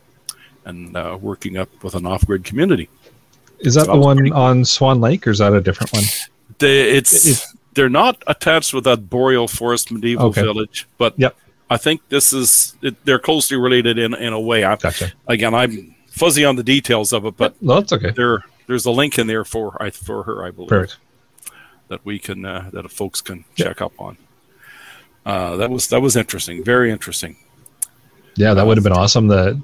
and 0.65 0.95
uh, 0.95 1.17
working 1.19 1.57
up 1.57 1.69
with 1.83 1.95
an 1.95 2.05
off-grid 2.05 2.43
community. 2.43 2.89
Is 3.59 3.73
that 3.73 3.85
So 3.85 3.93
the 3.93 3.97
one 3.99 4.17
pretty- 4.17 4.31
on 4.31 4.63
Swan 4.65 5.01
Lake, 5.01 5.25
or 5.25 5.31
is 5.31 5.39
that 5.39 5.53
a 5.53 5.61
different 5.61 5.91
one? 5.93 6.03
They, 6.59 6.91
it's 6.91 7.25
It's- 7.25 7.55
they're 7.73 7.89
not 7.89 8.21
attached 8.27 8.73
with 8.73 8.83
that 8.83 9.09
boreal 9.09 9.47
forest 9.47 9.89
medieval 9.91 10.27
Okay. 10.27 10.41
village, 10.41 10.85
but 10.97 11.13
Yep. 11.17 11.35
I 11.69 11.77
think 11.77 12.07
this 12.09 12.33
is 12.33 12.75
it, 12.81 13.03
they're 13.05 13.19
closely 13.19 13.57
related 13.57 13.97
in 13.97 14.13
in 14.13 14.33
a 14.33 14.39
way. 14.39 14.63
I, 14.63 14.75
Gotcha. 14.75 15.11
again, 15.27 15.53
I'm 15.53 15.95
fuzzy 16.07 16.43
on 16.45 16.55
the 16.55 16.63
details 16.63 17.13
of 17.13 17.25
it, 17.25 17.37
but 17.37 17.61
no, 17.61 17.75
that's 17.75 17.93
okay. 17.93 18.11
there 18.11 18.43
there's 18.67 18.85
a 18.85 18.91
link 18.91 19.17
in 19.19 19.27
there 19.27 19.45
for 19.45 19.81
I 19.81 19.89
for 19.89 20.23
her, 20.23 20.45
I 20.45 20.51
believe, 20.51 20.69
Perfect. 20.69 20.97
that 21.89 22.05
we 22.05 22.19
can 22.19 22.45
uh, 22.45 22.69
that 22.73 22.89
folks 22.91 23.21
can 23.21 23.45
check 23.55 23.81
up 23.81 23.93
on. 23.99 24.17
Uh, 25.25 25.57
that 25.57 25.69
was 25.69 25.87
that 25.87 26.01
was 26.01 26.15
interesting, 26.15 26.63
very 26.63 26.91
interesting. 26.91 27.35
Yeah, 28.35 28.53
that 28.53 28.65
would 28.65 28.77
have 28.77 28.83
been 28.83 28.93
awesome 28.93 29.27
to 29.29 29.59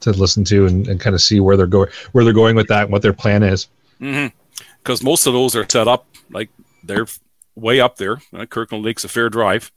to 0.00 0.10
listen 0.12 0.44
to 0.44 0.66
and, 0.66 0.88
and 0.88 1.00
kind 1.00 1.14
of 1.14 1.22
see 1.22 1.40
where 1.40 1.56
they're 1.56 1.66
going, 1.66 1.90
where 2.12 2.24
they're 2.24 2.32
going 2.32 2.56
with 2.56 2.68
that, 2.68 2.84
and 2.84 2.92
what 2.92 3.02
their 3.02 3.12
plan 3.12 3.42
is. 3.42 3.68
Because 3.98 5.02
most 5.02 5.26
of 5.26 5.32
those 5.32 5.54
are 5.56 5.66
set 5.68 5.88
up 5.88 6.06
like 6.30 6.50
they're 6.84 7.06
way 7.54 7.80
up 7.80 7.96
there. 7.96 8.18
Uh, 8.32 8.46
Kirkland 8.46 8.84
Lake's 8.84 9.04
a 9.04 9.08
fair 9.08 9.28
drive, 9.28 9.72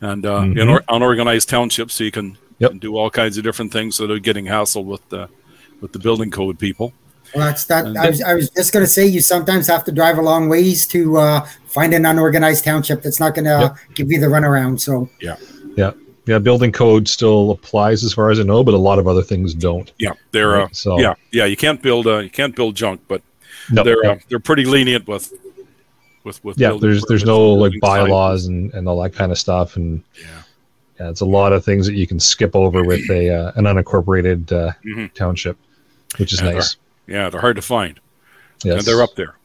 and 0.00 0.24
uh, 0.26 0.40
Mhm. 0.40 0.58
in 0.60 0.68
or, 0.68 0.82
unorganized 0.88 1.48
townships, 1.48 1.94
so 1.94 2.04
you 2.04 2.10
can, 2.10 2.36
Yep. 2.58 2.70
can 2.70 2.78
do 2.78 2.96
all 2.96 3.10
kinds 3.10 3.36
of 3.38 3.44
different 3.44 3.72
things. 3.72 3.96
So 3.96 4.06
they're 4.06 4.18
getting 4.18 4.46
hassled 4.46 4.84
with 4.84 5.06
the 5.08 5.28
with 5.80 5.92
the 5.92 5.98
building 5.98 6.30
code 6.30 6.58
people. 6.58 6.92
Well, 7.34 7.44
that's 7.46 7.64
that. 7.64 7.84
And 7.84 7.98
I 7.98 8.08
was, 8.08 8.22
I 8.22 8.34
was 8.34 8.48
just 8.50 8.72
going 8.72 8.84
to 8.84 8.90
say, 8.90 9.04
you 9.06 9.20
sometimes 9.20 9.66
have 9.66 9.84
to 9.84 9.92
drive 9.92 10.16
a 10.16 10.22
long 10.22 10.48
ways 10.48 10.86
to 10.86 11.18
uh, 11.18 11.46
find 11.66 11.92
an 11.92 12.06
unorganized 12.06 12.64
township 12.64 13.02
that's 13.02 13.20
not 13.20 13.34
going 13.34 13.44
to 13.44 13.58
Yep. 13.60 13.76
give 13.94 14.10
you 14.12 14.18
the 14.20 14.26
runaround. 14.28 14.80
So, 14.80 15.10
Yeah, 15.20 15.36
yeah, 15.76 15.90
yeah. 16.26 16.38
building 16.38 16.72
code 16.72 17.08
still 17.08 17.50
applies 17.50 18.04
as 18.04 18.14
far 18.14 18.30
as 18.30 18.40
I 18.40 18.44
know, 18.44 18.64
but 18.64 18.72
a 18.74 18.78
lot 18.78 18.98
of 18.98 19.06
other 19.06 19.22
things 19.22 19.52
don't. 19.52 19.92
Yeah, 19.98 20.12
they're 20.32 20.62
uh, 20.62 20.68
so- 20.72 20.98
yeah 20.98 21.14
yeah. 21.32 21.44
You 21.44 21.56
can't 21.56 21.82
build 21.82 22.06
uh, 22.06 22.18
you 22.18 22.30
can't 22.30 22.54
build 22.56 22.74
junk, 22.76 23.00
but 23.08 23.20
No, 23.70 23.82
they're 23.82 24.02
no. 24.02 24.10
uh, 24.12 24.18
they're 24.30 24.38
pretty 24.40 24.64
lenient 24.64 25.06
with 25.06 25.30
with 26.26 26.44
with 26.44 26.60
yeah, 26.60 26.76
there's 26.78 27.02
there's 27.06 27.24
no 27.24 27.52
like 27.54 27.72
bylaws 27.80 28.44
and, 28.46 28.70
and 28.74 28.86
all 28.86 29.00
that 29.02 29.14
kind 29.14 29.32
of 29.32 29.38
stuff, 29.38 29.76
and 29.76 30.02
Yeah. 30.20 30.26
yeah, 31.00 31.08
it's 31.08 31.22
a 31.22 31.26
lot 31.26 31.54
of 31.54 31.64
things 31.64 31.86
that 31.86 31.94
you 31.94 32.06
can 32.06 32.20
skip 32.20 32.54
over 32.54 32.82
with 32.84 33.08
a 33.10 33.30
uh, 33.30 33.52
an 33.56 33.64
unincorporated 33.64 34.52
uh, 34.52 34.72
Mhm. 34.84 35.14
township, 35.14 35.56
which 36.18 36.34
is 36.34 36.42
Yeah, 36.42 36.50
nice. 36.52 36.76
Yeah, 37.06 37.30
they're 37.30 37.40
hard 37.40 37.56
to 37.56 37.62
find. 37.62 37.98
Yes, 38.62 38.78
and 38.78 38.82
they're 38.86 39.02
up 39.02 39.14
there. 39.14 39.36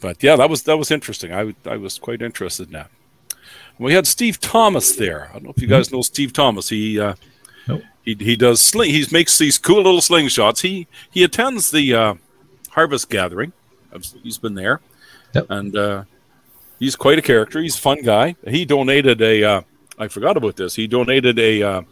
But 0.00 0.22
yeah, 0.22 0.36
that 0.36 0.50
was 0.50 0.62
that 0.64 0.76
was 0.76 0.90
interesting. 0.90 1.32
I 1.32 1.54
I 1.66 1.76
was 1.76 1.98
quite 1.98 2.22
interested 2.22 2.68
in 2.68 2.72
that. 2.74 2.90
We 3.78 3.94
had 3.94 4.06
Steve 4.06 4.38
Thomas 4.38 4.94
there. 4.96 5.28
I 5.30 5.32
don't 5.34 5.44
know 5.44 5.52
if 5.56 5.62
you 5.62 5.68
guys 5.68 5.90
know 5.90 6.02
Steve 6.02 6.32
Thomas. 6.32 6.68
He 6.68 7.00
uh, 7.00 7.14
Nope. 7.66 7.82
he 8.04 8.14
he 8.18 8.36
does 8.36 8.60
sling. 8.60 8.90
He 8.90 9.06
makes 9.10 9.38
these 9.38 9.58
cool 9.58 9.76
little 9.82 10.00
slingshots. 10.00 10.60
He 10.62 10.86
he 11.10 11.24
attends 11.24 11.70
the 11.70 11.94
uh, 11.94 12.14
harvest 12.70 13.08
gathering. 13.08 13.52
He's 14.22 14.38
been 14.38 14.54
there, 14.54 14.80
Yep. 15.34 15.46
and 15.50 15.76
uh, 15.76 16.04
he's 16.78 16.96
quite 16.96 17.18
a 17.18 17.22
character. 17.22 17.60
He's 17.60 17.76
a 17.76 17.80
fun 17.80 18.02
guy. 18.02 18.36
He 18.46 18.64
donated 18.64 19.20
a. 19.22 19.42
Uh, 19.44 19.62
I 19.98 20.08
forgot 20.08 20.36
about 20.36 20.56
this. 20.56 20.74
He 20.74 20.86
donated 20.86 21.38
a 21.38 21.62
uh, 21.62 21.82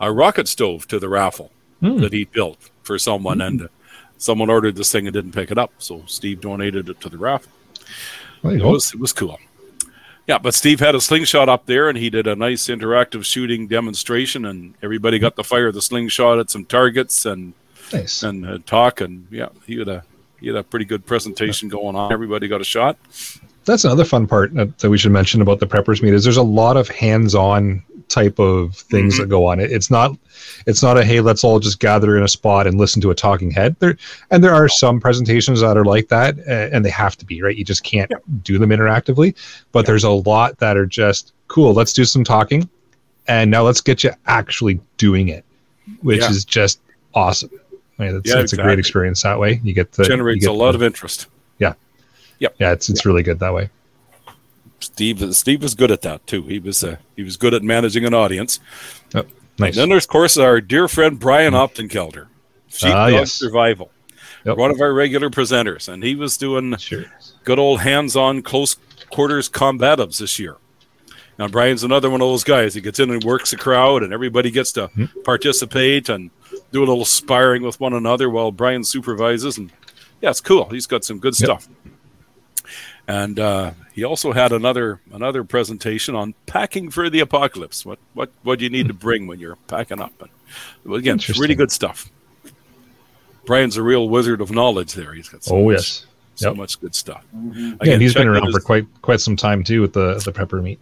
a 0.00 0.12
rocket 0.12 0.48
stove 0.48 0.86
to 0.88 0.98
the 0.98 1.08
raffle 1.08 1.50
Hmm. 1.80 1.98
that 2.00 2.12
he 2.12 2.24
built 2.24 2.58
for 2.82 2.98
someone, 2.98 3.40
and 3.40 3.62
uh, 3.62 3.68
someone 4.16 4.50
ordered 4.50 4.74
this 4.74 4.90
thing 4.90 5.06
and 5.06 5.14
didn't 5.14 5.30
pick 5.32 5.52
it 5.52 5.58
up. 5.58 5.70
So 5.78 6.02
Steve 6.06 6.40
donated 6.40 6.88
it 6.88 7.00
to 7.02 7.08
the 7.08 7.18
raffle. 7.18 7.52
It 8.44 8.62
was 8.62 8.92
it 8.94 8.98
was 9.00 9.12
cool. 9.12 9.38
Yeah, 10.26 10.38
but 10.38 10.54
Steve 10.54 10.80
had 10.80 10.94
a 10.94 11.00
slingshot 11.00 11.48
up 11.48 11.64
there, 11.66 11.88
and 11.88 11.96
he 11.96 12.10
did 12.10 12.26
a 12.26 12.34
nice 12.36 12.66
interactive 12.66 13.24
shooting 13.24 13.66
demonstration, 13.68 14.44
and 14.44 14.74
everybody 14.82 15.18
got 15.18 15.36
to 15.36 15.44
fire 15.44 15.70
the 15.72 15.80
slingshot 15.80 16.38
at 16.38 16.50
some 16.50 16.64
targets 16.66 17.24
and 17.24 17.54
nice. 17.92 18.22
and 18.22 18.44
uh, 18.46 18.58
talk, 18.66 19.00
and 19.00 19.26
yeah, 19.30 19.48
he 19.66 19.78
had 19.78 19.88
a 19.88 20.04
he 20.40 20.46
had 20.48 20.56
a 20.56 20.62
pretty 20.62 20.84
good 20.84 21.04
presentation 21.06 21.68
going 21.68 21.96
on. 21.96 22.12
Everybody 22.12 22.48
got 22.48 22.60
a 22.60 22.64
shot. 22.64 22.96
That's 23.64 23.84
another 23.84 24.04
fun 24.04 24.26
part 24.26 24.54
that, 24.54 24.82
we 24.88 24.96
should 24.96 25.12
mention 25.12 25.42
about 25.42 25.60
the 25.60 25.66
preppers 25.66 26.02
meet 26.02 26.14
is 26.14 26.24
there's 26.24 26.36
a 26.38 26.42
lot 26.42 26.76
of 26.76 26.88
hands-on 26.88 27.82
type 28.08 28.38
of 28.38 28.74
things 28.74 29.14
Mhm. 29.14 29.18
that 29.18 29.28
go 29.28 29.44
on. 29.46 29.60
It, 29.60 29.70
it's 29.70 29.90
not 29.90 30.16
it's 30.66 30.82
not 30.82 30.96
a 30.96 31.04
hey 31.04 31.20
let's 31.20 31.44
all 31.44 31.58
just 31.60 31.78
gather 31.78 32.16
in 32.16 32.22
a 32.22 32.28
spot 32.28 32.66
and 32.66 32.78
listen 32.78 33.02
to 33.02 33.10
a 33.10 33.14
talking 33.14 33.50
head. 33.50 33.76
There 33.80 33.98
and 34.30 34.42
there 34.42 34.54
are 34.54 34.66
some 34.68 34.98
presentations 34.98 35.60
that 35.60 35.76
are 35.76 35.84
like 35.84 36.08
that 36.08 36.38
and 36.48 36.82
they 36.82 36.88
have 36.90 37.16
to 37.18 37.26
be 37.26 37.42
right. 37.42 37.54
You 37.54 37.64
just 37.66 37.84
can't 37.84 38.10
do 38.42 38.56
them 38.56 38.70
interactively. 38.70 39.34
But 39.72 39.84
there's 39.84 40.04
a 40.04 40.10
lot 40.10 40.56
that 40.58 40.78
are 40.78 40.86
just 40.86 41.32
cool. 41.48 41.74
Let's 41.74 41.92
do 41.92 42.06
some 42.06 42.24
talking, 42.24 42.66
and 43.26 43.50
now 43.50 43.62
let's 43.64 43.82
get 43.82 44.02
you 44.02 44.12
actually 44.26 44.80
doing 44.96 45.28
it, 45.28 45.44
which 46.00 46.20
Yeah. 46.20 46.30
is 46.30 46.46
just 46.46 46.80
awesome. 47.14 47.50
Mean, 47.98 48.16
it's, 48.16 48.28
Yeah, 48.32 48.40
it's 48.40 48.52
a 48.52 48.56
great 48.56 48.78
experience 48.78 49.22
that 49.22 49.38
way. 49.38 49.60
You 49.64 49.72
get 49.72 49.92
the 49.92 50.04
Generates 50.04 50.44
get 50.44 50.50
a 50.50 50.52
lot 50.54 50.72
the- 50.72 50.76
of 50.78 50.82
interest. 50.82 51.26
yeah. 51.58 51.74
yep. 52.38 52.54
yeah, 52.58 52.72
It's 52.72 52.88
it's 52.88 53.04
really 53.04 53.22
good 53.22 53.38
that 53.40 53.52
way. 53.52 53.70
Steve 54.80 55.34
Steve 55.34 55.62
was 55.62 55.74
good 55.74 55.90
at 55.90 56.02
that 56.02 56.24
too. 56.26 56.42
He 56.42 56.58
was 56.60 56.84
uh, 56.84 56.96
he 57.16 57.22
was 57.22 57.36
good 57.36 57.52
at 57.54 57.62
managing 57.62 58.04
an 58.04 58.14
audience. 58.14 58.60
Nice. 59.12 59.26
And 59.60 59.74
then 59.74 59.88
there's, 59.88 60.04
of 60.04 60.10
course, 60.10 60.36
our 60.38 60.60
dear 60.60 60.86
friend 60.86 61.18
Brian 61.18 61.52
Optenkelder, 61.52 62.28
Sheepdog 62.68 62.94
Ah, 62.96 63.06
yes. 63.08 63.32
Survival, 63.32 63.90
Yep. 64.44 64.56
one 64.56 64.70
of 64.70 64.80
our 64.80 64.92
regular 64.92 65.30
presenters, 65.30 65.88
and 65.88 66.04
he 66.04 66.14
was 66.14 66.36
doing 66.36 66.76
Sure. 66.76 67.06
good 67.42 67.58
old 67.58 67.80
hands-on 67.80 68.42
close 68.42 68.76
quarters 69.10 69.48
combatives 69.48 70.18
this 70.20 70.38
year. 70.38 70.58
Now 71.40 71.48
Brian's 71.48 71.82
another 71.82 72.08
one 72.08 72.20
of 72.22 72.28
those 72.28 72.44
guys. 72.44 72.74
He 72.74 72.80
gets 72.80 73.00
in 73.00 73.10
and 73.10 73.24
works 73.24 73.50
the 73.50 73.56
crowd, 73.56 74.04
and 74.04 74.12
everybody 74.12 74.52
gets 74.52 74.70
to 74.72 74.86
Hmm. 74.88 75.06
participate 75.24 76.08
and 76.08 76.30
do 76.72 76.80
a 76.80 76.86
little 76.86 77.04
sparring 77.04 77.62
with 77.62 77.80
one 77.80 77.92
another 77.94 78.28
while 78.30 78.50
Brian 78.52 78.84
supervises. 78.84 79.56
And 79.58 79.70
yeah, 80.20 80.30
it's 80.30 80.40
cool. 80.40 80.66
He's 80.66 80.86
got 80.86 81.04
some 81.04 81.18
good 81.18 81.38
Yep. 81.38 81.46
stuff. 81.62 81.68
And 83.06 83.40
uh, 83.40 83.70
he 83.94 84.04
also 84.04 84.32
had 84.32 84.52
another 84.52 85.00
another 85.12 85.42
presentation 85.42 86.14
on 86.14 86.34
packing 86.44 86.90
for 86.90 87.08
the 87.08 87.20
apocalypse. 87.20 87.86
What 87.86 87.98
what 88.12 88.30
what 88.42 88.58
do 88.58 88.64
you 88.66 88.70
need 88.70 88.88
to 88.88 88.94
bring 88.94 89.26
when 89.26 89.40
you're 89.40 89.56
packing 89.66 89.98
up. 90.00 90.12
And 90.20 90.28
well, 90.84 90.98
again, 90.98 91.16
it's 91.16 91.38
really 91.38 91.54
good 91.54 91.72
stuff. 91.72 92.10
Brian's 93.46 93.78
a 93.78 93.82
real 93.82 94.10
wizard 94.10 94.42
of 94.42 94.50
knowledge 94.50 94.92
there. 94.92 95.14
He's 95.14 95.28
got 95.30 95.42
so 95.42 95.56
Oh 95.56 95.64
much, 95.64 95.72
yes. 95.76 96.06
so 96.34 96.48
Yep. 96.50 96.56
much 96.58 96.80
good 96.82 96.94
stuff. 96.94 97.24
Yeah, 97.32 97.74
Again, 97.80 97.94
and 97.94 98.02
he's 98.02 98.12
been 98.12 98.28
around 98.28 98.44
his- 98.44 98.54
for 98.56 98.60
quite 98.60 98.86
quite 99.00 99.20
some 99.22 99.36
time 99.36 99.64
too 99.64 99.80
with 99.80 99.94
the 99.94 100.20
the 100.22 100.30
prepper 100.32 100.62
meet. 100.62 100.78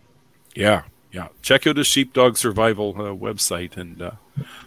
Yeah, 0.56 0.82
yeah. 1.12 1.28
Check 1.42 1.66
out 1.66 1.76
his 1.76 1.86
Sheepdog 1.86 2.36
Survival 2.36 2.94
uh, 2.96 3.14
website, 3.14 3.76
and 3.76 4.00
uh, 4.02 4.10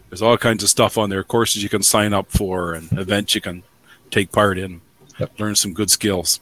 there's 0.09 0.21
all 0.21 0.37
kinds 0.37 0.63
of 0.63 0.69
stuff 0.69 0.97
on 0.97 1.09
there. 1.09 1.23
Courses 1.23 1.63
you 1.63 1.69
can 1.69 1.83
sign 1.83 2.13
up 2.13 2.31
for, 2.31 2.73
and 2.73 2.91
events 2.97 3.35
you 3.35 3.41
can 3.41 3.63
take 4.11 4.31
part 4.31 4.57
in. 4.57 4.81
Yep. 5.19 5.39
Learn 5.39 5.55
some 5.55 5.73
good 5.73 5.91
skills. 5.91 6.39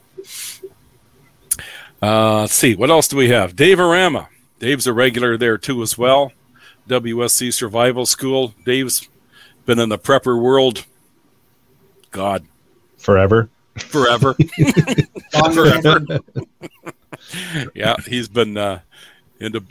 Uh, 2.01 2.41
let's 2.41 2.53
see, 2.53 2.75
what 2.75 2.89
else 2.91 3.07
do 3.07 3.17
we 3.17 3.29
have? 3.29 3.55
Dave 3.55 3.79
Arama. 3.79 4.27
Dave's 4.59 4.87
a 4.87 4.93
regular 4.93 5.37
there 5.37 5.57
too 5.57 5.81
as 5.81 5.97
well. 5.97 6.31
WSC 6.87 7.53
Survival 7.53 8.05
School. 8.05 8.53
Dave's 8.65 9.07
been 9.65 9.79
in 9.79 9.89
the 9.89 9.97
prepper 9.97 10.41
world. 10.41 10.85
God, 12.11 12.45
Forever. 12.97 13.49
forever. 13.77 14.35
Forever. 15.53 16.05
yeah, 17.73 17.95
he's 18.07 18.27
been 18.27 18.57
uh, 18.57 18.79
into 19.39 19.63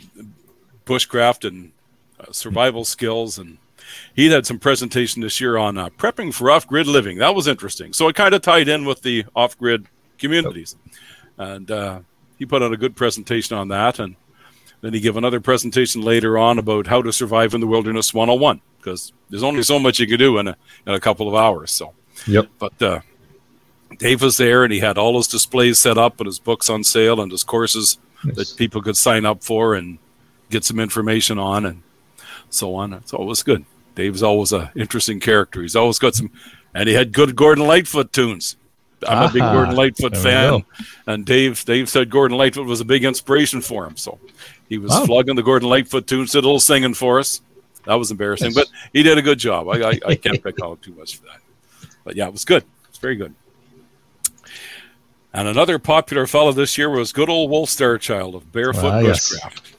bushcraft 0.85 1.47
and 1.47 1.71
uh, 2.19 2.31
survival 2.31 2.85
skills, 2.85 3.37
and 3.37 3.57
he 4.15 4.29
had 4.29 4.45
some 4.45 4.59
presentation 4.59 5.21
this 5.21 5.39
year 5.39 5.57
on 5.57 5.77
uh, 5.77 5.89
prepping 5.89 6.33
for 6.33 6.49
off-grid 6.51 6.87
living. 6.87 7.17
That 7.17 7.35
was 7.35 7.47
interesting. 7.47 7.93
So 7.93 8.07
it 8.07 8.15
kind 8.15 8.33
of 8.33 8.41
tied 8.41 8.67
in 8.67 8.85
with 8.85 9.01
the 9.01 9.25
off-grid 9.35 9.87
communities, 10.17 10.75
and 11.37 11.69
uh, 11.69 11.99
he 12.37 12.45
put 12.45 12.61
on 12.63 12.73
a 12.73 12.77
good 12.77 12.95
presentation 12.95 13.57
on 13.57 13.67
that. 13.69 13.99
And 13.99 14.15
then 14.81 14.93
he 14.93 14.99
gave 14.99 15.17
another 15.17 15.39
presentation 15.39 16.01
later 16.01 16.37
on 16.37 16.59
about 16.59 16.87
how 16.87 17.01
to 17.01 17.11
survive 17.11 17.53
in 17.53 17.61
the 17.61 17.67
wilderness 17.67 18.13
101 18.13 18.61
because 18.77 19.11
there's 19.29 19.43
only 19.43 19.63
so 19.63 19.79
much 19.79 19.99
you 19.99 20.07
can 20.07 20.19
do 20.19 20.37
in 20.37 20.47
a, 20.47 20.57
in 20.85 20.93
a 20.93 20.99
couple 20.99 21.27
of 21.27 21.35
hours. 21.35 21.71
So, 21.71 21.93
Yep. 22.27 22.47
but 22.59 22.81
uh, 22.81 22.99
Dave 23.97 24.21
was 24.21 24.37
there, 24.37 24.63
and 24.63 24.71
he 24.71 24.79
had 24.79 24.97
all 24.97 25.17
his 25.17 25.27
displays 25.27 25.79
set 25.79 25.97
up 25.97 26.19
and 26.19 26.27
his 26.27 26.39
books 26.39 26.69
on 26.69 26.83
sale 26.83 27.19
and 27.21 27.31
his 27.31 27.43
courses 27.43 27.97
Nice. 28.23 28.35
that 28.51 28.57
people 28.57 28.81
could 28.81 28.97
sign 28.97 29.25
up 29.25 29.43
for 29.43 29.75
and 29.75 29.97
get 30.49 30.63
some 30.63 30.79
information 30.79 31.37
on 31.37 31.65
and 31.65 31.83
so 32.49 32.75
on. 32.75 33.05
So 33.05 33.17
it 33.21 33.25
was 33.25 33.43
good. 33.43 33.65
Dave's 33.95 34.23
always 34.23 34.51
a 34.53 34.71
interesting 34.75 35.19
character. 35.19 35.61
He's 35.61 35.75
always 35.75 35.99
got 35.99 36.15
some, 36.15 36.31
and 36.73 36.87
he 36.87 36.95
had 36.95 37.11
good 37.13 37.35
Gordon 37.35 37.65
Lightfoot 37.65 38.13
tunes. 38.13 38.55
I'm 39.07 39.29
a 39.29 39.31
big 39.31 39.41
Ah, 39.43 39.53
Gordon 39.53 39.75
Lightfoot 39.75 40.17
fan, 40.17 40.63
and 41.05 41.25
Dave 41.25 41.63
Dave 41.65 41.87
said 41.89 42.09
Gordon 42.09 42.37
Lightfoot 42.37 42.65
was 42.65 42.81
a 42.81 42.85
big 42.85 43.03
inspiration 43.03 43.61
for 43.61 43.85
him. 43.85 43.95
So 43.97 44.19
he 44.69 44.77
was 44.79 44.91
Oh. 44.93 45.05
flogging 45.05 45.35
the 45.35 45.43
Gordon 45.43 45.69
Lightfoot 45.69 46.07
tunes, 46.07 46.31
did 46.31 46.39
a 46.43 46.47
little 46.47 46.59
singing 46.59 46.93
for 46.95 47.19
us. 47.19 47.41
That 47.85 47.95
was 47.95 48.09
embarrassing, 48.11 48.47
Yes. 48.51 48.55
but 48.55 48.67
he 48.93 49.03
did 49.03 49.17
a 49.17 49.21
good 49.21 49.37
job. 49.39 49.67
I, 49.69 49.89
I, 49.91 49.99
I 50.07 50.15
can't 50.15 50.43
pick 50.43 50.59
him 50.59 50.77
too 50.81 50.93
much 50.93 51.17
for 51.17 51.25
that. 51.25 51.89
But 52.03 52.15
yeah, 52.15 52.25
it 52.27 52.31
was 52.33 52.43
good. 52.45 52.63
It's 52.89 52.97
very 52.97 53.15
good. 53.15 53.33
And 55.37 55.47
another 55.47 55.77
popular 55.77 56.25
fellow 56.25 56.51
this 56.51 56.79
year 56.79 56.89
was 56.89 57.11
good 57.13 57.29
old 57.29 57.51
Wolf 57.51 57.69
Starchild 57.69 58.33
of 58.33 58.51
Barefoot 58.51 58.85
Ah, 58.91 58.99
yes. 59.01 59.37
Bushcraft. 59.39 59.73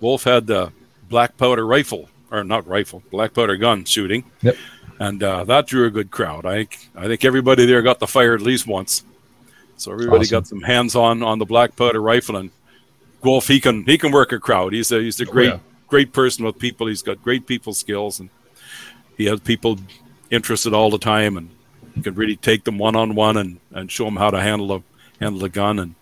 Wolf 0.00 0.24
had 0.24 0.48
the 0.48 0.72
black 1.08 1.36
powder 1.36 1.64
rifle, 1.64 2.08
or 2.32 2.42
not 2.42 2.66
rifle, 2.66 3.04
black 3.12 3.32
powder 3.32 3.56
gun 3.56 3.84
shooting. 3.84 4.24
Yep. 4.42 4.56
And 4.98 5.22
uh, 5.22 5.44
that 5.44 5.68
drew 5.68 5.86
a 5.86 5.90
good 5.90 6.10
crowd. 6.10 6.44
I 6.44 6.66
I 6.96 7.06
think 7.06 7.24
everybody 7.24 7.64
there 7.64 7.80
got 7.80 8.00
the 8.00 8.08
fire 8.08 8.34
at 8.34 8.40
least 8.40 8.66
once. 8.66 9.04
So 9.76 9.92
everybody 9.92 10.22
Awesome. 10.22 10.36
got 10.36 10.46
some 10.48 10.62
hands 10.62 10.96
on 10.96 11.22
on 11.22 11.38
the 11.38 11.46
black 11.46 11.76
powder 11.76 12.02
rifle 12.02 12.34
and 12.34 12.50
Wolf 13.22 13.46
he 13.46 13.60
can 13.60 13.84
he 13.84 13.98
can 13.98 14.10
work 14.10 14.32
a 14.32 14.40
crowd. 14.40 14.72
He's 14.72 14.90
a 14.90 15.00
he's 15.00 15.20
a 15.20 15.24
great 15.24 15.50
yeah. 15.50 15.58
great 15.86 16.12
person 16.12 16.44
with 16.44 16.58
people. 16.58 16.88
He's 16.88 17.02
got 17.02 17.22
great 17.22 17.46
people 17.46 17.72
skills 17.72 18.18
and 18.18 18.30
he 19.16 19.26
has 19.26 19.38
people 19.38 19.78
interested 20.28 20.74
all 20.74 20.90
the 20.90 20.98
time 20.98 21.36
and 21.36 21.50
can 22.02 22.14
really 22.14 22.36
take 22.36 22.64
them 22.64 22.78
one 22.78 22.96
on 22.96 23.14
one 23.14 23.36
and 23.36 23.60
and 23.70 23.92
show 23.92 24.04
them 24.04 24.16
how 24.16 24.30
to 24.30 24.40
handle 24.40 24.72
a 24.72 24.82
handle 25.20 25.44
a 25.44 25.48
gun 25.48 25.78
and 25.78 25.94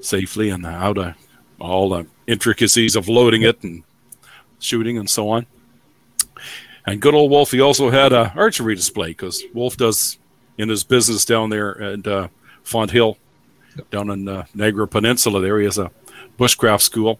safely 0.00 0.50
and 0.50 0.64
how 0.64 0.92
to 0.94 1.14
all 1.58 1.90
the 1.90 2.06
intricacies 2.26 2.96
of 2.96 3.08
loading 3.08 3.42
it 3.42 3.62
and 3.62 3.82
shooting 4.58 4.98
and 4.98 5.08
so 5.08 5.30
on. 5.30 5.46
And 6.86 7.00
good 7.00 7.14
old 7.14 7.30
Wolf, 7.30 7.50
he 7.50 7.60
also 7.60 7.90
had 7.90 8.12
a 8.12 8.32
archery 8.34 8.74
display 8.74 9.08
because 9.08 9.42
Wolf 9.52 9.76
does 9.76 10.18
in 10.56 10.68
his 10.68 10.84
business 10.84 11.24
down 11.24 11.50
there 11.50 11.80
at 11.80 12.06
uh, 12.06 12.28
Fonthill, 12.62 13.18
down 13.90 14.10
in 14.10 14.28
uh, 14.28 14.44
Niagara 14.54 14.88
Peninsula. 14.88 15.40
There 15.40 15.58
he 15.58 15.64
has 15.64 15.78
a 15.78 15.90
bushcraft 16.38 16.82
school, 16.82 17.18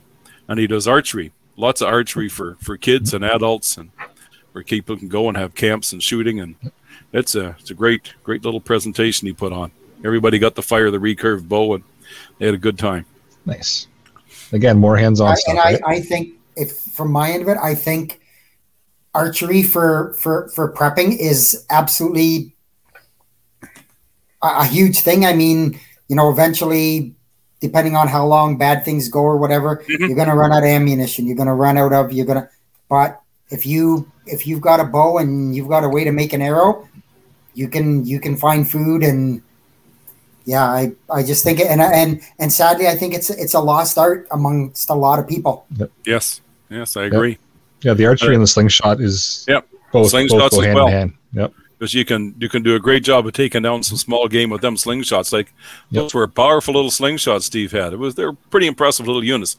and 0.49 0.59
he 0.59 0.67
does 0.67 0.89
archery. 0.89 1.33
Lots 1.57 1.83
of 1.83 1.89
archery 1.89 2.29
for 2.29 2.57
for 2.61 2.77
kids 2.77 3.13
and 3.13 3.25
adults, 3.25 3.77
and 3.77 3.91
where 4.53 4.65
people 4.65 4.97
can 4.97 5.09
go 5.09 5.29
and 5.29 5.37
have 5.37 5.55
camps 5.55 5.93
and 5.93 6.03
shooting. 6.03 6.41
And 6.41 6.55
it's 7.13 7.35
a 7.35 7.57
it's 7.59 7.71
a 7.71 7.75
great 7.75 8.15
great 8.25 8.45
little 8.45 8.61
presentation 8.61 9.27
he 9.27 9.35
put 9.35 9.53
on. 9.53 9.73
Everybody 10.05 10.39
got 10.39 10.55
to 10.57 10.63
fire 10.63 10.91
the 10.91 10.99
recurve 10.99 11.47
bow, 11.47 11.75
and 11.75 11.85
they 12.39 12.47
had 12.47 12.55
a 12.55 12.59
good 12.59 12.79
time. 12.79 13.05
Nice. 13.47 13.87
Again, 14.53 14.79
more 14.79 14.97
hands-on 14.97 15.33
I, 15.33 15.35
stuff. 15.35 15.51
and 15.53 15.61
I, 15.61 15.73
right? 15.73 15.81
I 15.87 16.01
think 16.01 16.35
if 16.57 16.73
from 16.73 17.13
my 17.13 17.31
end 17.31 17.43
of 17.43 17.49
it, 17.49 17.59
I 17.63 17.75
think 17.75 18.21
archery 19.15 19.63
for 19.63 20.15
for 20.15 20.49
for 20.51 20.73
prepping 20.73 21.17
is 21.19 21.65
absolutely 21.71 22.55
a, 24.43 24.47
a 24.61 24.65
huge 24.65 25.01
thing. 25.01 25.25
I 25.25 25.33
mean, 25.35 25.79
you 26.09 26.17
know, 26.17 26.31
eventually, 26.31 27.15
depending 27.61 27.95
on 27.97 28.09
how 28.09 28.27
long 28.27 28.57
bad 28.57 28.85
things 28.85 29.09
go 29.09 29.21
or 29.21 29.37
whatever, 29.37 29.85
Mhm. 29.89 30.09
you're 30.09 30.17
gonna 30.17 30.37
run 30.37 30.53
out 30.53 30.63
of 30.63 30.69
ammunition. 30.69 31.27
You're 31.27 31.37
gonna 31.37 31.55
run 31.55 31.77
out 31.79 31.93
of. 31.93 32.13
You're 32.13 32.27
gonna. 32.27 32.49
But 32.89 33.21
if 33.51 33.67
you 33.67 34.11
if 34.27 34.47
you've 34.47 34.61
got 34.61 34.81
a 34.81 34.85
bow 34.85 35.19
and 35.19 35.55
you've 35.55 35.69
got 35.69 35.85
a 35.85 35.89
way 35.89 36.05
to 36.05 36.13
make 36.13 36.33
an 36.33 36.43
arrow, 36.43 36.89
you 37.55 37.69
can 37.69 38.05
you 38.05 38.19
can 38.21 38.37
find 38.37 38.69
food 38.69 39.03
and 39.03 39.43
yeah, 40.45 40.65
I, 40.65 40.93
I 41.11 41.23
just 41.23 41.45
think 41.45 41.61
it, 41.61 41.67
and 41.69 41.81
and 41.81 42.21
and 42.39 42.53
sadly, 42.53 42.89
I 42.89 42.95
think 42.97 43.15
it's 43.15 43.31
it's 43.31 43.55
a 43.55 43.61
lost 43.61 43.99
art 43.99 44.27
amongst 44.31 44.91
a 44.91 44.95
lot 44.95 45.19
of 45.19 45.29
people. 45.29 45.67
Yes, 46.05 46.41
yes, 46.71 46.97
I 46.97 47.05
agree. 47.05 47.39
yeah, 47.83 47.95
the 47.95 48.07
archery 48.07 48.35
and 48.35 48.43
the 48.43 48.47
slingshot 48.47 49.01
is 49.01 49.45
Yep. 49.49 49.67
both, 49.93 50.13
Slingshots 50.13 50.29
both 50.39 50.51
go 50.53 50.59
as 50.61 50.65
hand 50.67 50.75
well. 50.75 50.87
in 50.89 50.93
hand. 50.93 51.13
Yep. 51.33 51.53
because 51.79 51.95
you 51.95 52.05
can 52.05 52.35
you 52.39 52.49
can 52.49 52.63
do 52.63 52.75
a 52.75 52.81
great 52.81 53.03
job 53.05 53.27
of 53.27 53.33
taking 53.33 53.63
down 53.63 53.83
some 53.83 53.97
small 53.97 54.29
game 54.29 54.51
with 54.51 54.61
them 54.63 54.77
slingshots. 54.77 55.33
Like 55.33 55.53
Yep. 55.91 56.03
those 56.03 56.15
were 56.15 56.27
powerful 56.29 56.75
little 56.75 56.91
slingshots 56.91 57.43
Steve 57.43 57.73
had. 57.73 57.93
It 57.93 57.99
was 57.99 58.15
they're 58.15 58.33
pretty 58.33 58.67
impressive 58.67 59.07
little 59.07 59.25
units, 59.25 59.57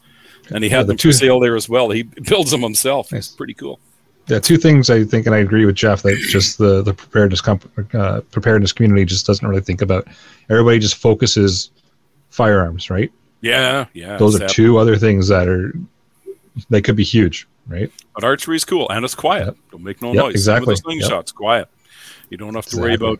and 0.50 0.62
he 0.64 0.70
had 0.70 0.76
Yeah, 0.78 0.82
the 0.82 0.86
them 0.88 0.96
two- 0.98 1.08
for 1.12 1.18
sale 1.18 1.40
there 1.40 1.56
as 1.56 1.68
well. 1.68 1.90
He 1.90 2.02
builds 2.28 2.50
them 2.50 2.62
himself. 2.62 3.10
Nice. 3.12 3.26
It's 3.28 3.36
pretty 3.36 3.54
cool. 3.54 3.78
Yeah, 4.28 4.38
two 4.38 4.56
things 4.56 4.88
I 4.88 5.04
think, 5.04 5.26
and 5.26 5.34
I 5.34 5.38
agree 5.38 5.66
with 5.66 5.74
Jeff 5.74 6.02
that 6.02 6.16
just 6.28 6.58
the 6.58 6.80
the 6.82 6.94
preparedness 6.94 7.40
comp, 7.40 7.68
uh, 7.94 8.20
preparedness 8.30 8.72
community 8.72 9.04
just 9.04 9.26
doesn't 9.26 9.46
really 9.46 9.60
think 9.62 9.82
about. 9.82 10.06
Everybody 10.48 10.78
just 10.78 10.94
focuses 10.96 11.70
firearms, 12.30 12.88
right? 12.88 13.10
Yeah, 13.40 13.86
yeah. 13.94 14.16
Those 14.18 14.40
are 14.40 14.46
two 14.48 14.78
other 14.78 14.96
things 14.96 15.26
that 15.28 15.48
are 15.48 15.72
they 16.70 16.80
could 16.80 16.94
be 16.96 17.02
huge, 17.04 17.48
right? 17.66 17.90
But 18.14 18.22
archery 18.24 18.56
is 18.56 18.64
cool 18.64 18.88
and 18.90 19.04
it's 19.04 19.14
quiet. 19.16 19.46
Yep. 19.46 19.56
Don't 19.72 19.82
make 19.82 20.00
no 20.02 20.12
Yep, 20.12 20.24
noise. 20.24 20.34
exactly. 20.34 20.76
Some 20.76 20.92
of 20.92 20.98
the 20.98 21.04
slingshots 21.04 21.34
quiet. 21.34 21.68
You 22.30 22.36
don't 22.36 22.54
have 22.54 22.66
to 22.66 22.76
worry 22.78 22.94
about 22.94 23.18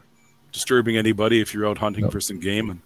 disturbing 0.53 0.97
anybody 0.97 1.41
if 1.41 1.53
you're 1.53 1.67
out 1.67 1.79
hunting 1.79 2.03
Nope. 2.03 2.13
for 2.13 2.21
some 2.21 2.39
game. 2.39 2.71
And 2.71 2.81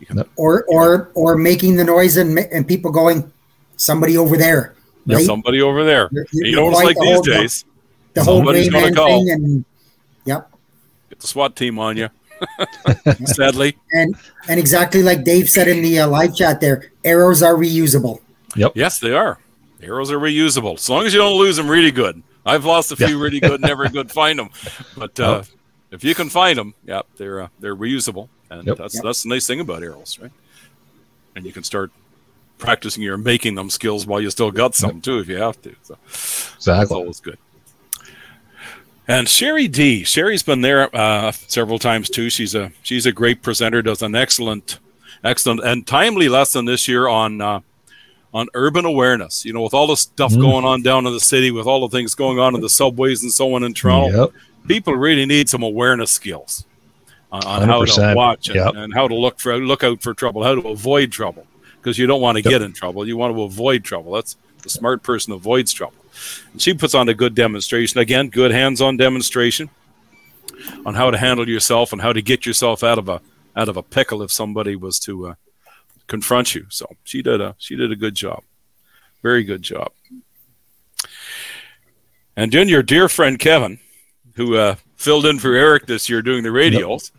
you 0.00 0.06
can 0.06 0.16
Nope. 0.16 0.30
or 0.36 0.64
or 0.68 1.10
or 1.14 1.36
making 1.36 1.76
the 1.76 1.84
noise 1.84 2.16
and 2.16 2.38
and 2.38 2.66
people 2.66 2.90
going 2.90 3.30
somebody 3.76 4.16
over 4.16 4.36
there 4.38 4.74
Yep. 5.06 5.16
right? 5.18 5.26
somebody 5.26 5.62
over 5.62 5.84
there. 5.84 6.08
You're- 6.12 6.26
You 6.32 6.46
you're 6.50 6.56
know 6.60 6.64
what 6.66 6.72
it's 6.72 6.84
like 6.84 6.96
the 6.96 7.02
these 7.02 7.14
whole- 7.14 7.22
days. 7.22 7.64
the 8.14 8.24
Somebody's 8.24 8.68
gonna 8.70 8.86
man 8.86 8.94
call. 8.94 9.06
thing 9.24 9.30
and 9.30 9.64
yep 10.24 10.50
Get 11.10 11.20
the 11.20 11.26
SWAT 11.26 11.54
team 11.56 11.78
on 11.78 11.96
you. 11.96 12.08
Sadly, 13.24 13.76
and 13.92 14.14
and 14.48 14.58
exactly 14.60 15.02
like 15.02 15.24
Dave 15.24 15.48
said 15.48 15.68
in 15.68 15.82
the 15.82 16.00
uh, 16.00 16.08
live 16.08 16.34
chat 16.34 16.60
there 16.60 16.92
arrows 17.04 17.42
are 17.42 17.54
reusable 17.54 18.20
Yep. 18.56 18.72
yes, 18.74 19.00
they 19.00 19.12
are. 19.12 19.38
Arrows 19.82 20.10
are 20.10 20.18
reusable 20.18 20.74
as 20.74 20.88
long 20.88 21.06
as 21.06 21.12
you 21.14 21.20
don't 21.20 21.38
lose 21.38 21.56
them 21.56 21.68
really 21.68 21.90
good. 21.92 22.22
I've 22.44 22.64
lost 22.64 22.92
a 22.92 22.96
few 22.96 23.18
really 23.18 23.40
good, 23.40 23.60
never 23.60 23.88
good 23.88 24.10
find 24.10 24.38
them, 24.38 24.50
but 24.96 25.18
uh, 25.20 25.42
if 25.90 26.04
you 26.04 26.14
can 26.14 26.28
find 26.28 26.58
them, 26.58 26.74
yeah, 26.86 27.02
they're 27.16 27.40
uh, 27.42 27.48
they're 27.60 27.76
reusable, 27.76 28.28
and 28.50 28.66
Yep. 28.66 28.78
that's 28.78 28.94
Yep. 28.96 29.04
that's 29.04 29.22
the 29.22 29.28
nice 29.28 29.46
thing 29.46 29.60
about 29.60 29.82
arrows, 29.82 30.18
right? 30.20 30.32
And 31.34 31.44
you 31.44 31.52
can 31.52 31.62
start 31.64 31.90
practicing 32.58 33.02
your 33.02 33.16
making 33.18 33.54
them 33.54 33.70
skills 33.70 34.06
while 34.06 34.20
you 34.20 34.30
still 34.30 34.50
got 34.50 34.74
some 34.74 35.00
too, 35.00 35.18
if 35.18 35.28
you 35.28 35.36
have 35.36 35.60
to. 35.62 35.74
So 36.58 36.74
that's 36.74 36.90
always 36.90 37.20
good. 37.20 37.38
And 39.08 39.28
Sherry 39.28 39.68
D, 39.68 40.02
Sherry's 40.04 40.42
been 40.42 40.62
there 40.62 40.94
uh, 40.94 41.30
several 41.30 41.78
times 41.78 42.10
too. 42.10 42.28
She's 42.28 42.54
a 42.54 42.72
she's 42.82 43.06
a 43.06 43.12
great 43.12 43.40
presenter. 43.42 43.80
Does 43.80 44.02
an 44.02 44.16
excellent, 44.16 44.80
excellent 45.22 45.60
and 45.64 45.86
timely 45.86 46.28
lesson 46.28 46.64
this 46.64 46.88
year 46.88 47.06
on 47.06 47.40
uh, 47.40 47.60
on 48.34 48.48
urban 48.54 48.84
awareness. 48.84 49.44
You 49.44 49.52
know, 49.52 49.62
with 49.62 49.74
all 49.74 49.86
the 49.86 49.96
stuff 49.96 50.32
Mm. 50.32 50.40
going 50.40 50.64
on 50.64 50.82
down 50.82 51.06
in 51.06 51.12
the 51.12 51.20
city, 51.20 51.52
with 51.52 51.66
all 51.66 51.86
the 51.86 51.96
things 51.96 52.16
going 52.16 52.40
on 52.40 52.56
in 52.56 52.60
the 52.60 52.68
subways 52.68 53.22
and 53.22 53.30
so 53.32 53.54
on 53.54 53.62
in 53.62 53.74
Toronto, 53.74 54.22
Yep. 54.22 54.30
people 54.66 54.94
really 54.96 55.24
need 55.24 55.48
some 55.48 55.62
awareness 55.62 56.10
skills 56.10 56.64
on, 57.30 57.44
on 57.44 57.68
how 57.68 57.84
to 57.84 58.14
watch 58.16 58.48
and, 58.48 58.56
Yep. 58.56 58.74
and 58.74 58.92
how 58.92 59.06
to 59.06 59.14
look 59.14 59.38
for 59.38 59.56
look 59.56 59.84
out 59.84 60.02
for 60.02 60.14
trouble, 60.14 60.42
how 60.42 60.56
to 60.56 60.66
avoid 60.68 61.12
trouble, 61.12 61.46
because 61.86 61.98
you 61.98 62.06
don't 62.08 62.20
want 62.20 62.36
to 62.36 62.42
Yep. 62.42 62.50
get 62.50 62.62
in 62.62 62.72
trouble. 62.72 63.06
You 63.06 63.16
want 63.16 63.32
to 63.36 63.42
avoid 63.42 63.84
trouble. 63.84 64.10
That's 64.14 64.36
the 64.64 64.68
smart 64.68 65.04
person 65.04 65.32
avoids 65.32 65.72
trouble. 65.72 65.94
And 66.52 66.60
she 66.60 66.74
puts 66.74 66.96
on 66.96 67.08
a 67.08 67.14
good 67.14 67.36
demonstration 67.36 68.00
again, 68.00 68.28
good 68.28 68.50
hands-on 68.50 68.96
demonstration 68.96 69.70
on 70.84 70.94
how 70.94 71.12
to 71.12 71.16
handle 71.16 71.48
yourself 71.48 71.92
and 71.92 72.02
how 72.02 72.12
to 72.12 72.20
get 72.20 72.44
yourself 72.44 72.82
out 72.82 72.98
of 72.98 73.08
a 73.08 73.20
out 73.54 73.68
of 73.68 73.76
a 73.76 73.84
pickle 73.84 74.20
if 74.22 74.32
somebody 74.32 74.74
was 74.74 74.98
to 74.98 75.28
uh, 75.28 75.34
confront 76.08 76.56
you. 76.56 76.66
So 76.70 76.86
she 77.04 77.22
did 77.22 77.40
a 77.40 77.54
she 77.56 77.76
did 77.76 77.92
a 77.92 77.96
good 77.96 78.16
job, 78.16 78.42
very 79.22 79.44
good 79.44 79.62
job. 79.62 79.92
And 82.36 82.50
then 82.50 82.68
your 82.68 82.82
dear 82.82 83.08
friend 83.08 83.38
Kevin, 83.38 83.78
who 84.34 84.56
uh, 84.56 84.74
filled 84.96 85.24
in 85.24 85.38
for 85.38 85.54
Eric 85.54 85.86
this 85.86 86.08
year 86.08 86.20
doing 86.20 86.42
the 86.42 86.50
radios. 86.50 87.12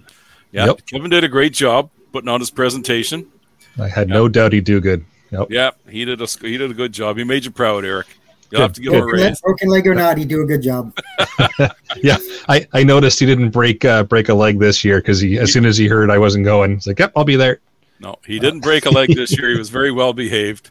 Yeah, 0.51 0.65
Yep. 0.65 0.85
Kevin 0.87 1.09
did 1.09 1.23
a 1.23 1.29
great 1.29 1.53
job 1.53 1.89
putting 2.11 2.27
on 2.27 2.41
his 2.41 2.51
presentation. 2.51 3.31
I 3.79 3.87
had 3.87 4.09
no 4.09 4.27
doubt 4.27 4.53
he'd 4.53 4.63
do 4.63 4.79
good. 4.81 5.05
Yep. 5.31 5.47
Yeah, 5.49 5.71
he 5.89 6.05
did 6.05 6.21
a 6.21 6.25
he 6.41 6.57
did 6.57 6.71
a 6.71 6.73
good 6.73 6.91
job. 6.93 7.17
He 7.17 7.23
made 7.23 7.45
you 7.45 7.51
proud, 7.51 7.83
Eric. 7.85 8.07
You'll 8.49 8.61
have 8.61 8.71
to 8.73 8.81
give 8.81 8.93
him 8.93 9.01
a 9.03 9.05
raise. 9.05 9.41
broken 9.41 9.67
leg 9.67 9.85
or 9.87 9.93
not 9.93 10.17
he 10.17 10.23
do 10.23 10.41
a 10.41 10.45
good 10.45 10.61
job 10.61 10.97
Yeah, 12.01 12.15
I, 12.47 12.65
I 12.71 12.81
noticed 12.83 13.19
he 13.19 13.25
didn't 13.25 13.49
break 13.49 13.83
uh, 13.83 14.03
break 14.03 14.29
a 14.29 14.33
leg 14.33 14.57
this 14.59 14.85
year 14.85 14.99
because 14.99 15.19
he 15.19 15.37
as 15.37 15.51
soon 15.51 15.65
as 15.65 15.77
he 15.77 15.87
heard 15.87 16.09
I 16.09 16.17
wasn't 16.17 16.45
going, 16.45 16.75
he's 16.75 16.87
like, 16.87 16.97
"Yep, 16.99 17.11
I'll 17.15 17.25
be 17.25 17.35
there." 17.35 17.59
No, 17.99 18.15
he 18.25 18.39
didn't 18.39 18.61
break 18.61 18.85
a 18.85 18.89
leg 18.89 19.13
this 19.15 19.37
year. 19.37 19.49
He 19.49 19.57
was 19.57 19.69
very 19.69 19.91
well 19.91 20.13
behaved, 20.13 20.69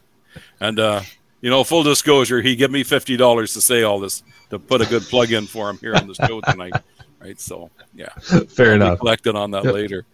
and 0.59 0.79
uh, 0.79 1.01
you 1.41 1.49
know, 1.51 1.63
full 1.63 1.83
disclosure, 1.83 2.41
he 2.41 2.55
gave 2.55 2.71
me 2.71 2.83
fifty 2.83 3.15
dollars 3.15 3.53
to 3.53 3.61
say 3.61 3.83
all 3.83 3.99
this 3.99 4.23
to 4.49 4.57
put 4.57 4.81
a 4.81 4.85
good 4.87 5.03
plug 5.03 5.31
in 5.31 5.45
for 5.45 5.69
him 5.69 5.77
here 5.77 5.93
on 5.95 6.07
the 6.07 6.15
show 6.15 6.41
tonight. 6.41 6.73
Right, 7.19 7.39
so 7.39 7.69
yeah, 7.93 8.09
Fair 8.47 8.71
I'll 8.73 8.79
be 8.79 8.85
enough. 8.85 8.99
Collected 8.99 9.35
on 9.35 9.51
that 9.51 9.65
Yep. 9.65 9.73
later. 9.73 10.05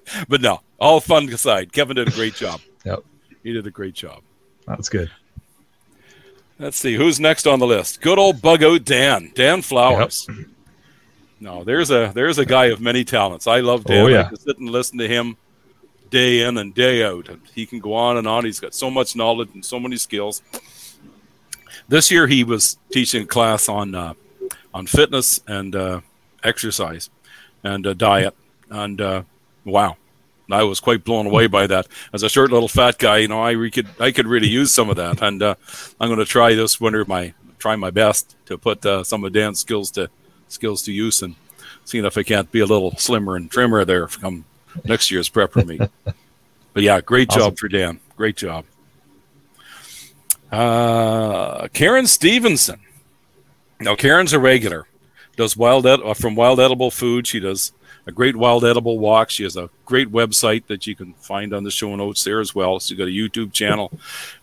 but 0.28 0.40
no, 0.40 0.60
all 0.78 1.00
fun 1.00 1.28
aside, 1.28 1.72
Kevin 1.72 1.96
did 1.96 2.08
a 2.08 2.12
great 2.12 2.34
job. 2.34 2.60
Yep. 2.84 3.04
He 3.42 3.52
did 3.52 3.66
a 3.66 3.70
great 3.72 3.92
job. 3.92 4.22
That's 4.66 4.88
good. 4.88 5.10
Let's 6.58 6.76
see 6.76 6.94
who's 6.94 7.18
next 7.18 7.46
on 7.46 7.58
the 7.58 7.66
list. 7.66 8.00
Good 8.00 8.18
old 8.18 8.40
bug 8.40 8.62
out 8.62 8.84
Dan, 8.84 9.32
Dan 9.34 9.62
Flowers. 9.62 10.26
no, 11.40 11.64
there's 11.64 11.90
a 11.90 12.12
there's 12.14 12.38
a 12.38 12.46
guy 12.46 12.66
of 12.66 12.80
many 12.80 13.04
talents. 13.04 13.46
I 13.46 13.60
love 13.60 13.84
Dan. 13.84 14.04
Oh, 14.04 14.06
yeah. 14.06 14.20
I 14.20 14.28
can 14.28 14.36
sit 14.36 14.58
and 14.58 14.70
listen 14.70 14.96
to 14.98 15.08
him 15.08 15.36
day 16.10 16.42
in 16.42 16.56
and 16.56 16.74
day 16.74 17.04
out, 17.04 17.28
and 17.28 17.40
he 17.54 17.66
can 17.66 17.80
go 17.80 17.94
on 17.94 18.16
and 18.16 18.26
on. 18.26 18.44
He's 18.44 18.60
got 18.60 18.74
so 18.74 18.90
much 18.90 19.14
knowledge 19.14 19.50
and 19.54 19.64
so 19.64 19.78
many 19.78 19.96
skills. 19.96 20.40
This 21.88 22.10
year, 22.10 22.26
he 22.26 22.44
was 22.44 22.78
teaching 22.90 23.24
a 23.24 23.26
class 23.26 23.68
on 23.68 23.94
uh, 23.94 24.14
on 24.72 24.86
fitness 24.86 25.40
and 25.46 25.74
uh, 25.74 26.00
exercise 26.42 27.10
and 27.64 27.86
uh, 27.86 27.94
diet, 27.94 28.34
and 28.70 29.00
uh, 29.00 29.22
wow, 29.64 29.96
I 30.50 30.62
was 30.64 30.80
quite 30.80 31.04
blown 31.04 31.26
away 31.26 31.46
by 31.46 31.66
that. 31.66 31.86
As 32.12 32.22
a 32.22 32.28
short 32.28 32.50
little 32.50 32.68
fat 32.68 32.98
guy, 32.98 33.18
you 33.18 33.28
know, 33.28 33.40
I 33.42 33.52
re- 33.52 33.70
could 33.70 33.88
I 34.00 34.10
could 34.12 34.26
really 34.26 34.48
use 34.48 34.72
some 34.72 34.88
of 34.90 34.96
that, 34.96 35.22
and 35.22 35.42
uh, 35.42 35.54
I'm 36.00 36.08
going 36.08 36.18
to 36.18 36.24
try 36.24 36.54
this 36.54 36.80
winter 36.80 37.04
my 37.04 37.34
try 37.58 37.76
my 37.76 37.90
best 37.90 38.36
to 38.46 38.56
put 38.56 38.84
uh, 38.86 39.02
some 39.04 39.24
of 39.24 39.32
Dan's 39.32 39.58
skills 39.60 39.90
to 39.92 40.08
skills 40.48 40.82
to 40.84 40.92
use 40.92 41.22
and 41.22 41.34
seeing 41.84 42.04
if 42.04 42.16
I 42.16 42.22
can't 42.22 42.50
be 42.52 42.60
a 42.60 42.66
little 42.66 42.96
slimmer 42.96 43.36
and 43.36 43.50
trimmer 43.50 43.84
there 43.84 44.06
come 44.06 44.44
next 44.84 45.10
year's 45.10 45.28
prepper 45.28 45.66
meet. 45.66 45.82
But 46.74 46.82
yeah, 46.82 47.00
great 47.00 47.28
job 47.30 47.40
Awesome. 47.54 47.56
for 47.56 47.68
Dan. 47.68 48.00
Great 48.16 48.36
job. 48.36 48.64
Uh, 50.50 51.68
Karen 51.68 52.06
Stevenson. 52.06 52.80
Now 53.80 53.94
Karen's 53.96 54.32
a 54.32 54.38
regular. 54.38 54.86
Does 55.36 55.56
wild 55.56 55.86
ed- 55.86 56.00
uh, 56.02 56.14
from 56.14 56.34
Wild 56.34 56.58
Edible 56.58 56.90
Food. 56.90 57.26
She 57.26 57.38
does 57.40 57.72
a 58.08 58.12
great 58.12 58.34
wild 58.34 58.64
edible 58.64 58.98
walk. 58.98 59.28
She 59.28 59.42
has 59.42 59.54
a 59.54 59.68
great 59.84 60.10
website 60.10 60.66
that 60.68 60.86
you 60.86 60.96
can 60.96 61.12
find 61.14 61.52
on 61.52 61.62
the 61.62 61.70
show 61.70 61.94
notes 61.94 62.24
there 62.24 62.40
as 62.40 62.54
well. 62.54 62.80
She's 62.80 62.96
got 62.96 63.04
a 63.04 63.10
YouTube 63.10 63.52
channel, 63.52 63.92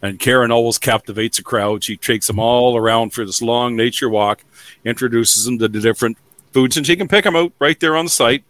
and 0.04 0.20
Karen 0.20 0.52
always 0.52 0.78
captivates 0.78 1.40
a 1.40 1.44
crowd. 1.44 1.84
She 1.84 1.98
takes 1.98 2.28
them 2.28 2.38
all 2.38 2.78
around 2.78 3.12
for 3.12 3.26
this 3.26 3.42
long 3.42 3.76
nature 3.76 4.08
walk, 4.08 4.44
introduces 4.86 5.46
them 5.46 5.58
to 5.58 5.68
the 5.68 5.80
different 5.80 6.18
foods, 6.54 6.78
and 6.78 6.86
she 6.86 6.96
can 6.96 7.08
pick 7.08 7.24
them 7.24 7.36
out 7.36 7.54
right 7.58 7.80
there 7.80 7.98
on 7.98 8.06
the 8.06 8.12
site. 8.12 8.44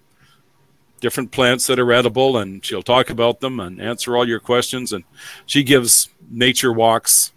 Different 1.00 1.32
plants 1.32 1.66
that 1.68 1.80
are 1.80 1.94
edible, 1.94 2.38
and 2.38 2.64
she'll 2.66 2.84
talk 2.84 3.10
about 3.10 3.40
them 3.40 3.62
and 3.62 3.82
answer 3.82 4.18
all 4.18 4.28
your 4.28 4.42
questions. 4.42 4.92
And 4.92 5.06
she 5.46 5.64
gives 5.64 6.10
nature 6.30 6.74
walks 6.74 7.32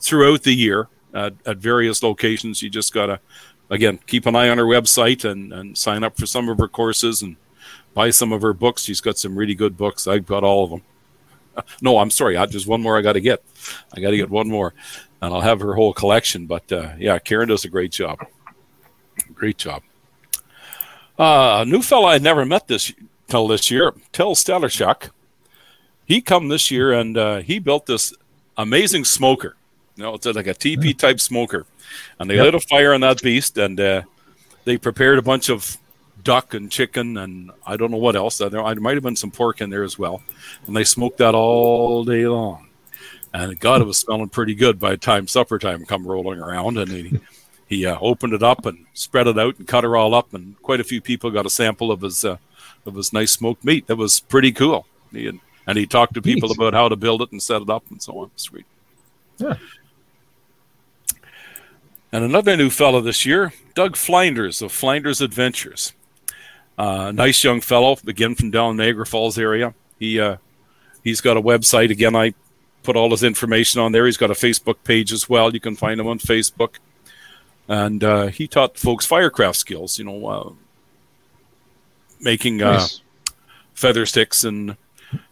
throughout 0.00 0.42
the 0.42 0.54
year 0.54 0.88
at, 1.14 1.32
at 1.46 1.56
various 1.56 2.02
locations. 2.02 2.62
You 2.62 2.68
just 2.68 2.92
gotta 2.92 3.20
again 3.70 3.98
keep 4.06 4.26
an 4.26 4.36
eye 4.36 4.48
on 4.48 4.58
her 4.58 4.64
website 4.64 5.24
and, 5.24 5.52
and 5.52 5.76
sign 5.76 6.04
up 6.04 6.16
for 6.16 6.26
some 6.26 6.48
of 6.48 6.58
her 6.58 6.68
courses 6.68 7.22
and 7.22 7.36
buy 7.94 8.10
some 8.10 8.32
of 8.32 8.42
her 8.42 8.52
books. 8.52 8.84
She's 8.84 9.00
got 9.00 9.18
some 9.18 9.36
really 9.36 9.54
good 9.54 9.76
books. 9.76 10.06
I've 10.06 10.26
got 10.26 10.44
all 10.44 10.64
of 10.64 10.70
them. 10.70 10.82
No, 11.80 11.98
I'm 11.98 12.10
sorry. 12.10 12.36
I 12.36 12.44
just 12.44 12.66
one 12.66 12.82
more 12.82 12.98
I 12.98 13.00
got 13.00 13.14
to 13.14 13.20
get. 13.20 13.42
I 13.94 14.00
got 14.00 14.10
to 14.10 14.16
get 14.18 14.28
one 14.28 14.46
more, 14.46 14.74
and 15.22 15.32
I'll 15.32 15.40
have 15.40 15.60
her 15.60 15.72
whole 15.72 15.94
collection. 15.94 16.44
But 16.44 16.70
uh, 16.70 16.92
yeah, 16.98 17.18
Karen 17.18 17.48
does 17.48 17.64
a 17.64 17.70
great 17.70 17.92
job. 17.92 18.26
Great 19.34 19.56
job. 19.56 19.82
Uh, 21.18 21.62
a 21.62 21.64
new 21.64 21.80
fella 21.80 22.08
I 22.08 22.18
never 22.18 22.44
met 22.44 22.68
this 22.68 22.92
till 23.28 23.48
this 23.48 23.70
year, 23.70 23.94
Tel 24.12 24.34
Stellarchuk. 24.34 25.10
He 26.04 26.20
come 26.20 26.48
this 26.48 26.70
year 26.70 26.92
and 26.92 27.16
uh, 27.16 27.38
he 27.38 27.58
built 27.58 27.86
this 27.86 28.14
amazing 28.56 29.04
smoker. 29.04 29.56
You 29.96 30.04
know, 30.04 30.14
it's 30.14 30.26
like 30.26 30.46
a 30.46 30.54
TP 30.54 30.96
type 30.96 31.20
smoker, 31.20 31.66
and 32.18 32.28
they 32.30 32.36
Yep. 32.36 32.44
lit 32.44 32.54
a 32.54 32.60
fire 32.60 32.94
on 32.94 33.00
that 33.02 33.22
beast, 33.22 33.58
and 33.58 33.78
uh, 33.80 34.02
they 34.64 34.76
prepared 34.78 35.18
a 35.18 35.22
bunch 35.22 35.48
of 35.48 35.76
duck 36.22 36.54
and 36.54 36.72
chicken 36.72 37.18
and 37.18 37.52
I 37.64 37.76
don't 37.76 37.92
know 37.92 37.98
what 37.98 38.16
else. 38.16 38.38
There, 38.38 38.60
might 38.80 38.94
have 38.94 39.02
been 39.04 39.14
some 39.14 39.30
pork 39.30 39.60
in 39.60 39.70
there 39.70 39.84
as 39.84 39.96
well, 39.98 40.22
and 40.66 40.76
they 40.76 40.82
smoked 40.82 41.18
that 41.18 41.34
all 41.36 42.04
day 42.04 42.26
long. 42.26 42.68
And 43.32 43.58
God, 43.60 43.80
it 43.80 43.86
was 43.86 43.98
smelling 43.98 44.28
pretty 44.28 44.54
good 44.54 44.80
by 44.80 44.90
the 44.90 44.96
time 44.96 45.28
supper 45.28 45.58
time 45.58 45.84
come 45.84 46.06
rolling 46.06 46.40
around, 46.40 46.78
and 46.78 46.90
he 46.90 47.20
he 47.66 47.86
uh, 47.86 47.98
opened 48.00 48.32
it 48.32 48.42
up 48.42 48.66
and 48.66 48.86
spread 48.94 49.26
it 49.26 49.38
out 49.38 49.58
and 49.58 49.68
cut 49.68 49.84
her 49.84 49.96
all 49.96 50.14
up, 50.14 50.34
and 50.34 50.60
quite 50.62 50.80
a 50.80 50.84
few 50.84 51.00
people 51.00 51.30
got 51.30 51.46
a 51.46 51.50
sample 51.50 51.92
of 51.92 52.00
his 52.00 52.24
uh, 52.24 52.38
of 52.86 52.94
his 52.94 53.12
nice 53.12 53.32
smoked 53.32 53.64
meat. 53.64 53.86
That 53.86 53.96
was 53.96 54.20
pretty 54.20 54.52
cool. 54.52 54.86
He 55.12 55.26
had, 55.26 55.38
and 55.66 55.76
he 55.78 55.86
talked 55.86 56.14
to 56.14 56.22
people 56.22 56.48
Neat. 56.48 56.58
about 56.58 56.74
how 56.74 56.88
to 56.88 56.96
build 56.96 57.22
it 57.22 57.30
and 57.32 57.42
set 57.42 57.62
it 57.62 57.70
up 57.70 57.84
and 57.90 58.02
so 58.02 58.18
on. 58.18 58.30
Sweet. 58.36 58.64
Yeah. 59.38 59.54
And 62.16 62.24
another 62.24 62.56
new 62.56 62.70
fellow 62.70 63.02
this 63.02 63.26
year, 63.26 63.52
Doug 63.74 63.94
Flinders 63.94 64.62
of 64.62 64.72
Flinders 64.72 65.20
Adventures. 65.20 65.92
Uh, 66.78 67.12
nice 67.12 67.44
young 67.44 67.60
fellow, 67.60 67.98
again 68.06 68.34
from 68.34 68.50
down 68.50 68.78
the 68.78 68.84
Niagara 68.84 69.04
Falls 69.04 69.38
area. 69.38 69.74
He 69.98 70.18
uh, 70.18 70.38
he's 71.04 71.20
got 71.20 71.36
a 71.36 71.42
website. 71.42 71.90
Again, 71.90 72.16
I 72.16 72.32
put 72.84 72.96
all 72.96 73.10
his 73.10 73.22
information 73.22 73.82
on 73.82 73.92
there. 73.92 74.06
He's 74.06 74.16
got 74.16 74.30
a 74.30 74.34
Facebook 74.34 74.76
page 74.82 75.12
as 75.12 75.28
well. 75.28 75.52
You 75.52 75.60
can 75.60 75.76
find 75.76 76.00
him 76.00 76.06
on 76.06 76.18
Facebook. 76.18 76.76
And 77.68 78.02
uh, 78.02 78.28
he 78.28 78.48
taught 78.48 78.78
folks 78.78 79.04
firecraft 79.04 79.58
skills. 79.58 79.98
You 79.98 80.06
know, 80.06 80.26
uh, 80.26 80.52
making 82.18 82.62
uh, 82.62 82.78
Nice. 82.78 83.02
feather 83.74 84.06
sticks 84.06 84.42
and 84.42 84.78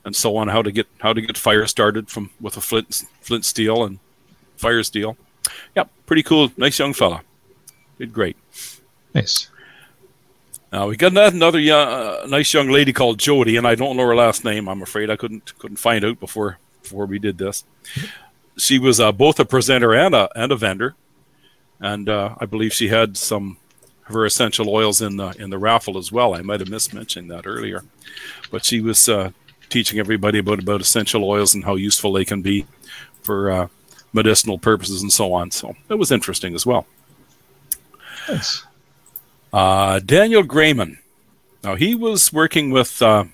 and 0.05 0.14
so 0.14 0.37
on. 0.37 0.49
How 0.49 0.61
to 0.61 0.70
get 0.70 0.87
how 0.99 1.14
to 1.14 1.22
get 1.22 1.39
fire 1.39 1.66
started 1.66 2.11
from 2.11 2.28
with 2.43 2.59
a 2.59 2.61
flint 2.61 3.05
flint 3.22 3.47
steel 3.47 3.85
and 3.85 4.01
fire 4.59 4.82
steel. 4.82 5.16
Yeah, 5.76 5.84
pretty 6.07 6.22
cool. 6.22 6.53
Nice 6.57 6.78
young 6.78 6.92
fella. 6.92 7.22
Did 7.99 8.12
great. 8.12 8.36
Nice. 9.14 9.49
Now 10.72 10.88
we 10.88 10.97
got 10.97 11.16
another, 11.16 11.61
young, 11.61 11.88
uh, 11.88 12.26
nice 12.26 12.53
young 12.53 12.68
lady 12.68 12.92
called 12.92 13.20
Jody, 13.20 13.57
and 13.57 13.66
I 13.66 13.76
don't 13.76 13.97
know 13.97 14.07
her 14.07 14.16
last 14.16 14.45
name. 14.45 14.68
I'm 14.68 14.82
afraid 14.82 15.09
I 15.09 15.16
couldn't 15.16 15.57
couldn't 15.59 15.76
find 15.76 16.05
out 16.05 16.18
before 16.18 16.59
before 16.82 17.07
we 17.07 17.20
did 17.20 17.38
this. 17.38 17.64
She 18.57 18.80
was 18.80 18.99
uh, 18.99 19.12
both 19.12 19.38
a 19.38 19.45
presenter 19.45 19.95
and 19.95 20.14
a 20.16 20.28
and 20.36 20.51
a 20.51 20.57
vendor, 20.57 20.97
and 21.78 22.09
uh, 22.09 22.34
I 22.40 22.47
believe 22.47 22.72
she 22.72 22.88
had 22.88 23.16
some 23.16 23.57
of 24.09 24.14
her 24.14 24.26
essential 24.26 24.68
oils 24.68 25.01
in 25.01 25.16
the 25.16 25.28
in 25.38 25.51
the 25.51 25.59
raffle 25.59 25.97
as 25.97 26.11
well. 26.11 26.34
I 26.34 26.42
might 26.42 26.59
have 26.59 26.68
missed 26.68 26.92
mentioning 26.92 27.28
that 27.28 27.47
earlier, 27.47 27.84
but 28.51 28.64
she 28.64 28.80
was 28.80 29.09
uh, 29.09 29.30
teaching 29.68 30.01
everybody 30.01 30.38
about 30.38 30.59
about 30.59 30.80
essential 30.80 31.24
oils 31.24 31.55
and 31.55 31.64
how 31.64 31.76
useful 31.76 32.12
they 32.12 32.24
can 32.24 32.42
be 32.42 32.66
for 33.22 33.51
uh, 33.51 33.68
medicinal 34.14 34.58
purposes 34.58 35.02
and 35.02 35.12
so 35.12 35.32
on. 35.32 35.50
So 35.50 35.76
it 35.88 35.94
was 35.94 36.10
interesting 36.10 36.54
as 36.54 36.64
well. 36.64 36.86
Nice. 38.28 38.64
Uh, 39.52 39.98
Daniel 40.00 40.42
Grayman. 40.42 40.98
Now 41.62 41.74
he 41.74 41.94
was 41.94 42.32
working 42.32 42.70
with 42.70 43.02
uh, 43.02 43.24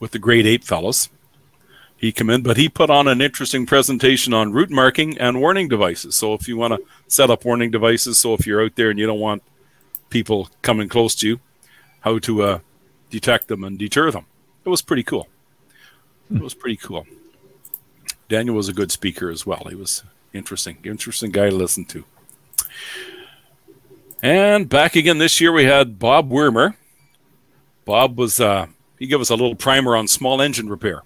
with 0.00 0.12
the 0.12 0.18
Great 0.18 0.46
Ape 0.46 0.64
fellows. 0.64 1.08
He 1.96 2.12
come 2.12 2.30
in, 2.30 2.42
but 2.42 2.56
he 2.56 2.68
put 2.68 2.90
on 2.90 3.08
an 3.08 3.20
interesting 3.20 3.66
presentation 3.66 4.32
on 4.32 4.52
route 4.52 4.70
marking 4.70 5.18
and 5.18 5.40
warning 5.40 5.66
devices. 5.66 6.14
So 6.14 6.32
if 6.32 6.46
you 6.46 6.56
want 6.56 6.74
to 6.74 6.86
set 7.08 7.28
up 7.28 7.44
warning 7.44 7.72
devices, 7.72 8.20
so 8.20 8.34
if 8.34 8.46
you're 8.46 8.62
out 8.62 8.76
there 8.76 8.90
and 8.90 8.98
you 9.00 9.06
don't 9.06 9.18
want 9.18 9.42
people 10.08 10.48
coming 10.62 10.88
close 10.88 11.16
to 11.16 11.26
you, 11.26 11.40
how 12.00 12.20
to 12.20 12.42
uh, 12.42 12.58
detect 13.10 13.48
them 13.48 13.64
and 13.64 13.76
deter 13.76 14.12
them. 14.12 14.26
It 14.64 14.68
was 14.68 14.80
pretty 14.80 15.02
cool. 15.02 15.28
It 16.32 16.40
was 16.40 16.54
pretty 16.54 16.76
cool. 16.76 17.06
Daniel 18.28 18.54
was 18.56 18.68
a 18.68 18.72
good 18.72 18.92
speaker 18.92 19.30
as 19.30 19.46
well. 19.46 19.66
He 19.68 19.74
was 19.74 20.02
interesting, 20.32 20.78
interesting 20.84 21.30
guy 21.30 21.50
to 21.50 21.56
listen 21.56 21.84
to. 21.86 22.04
And 24.22 24.68
back 24.68 24.96
again 24.96 25.18
this 25.18 25.40
year, 25.40 25.52
we 25.52 25.64
had 25.64 25.98
Bob 25.98 26.30
Wormer. 26.30 26.74
Bob 27.84 28.18
was, 28.18 28.40
uh, 28.40 28.66
he 28.98 29.06
gave 29.06 29.20
us 29.20 29.30
a 29.30 29.34
little 29.34 29.54
primer 29.54 29.96
on 29.96 30.08
small 30.08 30.42
engine 30.42 30.68
repair. 30.68 31.02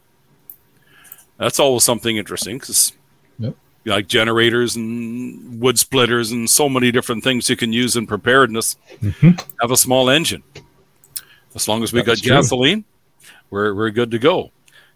That's 1.36 1.60
always 1.60 1.84
something 1.84 2.16
interesting 2.16 2.58
because 2.58 2.92
Yep. 3.38 3.54
like 3.84 4.08
generators 4.08 4.76
and 4.76 5.60
wood 5.60 5.78
splitters 5.78 6.30
and 6.32 6.48
so 6.48 6.68
many 6.68 6.90
different 6.90 7.22
things 7.24 7.48
you 7.50 7.56
can 7.56 7.72
use 7.72 7.96
in 7.96 8.06
preparedness 8.06 8.76
Mhm. 9.02 9.44
have 9.60 9.70
a 9.70 9.76
small 9.76 10.08
engine. 10.08 10.42
As 11.54 11.68
long 11.68 11.82
as 11.82 11.92
we 11.92 12.00
That's 12.02 12.20
got 12.20 12.26
true. 12.26 12.36
gasoline, 12.36 12.84
we're, 13.50 13.74
we're 13.74 13.90
good 13.90 14.10
to 14.12 14.18
go. 14.18 14.50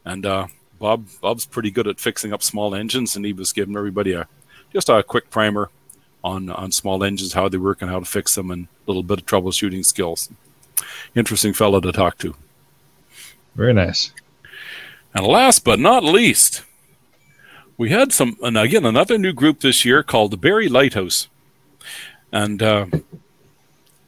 And 0.05 0.25
uh, 0.25 0.47
Bob 0.79 1.07
Bob's 1.21 1.47
pretty 1.47 1.71
good 1.71 1.87
at 1.87 2.01
fixing 2.01 2.33
up 2.33 2.43
small 2.43 2.75
engines, 2.75 3.17
and 3.17 3.25
he 3.25 3.33
was 3.33 3.53
giving 3.53 3.77
everybody 3.77 4.13
a 4.13 4.29
just 4.73 4.89
a 4.89 5.03
quick 5.03 5.31
primer 5.31 5.71
on 6.23 6.51
on 6.51 6.73
small 6.73 7.03
engines, 7.05 7.33
how 7.33 7.49
they 7.49 7.59
work 7.59 7.83
and 7.83 7.91
how 7.91 8.01
to 8.01 8.07
fix 8.07 8.35
them, 8.35 8.51
and 8.51 8.65
a 8.65 8.91
little 8.91 9.03
bit 9.03 9.21
of 9.21 9.27
troubleshooting 9.27 9.85
skills. 9.85 10.31
Interesting 11.15 11.53
fellow 11.53 11.81
to 11.81 11.93
talk 11.93 12.19
to. 12.19 12.35
Very 13.55 13.73
nice. 13.73 14.13
And 15.15 15.27
last 15.27 15.65
but 15.65 15.81
not 15.81 16.05
least, 16.05 16.63
we 17.79 17.91
had 17.91 18.13
some, 18.13 18.37
and 18.43 18.59
again, 18.59 18.85
another 18.85 19.17
new 19.17 19.33
group 19.33 19.61
this 19.61 19.85
year 19.85 20.03
called 20.03 20.31
the 20.31 20.37
Barry 20.37 20.69
Lighthouse. 20.69 21.29
And 22.31 22.63
uh, 22.63 22.87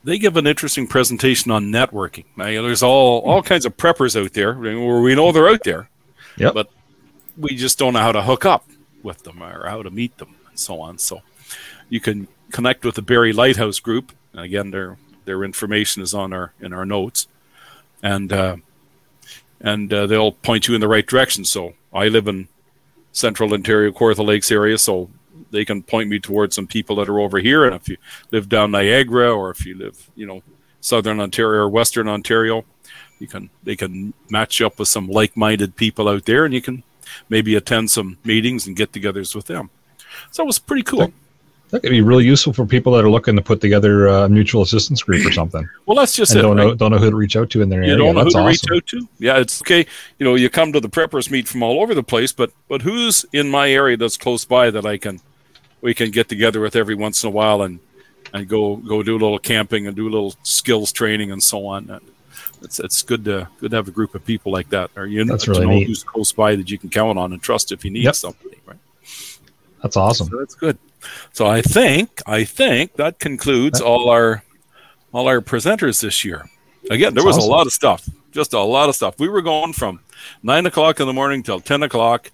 they 0.04 0.18
give 0.18 0.36
an 0.36 0.46
interesting 0.46 0.86
presentation 0.86 1.50
on 1.50 1.72
networking. 1.72 2.24
Now, 2.36 2.46
there's 2.46 2.82
all, 2.82 3.20
all 3.20 3.42
kinds 3.42 3.64
of 3.64 3.76
preppers 3.76 4.22
out 4.22 4.34
there, 4.34 4.54
we 4.58 5.14
know 5.14 5.32
they're 5.32 5.48
out 5.48 5.64
there, 5.64 5.88
Yep. 6.40 6.54
but 6.54 6.70
we 7.36 7.54
just 7.54 7.78
don't 7.78 7.92
know 7.92 8.00
how 8.00 8.12
to 8.12 8.22
hook 8.22 8.44
up 8.44 8.64
with 9.02 9.22
them 9.22 9.42
or 9.42 9.68
how 9.68 9.82
to 9.82 9.90
meet 9.90 10.18
them 10.18 10.34
and 10.48 10.58
so 10.58 10.80
on. 10.80 10.98
So 10.98 11.22
you 11.88 12.00
can 12.00 12.28
connect 12.50 12.84
with 12.84 12.96
the 12.96 13.02
Barry 13.02 13.32
Lighthouse 13.32 13.78
group. 13.78 14.12
And 14.32 14.42
again, 14.42 14.70
their 14.70 14.98
their 15.24 15.44
information 15.44 16.02
is 16.02 16.14
on 16.14 16.32
our 16.32 16.52
in 16.60 16.72
our 16.72 16.86
notes, 16.86 17.26
and 18.02 18.32
uh, 18.32 18.56
and 19.60 19.92
uh, 19.92 20.06
they'll 20.06 20.32
point 20.32 20.68
you 20.68 20.74
in 20.74 20.80
the 20.80 20.88
right 20.88 21.06
direction. 21.06 21.44
So 21.44 21.74
I 21.92 22.08
live 22.08 22.28
in 22.28 22.48
central 23.12 23.52
Ontario, 23.52 23.90
Kawartha 23.92 24.24
Lakes 24.24 24.50
area, 24.50 24.78
so 24.78 25.10
they 25.50 25.64
can 25.64 25.82
point 25.82 26.08
me 26.08 26.18
towards 26.18 26.54
some 26.54 26.66
people 26.66 26.96
that 26.96 27.08
are 27.08 27.20
over 27.20 27.38
here. 27.38 27.64
And 27.64 27.74
if 27.74 27.88
you 27.88 27.96
live 28.30 28.48
down 28.48 28.70
Niagara, 28.70 29.34
or 29.34 29.50
if 29.50 29.64
you 29.66 29.76
live, 29.76 30.10
you 30.14 30.26
know, 30.26 30.42
Southern 30.80 31.20
Ontario 31.20 31.62
or 31.62 31.68
Western 31.68 32.08
Ontario, 32.08 32.64
you 33.18 33.26
can 33.26 33.50
they 33.62 33.76
can 33.76 34.12
match 34.30 34.60
you 34.60 34.66
up 34.66 34.78
with 34.78 34.88
some 34.88 35.08
like-minded 35.08 35.76
people 35.76 36.08
out 36.08 36.24
there, 36.24 36.44
and 36.44 36.54
you 36.54 36.62
can 36.62 36.82
maybe 37.28 37.54
attend 37.54 37.90
some 37.90 38.18
meetings 38.24 38.66
and 38.66 38.76
get-togethers 38.76 39.34
with 39.34 39.46
them. 39.46 39.70
So 40.30 40.42
it 40.42 40.46
was 40.46 40.58
pretty 40.58 40.82
cool. 40.82 41.12
That 41.70 41.82
could 41.82 41.90
be 41.90 42.00
really 42.00 42.24
useful 42.24 42.54
for 42.54 42.64
people 42.64 42.94
that 42.94 43.04
are 43.04 43.10
looking 43.10 43.36
to 43.36 43.42
put 43.42 43.60
together 43.60 44.06
a 44.06 44.28
mutual 44.28 44.62
assistance 44.62 45.02
group 45.02 45.26
or 45.26 45.32
something. 45.32 45.68
well, 45.86 45.96
that's 45.96 46.16
just 46.16 46.32
and 46.32 46.40
it. 46.40 46.42
Don't 46.42 46.56
right? 46.56 46.68
know 46.68 46.74
don't 46.74 46.92
know 46.92 46.98
who 46.98 47.10
to 47.10 47.16
reach 47.16 47.36
out 47.36 47.50
to 47.50 47.60
in 47.60 47.68
their 47.68 47.82
you 47.82 47.92
area. 47.92 47.98
don't 47.98 48.14
know 48.14 48.24
That's 48.24 48.34
who 48.34 48.40
to 48.40 48.48
awesome. 48.48 48.72
reach 48.72 48.82
out 48.82 48.86
to. 48.86 49.08
Yeah, 49.18 49.38
it's 49.38 49.60
okay. 49.62 49.86
You 50.18 50.24
know, 50.24 50.34
you 50.34 50.48
come 50.48 50.72
to 50.72 50.80
the 50.80 50.88
preppers 50.88 51.30
meet 51.30 51.46
from 51.46 51.62
all 51.62 51.82
over 51.82 51.94
the 51.94 52.02
place, 52.02 52.32
but 52.32 52.52
but 52.68 52.82
who's 52.82 53.26
in 53.32 53.50
my 53.50 53.70
area 53.70 53.98
that's 53.98 54.16
close 54.16 54.46
by 54.46 54.70
that 54.70 54.86
I 54.86 54.96
can 54.96 55.20
we 55.82 55.92
can 55.92 56.10
get 56.10 56.28
together 56.28 56.60
with 56.60 56.74
every 56.74 56.94
once 56.94 57.22
in 57.22 57.28
a 57.28 57.30
while 57.30 57.60
and 57.60 57.80
and 58.32 58.48
go 58.48 58.76
go 58.76 59.02
do 59.02 59.12
a 59.12 59.20
little 59.20 59.38
camping 59.38 59.86
and 59.86 59.94
do 59.94 60.08
a 60.08 60.10
little 60.10 60.34
skills 60.42 60.90
training 60.90 61.30
and 61.30 61.42
so 61.42 61.66
on. 61.66 62.00
It's 62.62 62.80
it's 62.80 63.02
good 63.02 63.24
to 63.26 63.48
good 63.60 63.70
to 63.70 63.76
have 63.76 63.88
a 63.88 63.92
group 63.92 64.14
of 64.14 64.24
people 64.24 64.50
like 64.52 64.68
that, 64.70 64.90
or 64.96 65.06
you 65.06 65.24
know, 65.24 65.32
That's 65.34 65.46
really 65.48 65.66
know 65.66 65.80
who's 65.86 66.02
close 66.02 66.32
by 66.32 66.56
that 66.56 66.70
you 66.70 66.78
can 66.78 66.90
count 66.90 67.18
on 67.18 67.32
and 67.32 67.40
trust 67.42 67.72
if 67.72 67.84
you 67.84 67.90
need 67.90 68.04
Yep. 68.04 68.14
somebody. 68.16 68.58
Right. 68.66 68.78
That's 69.82 69.96
awesome. 69.96 70.28
So 70.28 70.38
that's 70.38 70.54
good. 70.54 70.78
So 71.32 71.46
I 71.46 71.62
think 71.62 72.20
I 72.26 72.44
think 72.44 72.94
that 72.96 73.18
concludes 73.18 73.80
all 73.80 74.10
our 74.10 74.42
all 75.12 75.28
our 75.28 75.40
presenters 75.40 76.00
this 76.02 76.24
year. 76.24 76.48
Again, 76.90 77.14
there 77.14 77.24
was 77.24 77.36
awesome. 77.38 77.50
a 77.50 77.52
lot 77.54 77.66
of 77.66 77.72
stuff, 77.72 78.08
just 78.32 78.52
a 78.54 78.60
lot 78.60 78.88
of 78.88 78.96
stuff. 78.96 79.18
We 79.20 79.28
were 79.28 79.42
going 79.42 79.72
from 79.72 80.00
nine 80.42 80.66
o'clock 80.66 81.00
in 81.00 81.06
the 81.06 81.12
morning 81.12 81.42
till 81.42 81.60
ten 81.60 81.82
o'clock, 81.82 82.30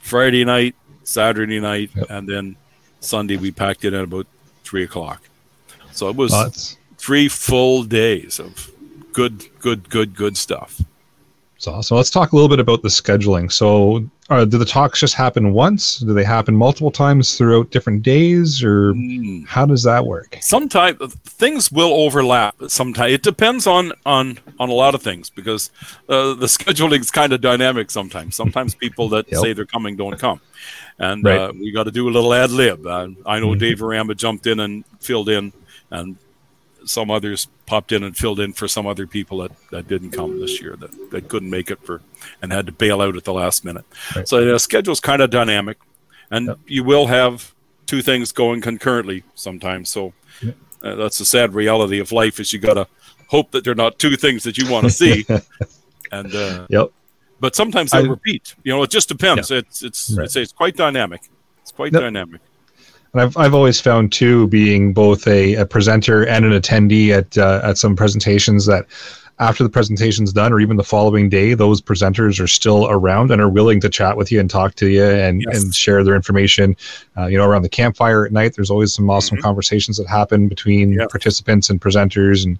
Friday 0.00 0.44
night, 0.44 0.74
Saturday 1.02 1.60
night, 1.60 1.90
Yep. 1.94 2.06
and 2.08 2.28
then 2.28 2.56
Sunday 3.00 3.36
we 3.36 3.50
packed 3.50 3.84
it 3.84 3.92
at 3.92 4.04
about 4.04 4.26
three 4.64 4.84
o'clock. 4.84 5.20
So 5.92 6.08
it 6.08 6.16
was 6.16 6.76
three 6.96 7.28
full 7.28 7.82
days 7.84 8.40
of 8.40 8.70
good, 9.14 9.44
good, 9.60 9.88
good, 9.88 10.14
good 10.14 10.36
stuff. 10.36 10.80
it's 11.56 11.66
awesome. 11.68 11.96
Let's 11.96 12.10
talk 12.10 12.32
a 12.32 12.36
little 12.36 12.48
bit 12.48 12.58
about 12.60 12.82
the 12.82 12.88
scheduling. 12.88 13.50
So, 13.50 14.04
uh, 14.28 14.44
do 14.44 14.58
the 14.58 14.64
talks 14.66 14.98
just 15.00 15.14
happen 15.14 15.52
once? 15.54 15.98
Do 16.00 16.12
they 16.12 16.24
happen 16.24 16.54
multiple 16.54 16.90
times 16.90 17.38
throughout 17.38 17.70
different 17.70 18.02
days, 18.02 18.62
or 18.62 18.92
Mm. 18.92 19.46
how 19.46 19.64
does 19.64 19.82
that 19.84 20.04
work? 20.04 20.36
sometimes 20.40 20.96
things 21.44 21.70
will 21.72 21.92
overlap 22.04 22.54
sometimes 22.66 23.12
it 23.12 23.22
depends 23.22 23.66
on 23.66 23.92
on 24.04 24.38
on 24.58 24.68
a 24.68 24.72
lot 24.82 24.94
of 24.94 25.02
things 25.02 25.30
because 25.30 25.70
uh, 26.08 26.34
the 26.34 26.46
scheduling 26.58 27.00
is 27.00 27.10
kind 27.10 27.32
of 27.32 27.40
dynamic 27.40 27.90
sometimes 27.90 28.34
sometimes 28.36 28.74
people 28.74 29.08
that 29.14 29.24
Yep. 29.30 29.40
say 29.42 29.52
they're 29.54 29.72
coming 29.76 29.94
don't 29.96 30.18
come 30.18 30.40
and 30.98 31.24
Right. 31.24 31.40
uh, 31.40 31.52
we 31.62 31.70
got 31.72 31.84
to 31.84 31.90
do 32.00 32.08
a 32.08 32.12
little 32.16 32.32
ad 32.34 32.50
lib 32.50 32.84
uh, 32.86 33.08
i 33.26 33.38
know 33.40 33.52
Mhm. 33.54 33.58
dave 33.64 33.78
aramba 33.80 34.14
jumped 34.16 34.46
in 34.52 34.58
and 34.60 34.84
filled 35.00 35.28
in 35.28 35.52
and 35.90 36.16
some 36.86 37.10
others 37.10 37.48
popped 37.66 37.92
in 37.92 38.02
and 38.02 38.16
filled 38.16 38.40
in 38.40 38.52
for 38.52 38.68
some 38.68 38.86
other 38.86 39.06
people 39.06 39.38
that, 39.38 39.52
that 39.70 39.88
didn't 39.88 40.10
come 40.10 40.40
this 40.40 40.60
year 40.60 40.76
that, 40.76 41.10
that 41.10 41.28
couldn't 41.28 41.50
make 41.50 41.70
it 41.70 41.80
for 41.84 42.00
and 42.42 42.52
had 42.52 42.66
to 42.66 42.72
bail 42.72 43.00
out 43.00 43.16
at 43.16 43.24
the 43.24 43.32
last 43.32 43.64
minute 43.64 43.84
Right. 44.14 44.28
so 44.28 44.44
the 44.44 44.58
schedule's 44.58 45.00
kind 45.00 45.22
of 45.22 45.30
dynamic 45.30 45.78
and 46.30 46.46
Yep. 46.48 46.58
you 46.66 46.84
will 46.84 47.06
have 47.06 47.52
two 47.86 48.02
things 48.02 48.32
going 48.32 48.60
concurrently 48.60 49.22
sometimes 49.34 49.90
so 49.90 50.12
Yep. 50.42 50.56
uh, 50.82 50.94
that's 50.96 51.18
the 51.18 51.24
sad 51.24 51.54
reality 51.54 51.98
of 52.00 52.12
life 52.12 52.38
is 52.40 52.52
you 52.52 52.58
gotta 52.58 52.86
hope 53.28 53.50
that 53.52 53.64
they're 53.64 53.74
not 53.74 53.98
two 53.98 54.16
things 54.16 54.42
that 54.44 54.58
you 54.58 54.70
want 54.70 54.84
to 54.84 54.90
see 54.90 55.24
and 56.12 56.34
uh, 56.34 56.66
Yep. 56.70 56.88
but 57.40 57.54
sometimes 57.56 57.90
they 57.92 57.98
I- 57.98 58.02
repeat 58.02 58.54
you 58.64 58.72
know 58.72 58.82
it 58.82 58.90
just 58.90 59.08
depends 59.08 59.50
it's 59.50 59.82
it's 59.82 60.10
Right. 60.12 60.24
it's, 60.24 60.36
it's 60.36 60.52
quite 60.52 60.76
dynamic 60.76 61.22
it's 61.62 61.72
quite 61.72 61.92
Yep. 61.92 62.02
dynamic 62.02 62.40
And 63.14 63.22
I've, 63.22 63.36
I've 63.36 63.54
always 63.54 63.80
found 63.80 64.12
too, 64.12 64.48
being 64.48 64.92
both 64.92 65.26
a, 65.28 65.54
a 65.54 65.64
presenter 65.66 66.26
and 66.26 66.44
an 66.44 66.52
attendee 66.52 67.10
at 67.10 67.38
uh, 67.38 67.60
at 67.62 67.78
some 67.78 67.94
presentations, 67.94 68.66
that 68.66 68.86
after 69.38 69.62
the 69.64 69.70
presentation's 69.70 70.32
done, 70.32 70.52
or 70.52 70.58
even 70.60 70.76
the 70.76 70.84
following 70.84 71.28
day, 71.28 71.54
those 71.54 71.80
presenters 71.80 72.40
are 72.40 72.46
still 72.48 72.88
around 72.88 73.30
and 73.30 73.40
are 73.40 73.48
willing 73.48 73.80
to 73.80 73.88
chat 73.88 74.16
with 74.16 74.30
you 74.32 74.38
and 74.40 74.48
talk 74.50 74.74
to 74.76 74.88
you 74.88 75.04
and, 75.04 75.42
Yes. 75.42 75.62
and 75.62 75.74
share 75.74 76.04
their 76.04 76.14
information. 76.14 76.76
Uh, 77.16 77.26
you 77.26 77.38
know, 77.38 77.44
around 77.44 77.62
the 77.62 77.68
campfire 77.68 78.26
at 78.26 78.32
night, 78.32 78.54
there's 78.54 78.70
always 78.70 78.92
some 78.94 79.08
awesome 79.10 79.38
Mhm. 79.38 79.42
conversations 79.42 79.96
that 79.96 80.08
happen 80.08 80.48
between 80.48 80.92
Yeah. 80.92 81.06
participants 81.08 81.70
and 81.70 81.80
presenters, 81.80 82.44
and 82.44 82.58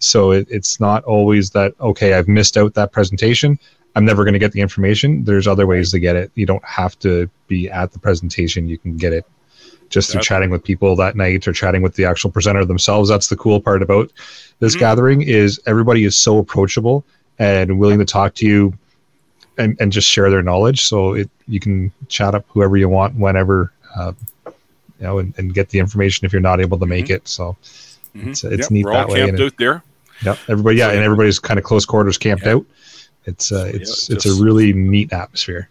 so 0.00 0.32
it, 0.32 0.46
it's 0.50 0.80
not 0.80 1.02
always 1.04 1.50
that 1.50 1.72
okay, 1.80 2.12
I've 2.12 2.28
missed 2.28 2.56
out 2.58 2.74
that 2.74 2.92
presentation. 2.92 3.58
I'm 3.96 4.04
never 4.04 4.24
going 4.24 4.32
to 4.34 4.40
get 4.40 4.52
the 4.52 4.60
information. 4.60 5.24
There's 5.24 5.46
other 5.46 5.66
ways 5.66 5.92
to 5.92 5.98
get 6.00 6.16
it. 6.16 6.30
You 6.34 6.46
don't 6.46 6.64
have 6.64 6.98
to 7.00 7.30
be 7.48 7.70
at 7.70 7.92
the 7.92 7.98
presentation. 7.98 8.66
You 8.68 8.76
can 8.76 8.96
get 8.96 9.12
it 9.12 9.24
just 9.94 10.10
through 10.10 10.20
chatting 10.20 10.50
with 10.50 10.62
people 10.64 10.96
that 10.96 11.16
night 11.16 11.46
or 11.46 11.52
chatting 11.52 11.80
with 11.80 11.94
the 11.94 12.04
actual 12.04 12.30
presenter 12.30 12.64
themselves. 12.64 13.08
That's 13.08 13.28
the 13.28 13.36
cool 13.36 13.60
part 13.60 13.80
about 13.80 14.12
this 14.58 14.74
Mhm. 14.74 14.80
gathering 14.80 15.22
is 15.22 15.60
everybody 15.66 16.04
is 16.04 16.16
so 16.16 16.38
approachable 16.38 17.04
and 17.38 17.78
willing 17.78 18.00
to 18.00 18.04
talk 18.04 18.34
to 18.34 18.46
you 18.46 18.74
and, 19.56 19.76
and 19.80 19.92
just 19.92 20.08
share 20.10 20.30
their 20.30 20.42
knowledge. 20.42 20.82
So 20.84 21.14
it 21.14 21.30
you 21.46 21.60
can 21.60 21.92
chat 22.08 22.34
up 22.34 22.44
whoever 22.48 22.76
you 22.76 22.88
want 22.88 23.14
whenever, 23.14 23.72
uh, 23.96 24.12
you 24.46 24.52
know, 25.00 25.18
and, 25.20 25.32
and 25.38 25.54
get 25.54 25.68
the 25.68 25.78
information 25.78 26.26
if 26.26 26.32
you're 26.32 26.42
not 26.42 26.60
able 26.60 26.78
to 26.78 26.86
make 26.86 27.08
it. 27.08 27.28
So 27.28 27.56
Mhm. 28.16 28.20
It's- 28.22 28.44
it's 28.44 28.58
Yep, 28.62 28.70
neat 28.70 28.84
we're 28.84 28.92
all 28.92 28.98
that 28.98 29.08
way, 29.08 29.24
camped 29.26 29.40
out 29.40 29.52
there 29.58 29.82
yeah, 30.22 30.36
everybody, 30.48 30.76
yeah, 30.78 30.88
So, 30.88 30.94
and 30.94 31.02
everybody's 31.04 31.38
kind 31.38 31.58
of 31.58 31.64
close 31.64 31.84
quarters 31.84 32.18
camped 32.18 32.44
Yeah. 32.46 32.54
out. 32.54 32.66
It's 33.26 33.52
uh, 33.52 33.70
it's 33.72 34.10
it's 34.10 34.24
just- 34.24 34.40
a 34.40 34.42
really 34.42 34.72
neat 34.72 35.12
atmosphere. 35.12 35.68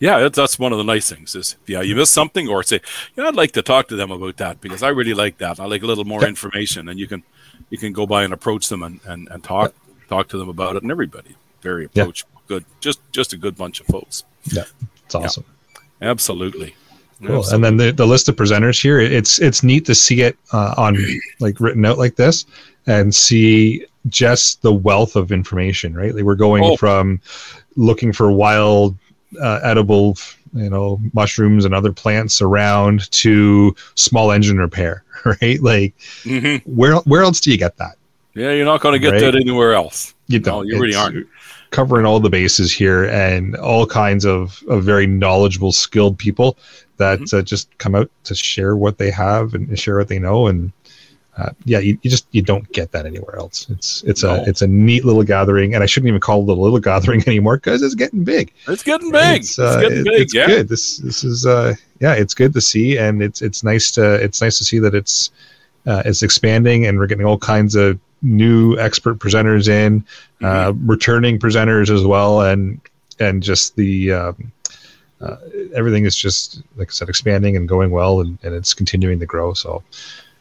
Yeah, 0.00 0.18
that's, 0.20 0.36
that's 0.36 0.58
one 0.58 0.72
of 0.72 0.78
the 0.78 0.84
nice 0.84 1.08
things 1.10 1.34
is 1.34 1.56
yeah, 1.66 1.82
you 1.82 1.94
miss 1.94 2.10
something 2.10 2.48
or 2.48 2.62
say, 2.62 2.80
yeah, 3.16 3.28
I'd 3.28 3.34
like 3.36 3.52
to 3.52 3.62
talk 3.62 3.86
to 3.88 3.96
them 3.96 4.10
about 4.10 4.38
that 4.38 4.60
because 4.60 4.82
I 4.82 4.88
really 4.88 5.14
like 5.14 5.38
that. 5.38 5.60
I 5.60 5.66
like 5.66 5.82
a 5.82 5.86
little 5.86 6.04
more 6.06 6.24
information, 6.26 6.88
and 6.88 6.98
you 6.98 7.06
can 7.06 7.22
you 7.68 7.78
can 7.78 7.92
go 7.92 8.06
by 8.06 8.24
and 8.24 8.32
approach 8.32 8.68
them 8.68 8.82
and, 8.82 9.00
and, 9.04 9.28
and 9.30 9.44
talk 9.44 9.74
talk 10.08 10.28
to 10.30 10.38
them 10.38 10.48
about 10.48 10.76
it, 10.76 10.82
and 10.82 10.90
everybody 10.90 11.36
very 11.60 11.88
Yeah. 11.92 12.06
good, 12.48 12.64
just 12.80 13.00
just 13.12 13.32
a 13.34 13.36
good 13.36 13.56
bunch 13.56 13.80
of 13.80 13.86
folks. 13.86 14.24
Yeah, 14.44 14.64
it's 15.04 15.14
awesome. 15.14 15.44
Absolutely. 16.02 16.74
Cool. 17.24 17.44
And 17.52 17.62
then 17.62 17.76
the, 17.76 17.92
the 17.92 18.06
list 18.06 18.30
of 18.30 18.36
presenters 18.36 18.80
here, 18.80 18.98
it's 18.98 19.38
it's 19.40 19.62
neat 19.62 19.84
to 19.84 19.94
see 19.94 20.22
it 20.22 20.38
uh, 20.54 20.74
on 20.78 20.96
like 21.40 21.60
written 21.60 21.84
out 21.84 21.98
like 21.98 22.16
this 22.16 22.46
and 22.86 23.14
see 23.14 23.84
just 24.08 24.62
the 24.62 24.72
wealth 24.72 25.14
of 25.16 25.30
information, 25.30 25.94
right? 25.94 26.14
Like 26.14 26.24
we're 26.24 26.34
going 26.34 26.64
Oh. 26.64 26.76
from 26.78 27.20
looking 27.76 28.14
for 28.14 28.32
wild 28.32 28.96
uh, 29.40 29.60
edible, 29.62 30.16
you 30.54 30.70
know, 30.70 30.98
mushrooms 31.12 31.64
and 31.64 31.74
other 31.74 31.92
plants 31.92 32.40
around 32.40 33.10
to 33.12 33.74
small 33.94 34.32
engine 34.32 34.58
repair, 34.58 35.04
right? 35.24 35.62
Like 35.62 35.94
hmm 36.24 36.56
where 36.64 36.96
where 36.96 37.22
else 37.22 37.40
do 37.40 37.50
you 37.50 37.58
get 37.58 37.76
that? 37.76 37.96
Yeah, 38.34 38.52
you're 38.52 38.64
not 38.64 38.80
going 38.80 38.92
to 38.94 38.98
get 38.98 39.12
Right. 39.12 39.20
that 39.22 39.34
anywhere 39.34 39.74
else. 39.74 40.14
You 40.28 40.38
don't. 40.38 40.66
you 40.68 40.80
really 40.80 40.94
aren't. 40.94 41.26
Covering 41.70 42.06
all 42.06 42.18
the 42.20 42.30
bases 42.30 42.72
here 42.72 43.04
and 43.06 43.54
all 43.56 43.86
kinds 43.86 44.24
of, 44.24 44.62
of 44.68 44.82
very 44.84 45.06
knowledgeable, 45.06 45.72
skilled 45.72 46.16
people 46.18 46.56
that 46.96 47.18
Mm-hmm. 47.20 47.36
uh, 47.38 47.42
just 47.42 47.76
come 47.78 47.94
out 47.94 48.10
to 48.24 48.34
share 48.34 48.76
what 48.76 48.98
they 48.98 49.10
have 49.10 49.54
and 49.54 49.76
share 49.78 49.98
what 49.98 50.08
they 50.08 50.18
know. 50.18 50.46
And 50.46 50.72
uh, 51.40 51.50
yeah, 51.64 51.78
you, 51.78 51.98
you 52.02 52.10
just 52.10 52.26
you 52.32 52.42
don't 52.42 52.70
get 52.72 52.92
that 52.92 53.06
anywhere 53.06 53.36
else. 53.36 53.66
It's 53.70 54.02
it's 54.04 54.22
No. 54.22 54.34
a 54.34 54.42
it's 54.48 54.62
a 54.62 54.66
neat 54.66 55.04
little 55.04 55.22
gathering, 55.22 55.74
and 55.74 55.82
I 55.82 55.86
shouldn't 55.86 56.08
even 56.08 56.20
call 56.20 56.42
it 56.42 56.48
a 56.58 56.60
little 56.60 56.78
gathering 56.80 57.22
anymore 57.26 57.56
because 57.56 57.82
it's 57.82 57.94
getting 57.94 58.24
big. 58.24 58.52
It's 58.68 58.82
getting 58.82 59.10
big. 59.10 59.40
It's, 59.40 59.50
It's, 59.50 59.58
uh, 59.58 59.80
getting 59.80 59.98
it- 60.00 60.04
big. 60.04 60.20
it's 60.22 60.34
yeah. 60.34 60.46
good. 60.46 60.68
This 60.68 60.98
this 60.98 61.24
is 61.24 61.46
uh 61.46 61.74
yeah, 62.00 62.14
it's 62.14 62.34
good 62.34 62.52
to 62.54 62.60
see, 62.60 62.98
and 62.98 63.22
it's 63.22 63.40
it's 63.42 63.62
nice 63.64 63.90
to 63.92 64.14
it's 64.14 64.40
nice 64.42 64.58
to 64.58 64.64
see 64.64 64.78
that 64.80 64.94
it's 64.94 65.30
uh, 65.86 66.02
it's 66.04 66.22
expanding, 66.22 66.86
and 66.86 66.98
we're 66.98 67.06
getting 67.06 67.24
all 67.26 67.38
kinds 67.38 67.74
of 67.74 67.98
new 68.22 68.78
expert 68.78 69.18
presenters 69.18 69.66
in, 69.68 70.04
uh, 70.42 70.72
Mm-hmm. 70.72 70.90
returning 70.90 71.38
presenters 71.38 71.88
as 71.94 72.04
well, 72.04 72.42
and 72.42 72.80
and 73.18 73.42
just 73.42 73.76
the 73.76 74.12
um, 74.12 74.52
uh, 75.22 75.36
everything 75.74 76.04
is 76.06 76.16
just 76.16 76.62
like 76.76 76.88
I 76.88 76.92
said, 76.92 77.08
expanding 77.08 77.56
and 77.56 77.68
going 77.68 77.90
well, 77.90 78.20
and, 78.20 78.38
and 78.42 78.54
it's 78.54 78.74
continuing 78.74 79.18
to 79.20 79.26
grow. 79.26 79.54
So. 79.54 79.82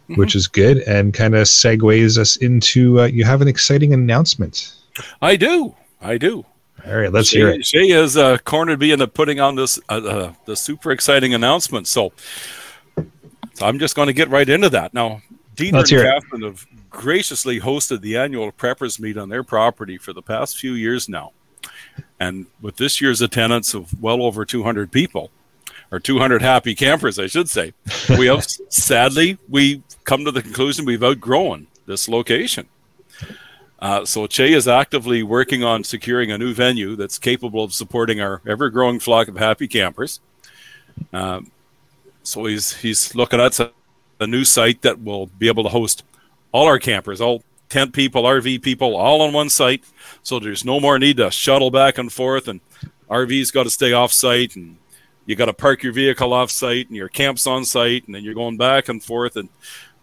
Mm-hmm. 0.10 0.22
Which 0.22 0.36
is 0.36 0.48
good, 0.48 0.80
and 0.80 1.14
kind 1.14 1.36
of 1.36 1.44
segues 1.44 2.18
us 2.18 2.36
into 2.38 3.02
uh, 3.02 3.06
you 3.06 3.26
have 3.26 3.44
an 3.44 3.48
exciting 3.48 3.94
announcement. 3.94 4.74
I 5.22 5.36
do. 5.36 5.76
I 6.02 6.18
do. 6.18 6.46
All 6.84 6.98
right, 6.98 7.12
let's 7.12 7.30
Shay, 7.30 7.38
hear 7.38 7.50
it. 7.50 7.66
Shay 7.66 7.90
has 7.90 8.18
uh, 8.18 8.40
cornered 8.40 8.80
me 8.80 8.92
into 8.92 9.08
putting 9.08 9.40
on 9.40 9.56
this 9.56 9.80
uh, 9.88 9.98
uh, 9.98 10.34
the 10.46 10.56
super 10.56 10.92
exciting 10.92 11.36
announcement. 11.36 11.86
So, 11.86 12.12
so 12.96 13.66
I'm 13.66 13.78
just 13.78 13.96
going 13.96 14.08
to 14.08 14.14
get 14.14 14.30
right 14.30 14.50
into 14.50 14.70
that 14.70 14.96
now. 14.96 15.22
Dieter 15.56 15.74
Let's 15.74 15.92
and 15.92 16.02
it. 16.02 16.04
Catherine 16.06 16.42
have 16.44 16.66
graciously 16.90 17.60
hosted 17.60 18.02
the 18.02 18.18
annual 18.18 18.52
preppers 18.52 19.00
meet 19.00 19.16
on 19.18 19.30
their 19.30 19.44
property 19.44 20.00
for 20.00 20.12
the 20.12 20.24
past 20.24 20.58
few 20.58 20.74
years 20.74 21.08
now, 21.08 21.34
and 22.20 22.48
with 22.62 22.78
this 22.78 23.00
year's 23.00 23.22
attendance 23.22 23.76
of 23.76 24.02
well 24.02 24.24
over 24.24 24.44
200 24.44 24.92
people, 24.92 25.30
or 25.92 26.00
200 26.00 26.42
happy 26.42 26.76
campers, 26.76 27.18
I 27.18 27.28
should 27.28 27.50
say, 27.50 27.74
we 28.18 28.28
have 28.28 28.46
sadly 28.70 29.38
we 29.48 29.84
come 30.04 30.26
to 30.26 30.32
the 30.32 30.42
conclusion 30.42 30.86
we've 30.86 31.04
outgrown 31.04 31.68
this 31.86 32.08
location. 32.08 32.68
Uh, 33.80 34.04
so 34.04 34.28
Che 34.28 34.54
is 34.54 34.68
actively 34.68 35.24
working 35.24 35.64
on 35.64 35.84
securing 35.84 36.32
a 36.32 36.38
new 36.38 36.54
venue 36.54 36.96
that's 36.96 37.18
capable 37.18 37.64
of 37.64 37.74
supporting 37.74 38.20
our 38.20 38.42
ever-growing 38.46 39.00
flock 39.00 39.30
of 39.30 39.38
happy 39.38 39.68
campers. 39.68 40.20
Um, 41.14 41.52
so 42.24 42.46
he's 42.46 42.76
he's 42.78 43.16
looking 43.16 43.40
at 43.40 43.60
a, 43.60 43.72
a 44.20 44.28
new 44.28 44.44
site 44.44 44.82
that 44.82 45.02
will 45.02 45.28
be 45.28 45.48
able 45.48 45.64
to 45.64 45.70
host 45.70 46.04
all 46.52 46.68
our 46.68 46.80
campers, 46.80 47.22
all 47.22 47.44
tent 47.70 47.94
people, 47.94 48.24
RV 48.24 48.62
people, 48.62 48.96
all 48.96 49.22
on 49.22 49.32
one 49.32 49.50
site. 49.50 49.84
So 50.24 50.40
there's 50.40 50.66
no 50.66 50.80
more 50.80 51.00
need 51.00 51.18
to 51.18 51.32
shuttle 51.32 51.72
back 51.72 51.98
and 51.98 52.12
forth, 52.12 52.48
and 52.48 52.60
RVs 53.10 53.54
got 53.54 53.64
to 53.64 53.70
stay 53.70 53.94
off 53.94 54.12
site, 54.12 54.56
and 54.56 54.78
you 55.30 55.36
got 55.36 55.46
to 55.46 55.54
park 55.54 55.84
your 55.84 55.94
vehicle 55.94 56.34
off 56.34 56.50
site, 56.50 56.88
and 56.88 56.96
your 56.96 57.08
camp's 57.08 57.46
on 57.46 57.64
site, 57.64 58.06
and 58.08 58.16
then 58.16 58.24
you're 58.24 58.34
going 58.34 58.58
back 58.58 58.90
and 58.90 59.04
forth, 59.04 59.36
and 59.36 59.48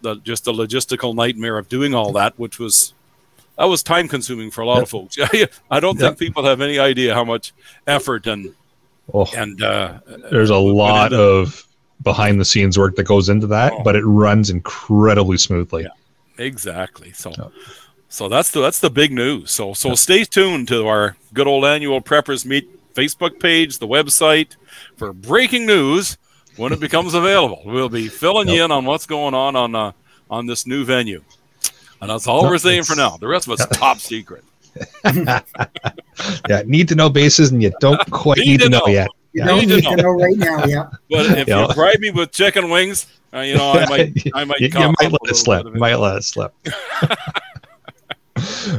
the, 0.01 0.15
just 0.15 0.45
the 0.45 0.53
logistical 0.53 1.13
nightmare 1.13 1.57
of 1.57 1.67
doing 1.67 1.93
all 1.93 2.13
that, 2.13 2.37
which 2.39 2.59
was 2.59 2.93
that 3.57 3.65
was 3.65 3.83
time 3.83 4.07
consuming 4.07 4.51
for 4.51 4.61
a 4.61 4.65
lot 4.65 4.75
Yep. 4.75 4.83
of 4.83 4.89
folks. 4.89 5.17
I 5.71 5.79
don't 5.81 5.99
think 5.99 6.17
people 6.17 6.45
have 6.45 6.61
any 6.61 6.79
idea 6.79 7.13
how 7.13 7.25
much 7.25 7.53
effort 7.85 8.25
and 8.27 8.53
Oh, 9.13 9.25
and 9.35 9.61
uh, 9.61 9.99
there's 10.31 10.49
a 10.49 10.57
lot 10.57 11.13
of 11.13 11.65
behind 12.03 12.39
the 12.39 12.45
scenes 12.45 12.77
work 12.77 12.95
that 12.97 13.03
goes 13.03 13.27
into 13.29 13.47
that, 13.47 13.73
Oh. 13.73 13.83
but 13.83 13.95
it 13.95 14.03
runs 14.05 14.49
incredibly 14.49 15.37
smoothly. 15.37 15.83
Yeah. 15.83 15.89
Exactly. 16.45 17.11
So, 17.13 17.31
Yep. 17.37 17.51
so 18.09 18.29
that's 18.29 18.51
the 18.51 18.61
that's 18.61 18.79
the 18.79 18.89
big 18.89 19.11
news. 19.11 19.51
So, 19.51 19.73
so 19.73 19.95
stay 19.95 20.23
tuned 20.23 20.67
to 20.69 20.87
our 20.87 21.15
good 21.33 21.47
old 21.47 21.65
annual 21.65 21.99
Preppers 22.01 22.45
Meet 22.45 22.69
Facebook 22.97 23.39
page, 23.39 23.77
the 23.77 23.87
website 23.87 24.55
for 24.97 25.13
breaking 25.13 25.65
news 25.65 26.17
when 26.55 26.73
it 26.73 26.79
becomes 26.79 27.13
available. 27.13 27.61
We'll 27.65 27.89
be 27.89 28.07
filling 28.07 28.47
you 28.49 28.63
in 28.65 28.71
on 28.71 28.85
what's 28.85 29.05
going 29.05 29.33
on 29.33 29.55
on 29.55 29.75
uh, 29.75 29.91
on 30.29 30.45
this 30.47 30.65
new 30.65 30.83
venue, 30.83 31.23
and 32.01 32.09
that's 32.09 32.27
all 32.27 32.41
Yep, 32.43 32.51
we're 32.51 32.57
saying 32.57 32.83
for 32.83 32.95
now. 32.95 33.17
The 33.17 33.27
rest 33.27 33.47
of 33.47 33.53
it's 33.59 33.65
top 33.77 33.99
secret. 33.99 34.43
Yeah, 36.49 36.63
need 36.65 36.87
to 36.89 36.95
know 36.95 37.09
bases, 37.09 37.51
and 37.51 37.61
you 37.61 37.71
don't 37.79 37.99
quite 38.11 38.37
Need 38.39 38.47
need, 38.47 38.57
to 38.59 38.63
to 38.65 38.69
know, 38.69 38.79
know. 38.79 38.87
yet. 38.87 39.07
You 39.33 39.41
Yeah. 39.43 39.45
don't 39.47 39.59
need 39.67 39.69
to 39.69 39.81
know. 39.81 39.95
to 39.95 40.01
know 40.03 40.09
right 40.11 40.37
now. 40.37 40.65
Yeah. 40.65 40.89
But 41.09 41.25
if 41.37 41.47
Yeah. 41.47 41.67
you 41.67 41.73
bribe 41.75 41.99
me 41.99 42.09
with 42.11 42.31
chicken 42.31 42.69
wings, 42.69 43.05
uh, 43.33 43.39
you 43.41 43.55
know, 43.55 43.71
I 43.71 43.85
might 43.87 44.13
I 44.33 44.43
might 44.43 44.59
you, 44.59 44.69
you 44.73 44.93
might 44.99 45.11
let 45.11 45.21
it 45.29 45.35
slip. 45.35 45.59
bit 45.63 45.67
of 45.67 45.73
You 45.75 45.79
might 45.79 45.95
let 45.95 46.15
it 46.17 46.23
slip. 46.23 46.53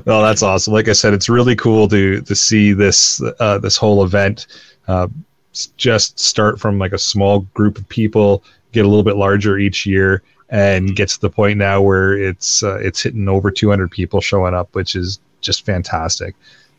Well, 0.06 0.22
that's 0.22 0.42
awesome. 0.42 0.72
Like 0.72 0.88
I 0.88 0.92
said, 0.92 1.14
it's 1.14 1.28
really 1.28 1.56
cool 1.56 1.88
to 1.88 2.20
to 2.22 2.34
see 2.34 2.72
this 2.72 3.22
uh, 3.40 3.58
this 3.58 3.76
whole 3.76 4.04
event 4.04 4.46
uh, 4.86 5.08
just 5.76 6.18
start 6.18 6.60
from 6.60 6.78
like 6.78 6.92
a 6.92 6.98
small 6.98 7.40
group 7.54 7.78
of 7.78 7.88
people, 7.88 8.44
get 8.72 8.84
a 8.84 8.88
little 8.88 9.04
bit 9.04 9.16
larger 9.16 9.58
each 9.58 9.86
year, 9.86 10.22
and 10.50 10.94
get 10.94 11.08
to 11.10 11.20
the 11.20 11.30
point 11.30 11.58
now 11.58 11.80
where 11.80 12.16
it's 12.16 12.62
uh, 12.62 12.78
it's 12.78 13.02
hitting 13.02 13.28
over 13.28 13.50
200 13.50 13.90
people 13.90 14.20
showing 14.20 14.54
up, 14.54 14.74
which 14.74 14.94
is 14.94 15.20
just 15.40 15.64
fantastic. 15.64 16.34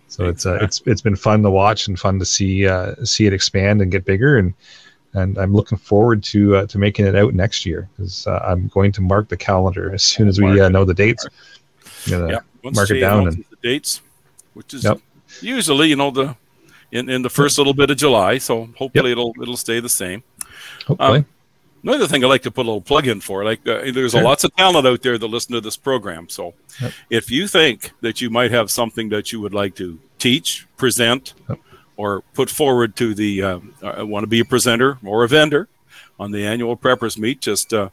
So 0.07 0.25
it's 0.25 0.45
uh, 0.45 0.57
it's 0.61 0.81
it's 0.85 1.01
been 1.01 1.15
fun 1.15 1.43
to 1.43 1.51
watch 1.51 1.87
and 1.87 1.99
fun 1.99 2.17
to 2.19 2.25
see 2.25 2.67
uh, 2.67 2.95
see 3.03 3.27
it 3.27 3.33
expand 3.33 3.81
and 3.81 3.91
get 3.91 4.05
bigger 4.05 4.37
and 4.37 4.53
and 5.13 5.37
I'm 5.37 5.53
looking 5.53 5.77
forward 5.77 6.23
to 6.25 6.57
uh, 6.57 6.65
to 6.67 6.77
making 6.77 7.05
it 7.05 7.15
out 7.15 7.33
next 7.33 7.65
year 7.65 7.89
because 7.95 8.27
uh, 8.27 8.39
I'm 8.43 8.67
going 8.67 8.91
to 8.93 9.01
mark 9.01 9.29
the 9.29 9.37
calendar 9.37 9.93
as 9.93 10.03
soon 10.03 10.27
as 10.27 10.39
we 10.39 10.59
uh, 10.59 10.69
know 10.69 10.85
the 10.85 10.93
dates. 10.93 11.27
Yeah, 12.05 12.39
once 12.63 12.75
mark 12.77 12.89
it 12.91 12.99
down 12.99 13.21
announces 13.21 13.45
the 13.49 13.57
dates, 13.61 14.01
which 14.53 14.73
is 14.73 14.83
Yep. 14.83 14.99
usually 15.41 15.87
you 15.89 15.95
know 15.95 16.11
the 16.11 16.35
in, 16.91 17.09
in 17.09 17.21
the 17.21 17.29
first 17.29 17.57
little 17.57 17.73
bit 17.73 17.89
of 17.91 17.97
July. 17.97 18.37
So 18.39 18.67
hopefully 18.77 19.11
it'll 19.11 19.33
it'll 19.41 19.57
stay 19.57 19.79
the 19.79 19.89
same. 19.89 20.23
hopefully. 20.87 21.19
Um, 21.19 21.25
Another 21.81 22.07
thing 22.07 22.25
I 22.25 22.27
like 22.27 22.41
to 22.41 22.51
put 22.51 22.63
a 22.63 22.67
little 22.67 22.81
plug 22.81 23.07
in 23.07 23.21
for, 23.21 23.45
like 23.45 23.65
uh, 23.65 23.89
there's 23.93 24.11
Sure. 24.11 24.19
a 24.19 24.23
lots 24.25 24.43
of 24.43 24.53
talent 24.57 24.85
out 24.85 25.01
there 25.01 25.17
that 25.17 25.25
listen 25.27 25.53
to 25.53 25.61
this 25.61 25.77
program. 25.77 26.27
So 26.27 26.53
Yep. 26.81 26.91
if 27.09 27.31
you 27.31 27.47
think 27.47 27.91
that 28.01 28.19
you 28.19 28.29
might 28.29 28.51
have 28.51 28.69
something 28.69 29.07
that 29.09 29.31
you 29.31 29.39
would 29.39 29.53
like 29.53 29.75
to 29.75 29.97
teach, 30.17 30.67
present, 30.75 31.35
Yep. 31.47 31.59
or 31.95 32.21
put 32.33 32.49
forward 32.49 32.97
to 32.97 33.13
the 33.13 33.43
um, 33.43 33.73
uh, 33.81 34.05
want 34.05 34.23
to 34.23 34.27
be 34.27 34.41
a 34.41 34.45
presenter 34.45 34.97
or 35.05 35.23
a 35.23 35.27
vendor 35.29 35.69
on 36.19 36.31
the 36.31 36.45
annual 36.45 36.75
preppers 36.75 37.17
meet, 37.17 37.39
just 37.39 37.73
uh, 37.73 37.87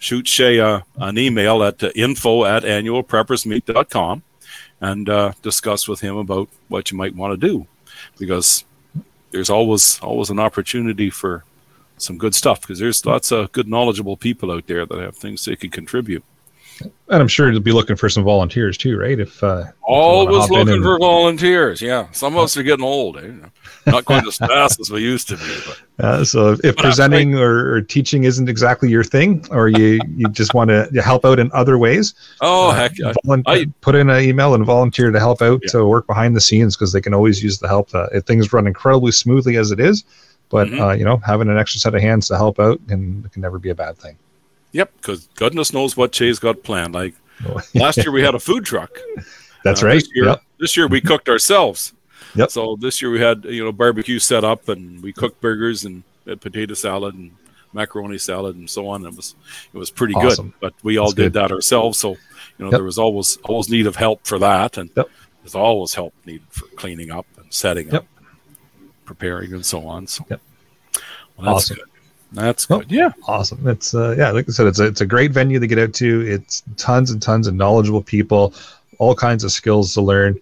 shoot 0.00 0.26
Shay 0.26 0.58
uh, 0.58 0.80
an 0.96 1.18
email 1.18 1.62
at 1.62 1.80
uh, 1.84 1.90
info 1.94 2.44
at 2.44 2.64
annualpreppersmeet.com 2.64 4.22
and 4.80 5.08
uh, 5.08 5.32
discuss 5.42 5.86
with 5.86 6.00
him 6.00 6.16
about 6.16 6.48
what 6.68 6.90
you 6.90 6.96
might 6.96 7.14
want 7.14 7.38
to 7.38 7.46
do 7.48 7.66
because 8.18 8.64
there's 9.30 9.50
always 9.50 10.00
always 10.00 10.30
an 10.30 10.40
opportunity 10.40 11.10
for 11.10 11.44
some 11.98 12.16
good 12.18 12.34
stuff 12.34 12.62
because 12.62 12.78
there's 12.78 13.04
lots 13.04 13.30
of 13.30 13.52
good 13.52 13.68
knowledgeable 13.68 14.16
people 14.16 14.50
out 14.50 14.66
there 14.66 14.86
that 14.86 14.98
have 14.98 15.16
things 15.16 15.44
they 15.44 15.54
can 15.54 15.70
contribute 15.70 16.24
and 16.82 16.92
I'm 17.22 17.28
sure 17.28 17.50
you'll 17.50 17.60
be 17.60 17.72
looking 17.72 17.96
for 17.96 18.08
some 18.08 18.22
volunteers 18.24 18.76
too, 18.78 18.98
right? 18.98 19.18
If 19.18 19.42
uh, 19.42 19.64
if 19.66 19.74
always 19.82 20.46
in 20.48 20.52
looking 20.56 20.74
and- 20.74 20.82
for 20.84 20.98
volunteers 20.98 21.82
yeah 21.82 22.06
some 22.12 22.36
of 22.36 22.44
us 22.44 22.56
are 22.56 22.62
getting 22.62 22.84
old 22.84 23.16
eh? 23.18 23.30
not 23.86 24.04
quite 24.04 24.24
as 24.26 24.36
fast 24.50 24.78
as 24.78 24.88
we 24.90 25.00
used 25.02 25.26
to 25.28 25.36
be 25.36 25.56
but 25.66 25.80
Uh, 26.04 26.24
so 26.24 26.52
if 26.64 26.76
But 26.76 26.78
presenting 26.78 27.34
or, 27.36 27.74
or 27.74 27.80
teaching 27.82 28.24
isn't 28.24 28.48
exactly 28.48 28.88
your 28.88 29.04
thing, 29.04 29.44
or 29.50 29.68
you 29.68 30.00
you 30.16 30.28
just 30.28 30.54
want 30.54 30.70
to 30.70 30.88
help 31.02 31.24
out 31.24 31.38
in 31.38 31.50
other 31.52 31.76
ways, 31.78 32.14
oh 32.40 32.70
uh, 32.70 32.74
heck 32.74 32.92
I- 33.04 33.42
I- 33.46 33.66
put 33.80 33.94
in 33.94 34.08
an 34.10 34.22
email 34.22 34.54
and 34.54 34.64
volunteer 34.64 35.10
to 35.10 35.18
help 35.18 35.42
out 35.42 35.60
Yeah. 35.64 35.70
to 35.72 35.84
work 35.86 36.06
behind 36.06 36.34
the 36.36 36.40
scenes 36.40 36.76
because 36.76 36.92
they 36.92 37.00
can 37.00 37.12
always 37.14 37.42
use 37.42 37.58
the 37.58 37.68
help. 37.68 37.94
Uh, 37.94 38.06
if 38.12 38.24
things 38.24 38.52
run 38.52 38.66
incredibly 38.66 39.12
smoothly 39.12 39.56
as 39.56 39.70
it 39.72 39.80
is, 39.80 40.04
but 40.48 40.68
Mhm. 40.68 40.80
uh, 40.80 40.92
you 40.94 41.04
know 41.04 41.16
having 41.26 41.48
an 41.48 41.58
extra 41.58 41.80
set 41.80 41.94
of 41.94 42.00
hands 42.00 42.28
to 42.28 42.36
help 42.36 42.58
out 42.60 42.78
can 42.88 43.28
can 43.32 43.42
never 43.42 43.58
be 43.58 43.70
a 43.70 43.74
bad 43.74 43.98
thing. 43.98 44.16
Yep 44.72 44.92
because 44.96 45.28
goodness 45.34 45.72
knows 45.72 45.96
what 45.96 46.12
Jay's 46.12 46.38
got 46.38 46.62
planned 46.62 46.94
like 46.94 47.14
last 47.74 47.96
year 47.98 48.10
we 48.12 48.22
had 48.22 48.34
a 48.34 48.38
food 48.40 48.64
truck 48.64 48.90
That's 49.64 49.82
Uh, 49.82 49.86
right. 49.86 49.94
This 50.00 50.08
year, 50.14 50.24
Yep. 50.26 50.42
this 50.58 50.76
year 50.76 50.86
we 50.88 51.00
cooked 51.10 51.28
ourselves. 51.28 51.92
Yep. 52.34 52.50
So 52.50 52.76
this 52.80 53.02
year 53.02 53.10
we 53.10 53.20
had 53.20 53.44
you 53.44 53.62
know 53.64 53.72
barbecue 53.72 54.18
set 54.18 54.44
up 54.44 54.68
and 54.68 55.02
we 55.02 55.12
cooked 55.12 55.40
burgers 55.40 55.84
and 55.84 56.02
potato 56.40 56.74
salad 56.74 57.14
and 57.14 57.32
macaroni 57.72 58.18
salad 58.18 58.56
and 58.56 58.68
so 58.70 58.88
on. 58.88 59.04
It 59.04 59.14
was 59.14 59.34
it 59.74 59.78
was 59.78 59.90
pretty 59.90 60.14
Awesome. 60.14 60.46
good. 60.50 60.60
But 60.60 60.74
we 60.82 60.96
all 60.98 61.06
That's 61.08 61.14
did 61.16 61.32
good. 61.32 61.42
that 61.42 61.52
ourselves. 61.52 61.98
So 61.98 62.10
you 62.10 62.16
know 62.58 62.66
Yep. 62.66 62.72
there 62.72 62.84
was 62.84 62.98
always 62.98 63.36
always 63.44 63.68
need 63.68 63.86
of 63.86 63.96
help 63.96 64.26
for 64.26 64.38
that, 64.38 64.78
and 64.78 64.88
Yep. 64.96 65.08
there's 65.42 65.54
always 65.54 65.92
help 65.94 66.14
needed 66.24 66.46
for 66.50 66.66
cleaning 66.76 67.10
up 67.10 67.26
and 67.36 67.52
setting 67.52 67.92
up, 67.94 68.06
preparing 69.04 69.52
and 69.52 69.64
so 69.66 69.86
on. 69.86 70.06
So 70.06 70.24
well, 70.30 70.38
that's 71.38 71.48
Awesome. 71.48 71.76
good. 71.76 71.89
That's 72.32 72.68
Well, 72.68 72.80
good. 72.80 72.92
Yeah. 72.92 73.12
Awesome. 73.26 73.66
It's 73.66 73.94
uh, 73.94 74.14
yeah, 74.16 74.30
like 74.30 74.48
I 74.48 74.52
said, 74.52 74.66
it's 74.66 74.78
a, 74.78 74.86
it's 74.86 75.00
a 75.00 75.06
great 75.06 75.32
venue 75.32 75.58
to 75.58 75.66
get 75.66 75.78
out 75.78 75.92
to. 75.94 76.20
It's 76.22 76.62
tons 76.76 77.10
and 77.10 77.20
tons 77.20 77.46
of 77.46 77.54
knowledgeable 77.54 78.02
people, 78.02 78.54
all 78.98 79.14
kinds 79.14 79.42
of 79.44 79.50
skills 79.52 79.94
to 79.94 80.00
learn, 80.00 80.38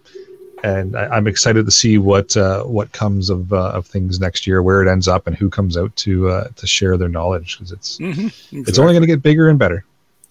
and 0.63 0.95
I, 0.95 1.07
I'm 1.07 1.25
excited 1.27 1.65
to 1.65 1.71
see 1.71 1.97
what 1.97 2.35
uh, 2.37 2.63
what 2.63 2.91
comes 2.91 3.29
of 3.31 3.51
uh, 3.51 3.71
of 3.71 3.87
things 3.87 4.19
next 4.19 4.45
year, 4.45 4.61
where 4.61 4.83
it 4.85 4.91
ends 4.91 5.07
up, 5.07 5.25
and 5.25 5.35
who 5.35 5.49
comes 5.49 5.77
out 5.77 5.95
to 5.97 6.29
uh, 6.29 6.47
to 6.57 6.67
share 6.67 6.95
their 6.97 7.09
knowledge 7.09 7.57
because 7.57 7.71
it's 7.71 7.97
Mhm. 7.97 8.31
it's 8.67 8.77
only 8.77 8.93
going 8.93 9.01
to 9.01 9.07
get 9.07 9.23
bigger 9.23 9.49
and 9.49 9.57
better. 9.57 9.83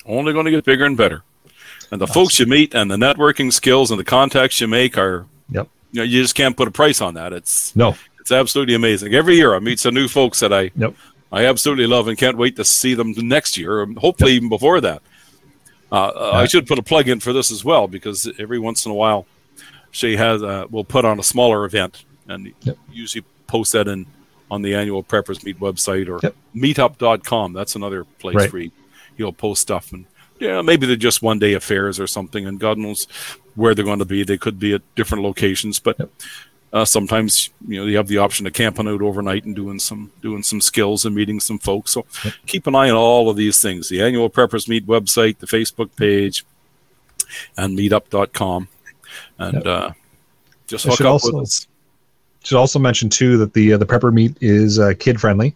only 0.06 0.32
going 0.32 0.44
to 0.46 0.50
get 0.50 0.64
bigger 0.64 0.84
and 0.84 0.96
better. 0.96 1.22
And 1.90 2.00
the 2.00 2.06
folks 2.06 2.38
you 2.38 2.46
meet 2.46 2.74
and 2.74 2.90
the 2.90 2.96
networking 2.96 3.52
skills 3.52 3.90
and 3.90 3.98
the 3.98 4.04
contacts 4.04 4.60
you 4.60 4.68
make 4.68 4.96
are, 4.96 5.26
Yep. 5.50 5.68
you 5.92 5.98
know, 6.00 6.04
you 6.04 6.22
just 6.22 6.34
can't 6.34 6.56
put 6.56 6.68
a 6.68 6.70
price 6.70 7.00
on 7.00 7.14
that. 7.14 7.32
It's 7.32 7.74
No, 7.76 7.94
it's 8.20 8.30
absolutely 8.32 8.74
amazing. 8.74 9.14
Every 9.14 9.36
year 9.36 9.54
I 9.54 9.58
meet 9.58 9.80
some 9.80 9.94
new 9.94 10.06
folks 10.08 10.40
that 10.40 10.52
I 10.52 10.70
Yep. 10.76 10.94
I 11.30 11.44
absolutely 11.46 11.86
love 11.86 12.08
and 12.08 12.16
can't 12.16 12.36
wait 12.38 12.56
to 12.56 12.64
see 12.64 12.94
them 12.94 13.12
next 13.16 13.58
year, 13.58 13.84
hopefully 13.98 14.32
even 14.32 14.48
before 14.48 14.80
that. 14.80 15.02
Uh, 15.90 16.30
I 16.34 16.46
should 16.46 16.66
put 16.66 16.78
a 16.78 16.82
plug 16.82 17.08
in 17.08 17.20
for 17.20 17.32
this 17.32 17.50
as 17.50 17.64
well 17.64 17.86
because 17.88 18.30
every 18.38 18.58
once 18.58 18.84
in 18.86 18.92
a 18.92 18.94
while, 18.94 19.26
she 19.90 20.16
has 20.16 20.42
uh, 20.42 20.66
will 20.70 20.84
put 20.84 21.04
on 21.04 21.18
a 21.18 21.22
smaller 21.22 21.64
event 21.64 22.04
and 22.28 22.52
Yep. 22.62 22.78
usually 22.92 23.24
post 23.46 23.72
that 23.72 23.88
in 23.88 24.06
on 24.50 24.60
the 24.62 24.74
annual 24.74 25.02
Preppers 25.02 25.42
Meet 25.44 25.60
website 25.60 26.08
or 26.08 26.20
Yep. 26.22 26.34
meetup.com. 26.54 27.52
That's 27.54 27.74
another 27.74 28.04
place 28.04 28.34
Right. 28.36 28.52
where 28.52 28.62
you, 28.62 28.70
you'll 29.16 29.32
post 29.32 29.62
stuff 29.62 29.92
and 29.92 30.04
yeah, 30.40 30.62
maybe 30.62 30.86
they're 30.86 30.94
just 30.94 31.20
one 31.20 31.38
day 31.40 31.54
affairs 31.54 31.98
or 31.98 32.06
something, 32.06 32.46
and 32.46 32.60
God 32.60 32.78
knows 32.78 33.08
where 33.56 33.74
they're 33.74 33.84
going 33.84 33.98
to 33.98 34.04
be. 34.04 34.22
They 34.22 34.38
could 34.38 34.58
be 34.60 34.72
at 34.74 34.82
different 34.94 35.24
locations, 35.24 35.80
but 35.80 35.98
Yep. 35.98 36.10
Uh, 36.72 36.84
sometimes 36.84 37.50
you 37.66 37.80
know 37.80 37.86
you 37.86 37.96
have 37.96 38.08
the 38.08 38.18
option 38.18 38.46
of 38.46 38.52
camping 38.52 38.86
out 38.88 39.00
overnight 39.02 39.44
and 39.44 39.54
doing 39.56 39.78
some 39.78 40.12
doing 40.22 40.42
some 40.42 40.60
skills 40.60 41.04
and 41.04 41.14
meeting 41.16 41.40
some 41.40 41.58
folks. 41.58 41.92
So 41.92 42.04
keep 42.46 42.66
an 42.66 42.74
eye 42.74 42.90
on 42.90 42.96
all 42.96 43.30
of 43.30 43.36
these 43.36 43.60
things: 43.60 43.88
the 43.88 44.02
annual 44.02 44.28
Preppers 44.30 44.68
Meet 44.68 44.86
website, 44.86 45.38
the 45.38 45.46
Facebook 45.46 45.90
page, 45.96 46.44
and 47.56 47.78
Meetup.com, 47.78 48.68
and 49.38 49.54
Yep. 49.54 49.66
uh, 49.66 49.90
just 50.66 50.84
hook 50.86 51.00
up 51.00 51.06
also- 51.06 51.32
with 51.32 51.42
us. 51.42 51.66
should 52.44 52.58
also 52.58 52.78
mention 52.78 53.08
too 53.10 53.36
that 53.38 53.52
the 53.54 53.72
uh, 53.74 53.78
the 53.78 53.86
prepper 53.86 54.12
meet 54.12 54.36
is 54.40 54.78
uh, 54.78 54.92
kid 54.98 55.20
friendly. 55.20 55.54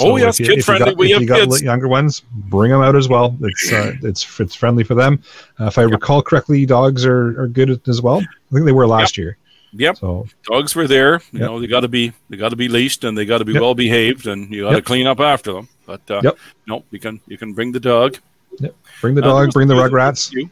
Oh, 0.00 0.16
yes, 0.16 0.38
if 0.38 0.46
you- 0.46 0.54
if 0.54 0.68
you 0.68 0.78
got- 0.78 0.96
We 0.96 1.06
if 1.06 1.12
have 1.14 1.22
you 1.22 1.28
got 1.28 1.40
kids. 1.40 1.62
younger 1.62 1.88
ones, 1.88 2.22
bring 2.32 2.70
them 2.70 2.82
out 2.82 2.94
as 2.94 3.08
well. 3.08 3.36
It's 3.42 3.72
uh, 3.72 3.94
it's 4.02 4.38
it's 4.40 4.54
friendly 4.54 4.84
for 4.84 4.94
them. 4.94 5.22
Uh, 5.58 5.64
if 5.66 5.78
I 5.78 5.82
recall 5.82 6.22
correctly, 6.22 6.66
dogs 6.66 7.04
are, 7.04 7.40
are 7.40 7.48
good 7.48 7.80
as 7.88 8.00
well. 8.02 8.18
I 8.18 8.52
think 8.54 8.64
they 8.66 8.72
were 8.72 8.86
last 8.86 9.16
year. 9.18 9.36
Yep, 9.72 9.98
So 9.98 10.26
dogs 10.44 10.74
were 10.74 10.86
there. 10.86 11.14
You 11.32 11.40
Yep. 11.40 11.42
know, 11.42 11.60
they 11.60 11.66
got 11.66 11.80
to 11.80 11.88
be 11.88 12.12
they 12.30 12.36
got 12.36 12.50
to 12.50 12.56
be 12.56 12.68
leashed 12.68 13.04
and 13.04 13.16
they 13.16 13.24
got 13.26 13.38
to 13.38 13.44
be 13.44 13.52
Yep. 13.52 13.62
well 13.62 13.74
behaved, 13.74 14.26
and 14.26 14.52
you 14.52 14.62
got 14.62 14.70
to 14.70 14.76
Yep. 14.76 14.84
clean 14.84 15.06
up 15.06 15.20
after 15.20 15.52
them. 15.52 15.68
But 15.86 16.00
uh, 16.10 16.20
Yep. 16.24 16.38
no, 16.66 16.84
you 16.90 16.98
can 16.98 17.20
you 17.28 17.36
can 17.38 17.52
bring 17.52 17.72
the 17.72 17.80
dog. 17.80 18.16
Yep. 18.60 18.74
Bring 19.00 19.14
the 19.14 19.22
Uh, 19.22 19.26
dog, 19.26 19.38
there's- 19.42 19.54
bring 19.54 19.68
the 19.68 19.74
there's 19.74 19.90
a 19.90 19.92
rugrats. 19.94 20.30
few. 20.30 20.50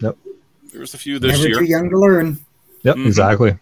Yep. 0.00 0.16
There's 0.72 0.94
a 0.94 0.98
few 0.98 1.18
this 1.18 1.32
Never 1.32 1.48
year. 1.48 1.58
too 1.58 1.64
young 1.64 1.90
to 1.90 1.98
learn. 1.98 2.38
Yep, 2.82 2.96
Mhm. 2.96 3.06
exactly. 3.06 3.58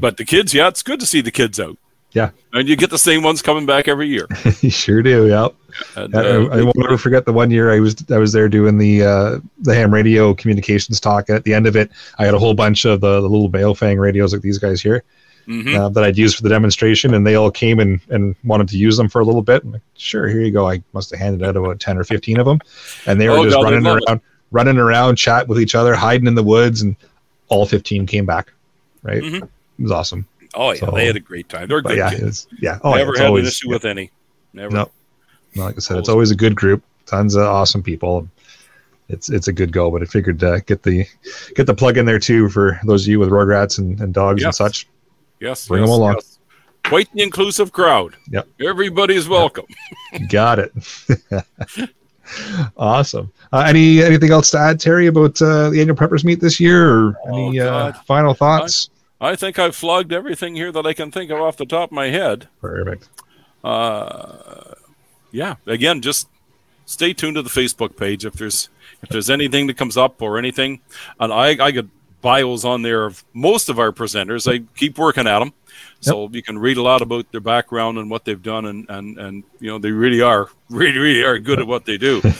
But 0.00 0.16
the 0.16 0.24
kids, 0.24 0.52
yeah, 0.52 0.68
it's 0.68 0.82
good 0.82 1.00
to 1.00 1.06
see 1.06 1.20
the 1.20 1.30
kids 1.30 1.58
out. 1.58 1.78
Yeah. 2.12 2.30
And 2.52 2.68
you 2.68 2.76
get 2.76 2.90
the 2.90 2.98
same 2.98 3.22
ones 3.22 3.40
coming 3.40 3.66
back 3.66 3.86
every 3.86 4.08
year. 4.08 4.26
you 4.60 4.70
sure 4.70 5.02
do. 5.02 5.28
Yep. 5.28 5.54
And, 5.96 6.14
I, 6.16 6.20
uh, 6.20 6.48
I 6.48 6.62
won't 6.62 6.84
ever 6.84 6.98
forget 6.98 7.24
the 7.24 7.32
one 7.32 7.50
year 7.50 7.70
I 7.72 7.78
was 7.78 7.94
I 8.10 8.18
was 8.18 8.32
there 8.32 8.48
doing 8.48 8.78
the 8.78 9.04
uh, 9.04 9.38
the 9.60 9.74
ham 9.74 9.94
radio 9.94 10.34
communications 10.34 10.98
talk. 10.98 11.28
And 11.28 11.36
At 11.36 11.44
the 11.44 11.54
end 11.54 11.66
of 11.66 11.76
it, 11.76 11.90
I 12.18 12.24
had 12.24 12.34
a 12.34 12.38
whole 12.38 12.54
bunch 12.54 12.84
of 12.84 13.00
the, 13.00 13.20
the 13.20 13.28
little 13.28 13.50
Baofeng 13.50 14.00
radios 14.00 14.32
like 14.32 14.42
these 14.42 14.58
guys 14.58 14.82
here 14.82 15.04
mhm. 15.46 15.78
uh, 15.78 15.88
that 15.90 16.02
I'd 16.02 16.18
use 16.18 16.34
for 16.34 16.42
the 16.42 16.48
demonstration, 16.48 17.14
and 17.14 17.24
they 17.26 17.36
all 17.36 17.50
came 17.50 17.78
and, 17.78 18.00
and 18.08 18.34
wanted 18.44 18.68
to 18.68 18.78
use 18.78 18.96
them 18.96 19.08
for 19.08 19.20
a 19.20 19.24
little 19.24 19.42
bit. 19.42 19.62
I'm 19.62 19.72
like, 19.72 19.82
sure, 19.96 20.28
here 20.28 20.40
you 20.40 20.50
go. 20.50 20.68
I 20.68 20.82
must 20.92 21.10
have 21.10 21.20
handed 21.20 21.46
out 21.46 21.56
about 21.56 21.78
ten 21.78 21.96
or 21.98 22.04
fifteen 22.04 22.40
of 22.40 22.46
them, 22.46 22.60
and 23.06 23.20
they 23.20 23.28
were 23.28 23.36
Oh, 23.36 23.44
just 23.44 23.56
God, 23.56 23.64
running 23.64 23.82
love 23.84 23.98
it. 23.98 24.04
around, 24.08 24.20
running 24.50 24.78
around, 24.78 25.16
chatting 25.16 25.48
with 25.48 25.60
each 25.60 25.76
other, 25.76 25.94
hiding 25.94 26.26
in 26.26 26.34
the 26.34 26.42
woods, 26.42 26.82
and 26.82 26.96
all 27.48 27.66
fifteen 27.66 28.06
came 28.06 28.26
back. 28.26 28.52
Right, 29.02 29.22
Mhm. 29.22 29.42
it 29.44 29.82
was 29.82 29.92
awesome. 29.92 30.26
Oh 30.54 30.72
yeah, 30.72 30.80
So- 30.80 30.90
they 30.92 31.06
had 31.06 31.16
a 31.16 31.20
great 31.20 31.48
time. 31.48 31.68
They're 31.68 31.80
good 31.82 31.96
yeah, 31.98 32.10
kids. 32.10 32.46
yeah. 32.60 32.78
Oh, 32.82 32.90
yeah, 32.90 32.96
Never 32.98 33.10
it's 33.12 33.18
had 33.20 33.26
always, 33.28 33.44
an 33.44 33.48
issue 33.48 33.68
with 33.70 33.84
any. 33.84 34.10
Never. 34.52 34.72
No. 34.74 34.90
No, 35.56 35.64
like 35.64 35.76
I 35.76 35.78
said, 35.80 35.96
it's 35.98 36.08
always 36.08 36.30
a 36.30 36.36
good 36.36 36.54
group. 36.54 36.82
Tons 37.06 37.34
of 37.34 37.42
awesome 37.42 37.82
people. 37.82 38.28
It's 39.08 39.28
it's 39.30 39.48
a 39.48 39.52
good 39.52 39.72
go. 39.72 39.90
But 39.90 40.02
I 40.02 40.04
figured 40.04 40.42
uh, 40.44 40.60
get 40.60 40.82
the 40.84 41.04
get 41.56 41.66
the 41.66 41.74
plug 41.74 41.98
in 41.98 42.06
there 42.06 42.20
too 42.20 42.48
for 42.48 42.78
those 42.84 43.02
of 43.04 43.08
you 43.08 43.18
with 43.18 43.30
Rugrats 43.30 43.78
and, 43.78 44.00
and 44.00 44.14
dogs 44.14 44.44
and 44.44 44.54
such. 44.54 44.86
Yes. 45.40 45.66
Bring 45.66 45.82
them 45.82 45.90
along. 45.90 46.14
yes. 46.14 46.38
Quite 46.84 47.12
the 47.12 47.22
inclusive 47.22 47.72
crowd. 47.72 48.14
Yep. 48.30 48.48
Everybody's 48.60 49.28
welcome. 49.28 49.66
Got 50.30 50.60
it. 50.60 50.72
awesome. 52.76 53.32
Uh, 53.52 53.64
any 53.66 54.02
anything 54.02 54.30
else 54.30 54.50
to 54.52 54.58
add, 54.58 54.78
Terry, 54.80 55.06
about 55.08 55.40
uh, 55.42 55.70
the 55.70 55.80
annual 55.80 55.96
preppers 55.96 56.24
meet 56.24 56.40
this 56.40 56.60
year, 56.60 56.88
or 56.90 57.16
Oh, 57.26 57.48
any 57.48 57.60
uh, 57.60 57.92
final 58.06 58.34
thoughts? 58.34 58.90
I 59.20 59.36
think 59.36 59.58
I've 59.58 59.76
flogged 59.76 60.12
everything 60.12 60.54
here 60.54 60.72
that 60.72 60.86
I 60.86 60.94
can 60.94 61.10
think 61.10 61.30
of 61.30 61.40
off 61.40 61.56
the 61.56 61.66
top 61.66 61.90
of 61.90 61.92
my 61.92 62.06
head. 62.06 62.48
Perfect. 62.60 63.08
Uh, 63.62 64.74
yeah. 65.30 65.56
Again, 65.66 66.00
just 66.00 66.28
stay 66.86 67.12
tuned 67.12 67.36
to 67.36 67.42
the 67.42 67.50
Facebook 67.50 67.96
page 67.96 68.24
if 68.24 68.34
there's 68.34 68.68
if 69.02 69.08
there's 69.10 69.30
anything 69.30 69.66
that 69.66 69.76
comes 69.76 69.96
up 69.96 70.22
or 70.22 70.38
anything. 70.38 70.80
And 71.18 71.32
I 71.32 71.64
I 71.64 71.70
got 71.70 71.86
bios 72.22 72.64
on 72.64 72.82
there 72.82 73.04
of 73.04 73.24
most 73.32 73.68
of 73.68 73.78
our 73.78 73.92
presenters. 73.92 74.50
I 74.50 74.64
keep 74.76 74.98
working 74.98 75.26
at 75.26 75.38
them. 75.38 75.52
So 76.00 76.28
you 76.32 76.42
can 76.42 76.58
read 76.58 76.78
a 76.78 76.82
lot 76.82 77.02
about 77.02 77.30
their 77.30 77.40
background 77.40 77.98
and 77.98 78.10
what 78.10 78.24
they've 78.24 78.42
done, 78.42 78.64
and, 78.66 78.86
and, 78.88 79.18
and 79.18 79.44
you 79.60 79.70
know 79.70 79.78
they 79.78 79.90
really 79.90 80.22
are 80.22 80.48
really 80.70 80.98
really 80.98 81.22
are 81.22 81.38
good 81.38 81.58
at 81.58 81.66
what 81.66 81.84
they 81.84 81.98
do. 81.98 82.22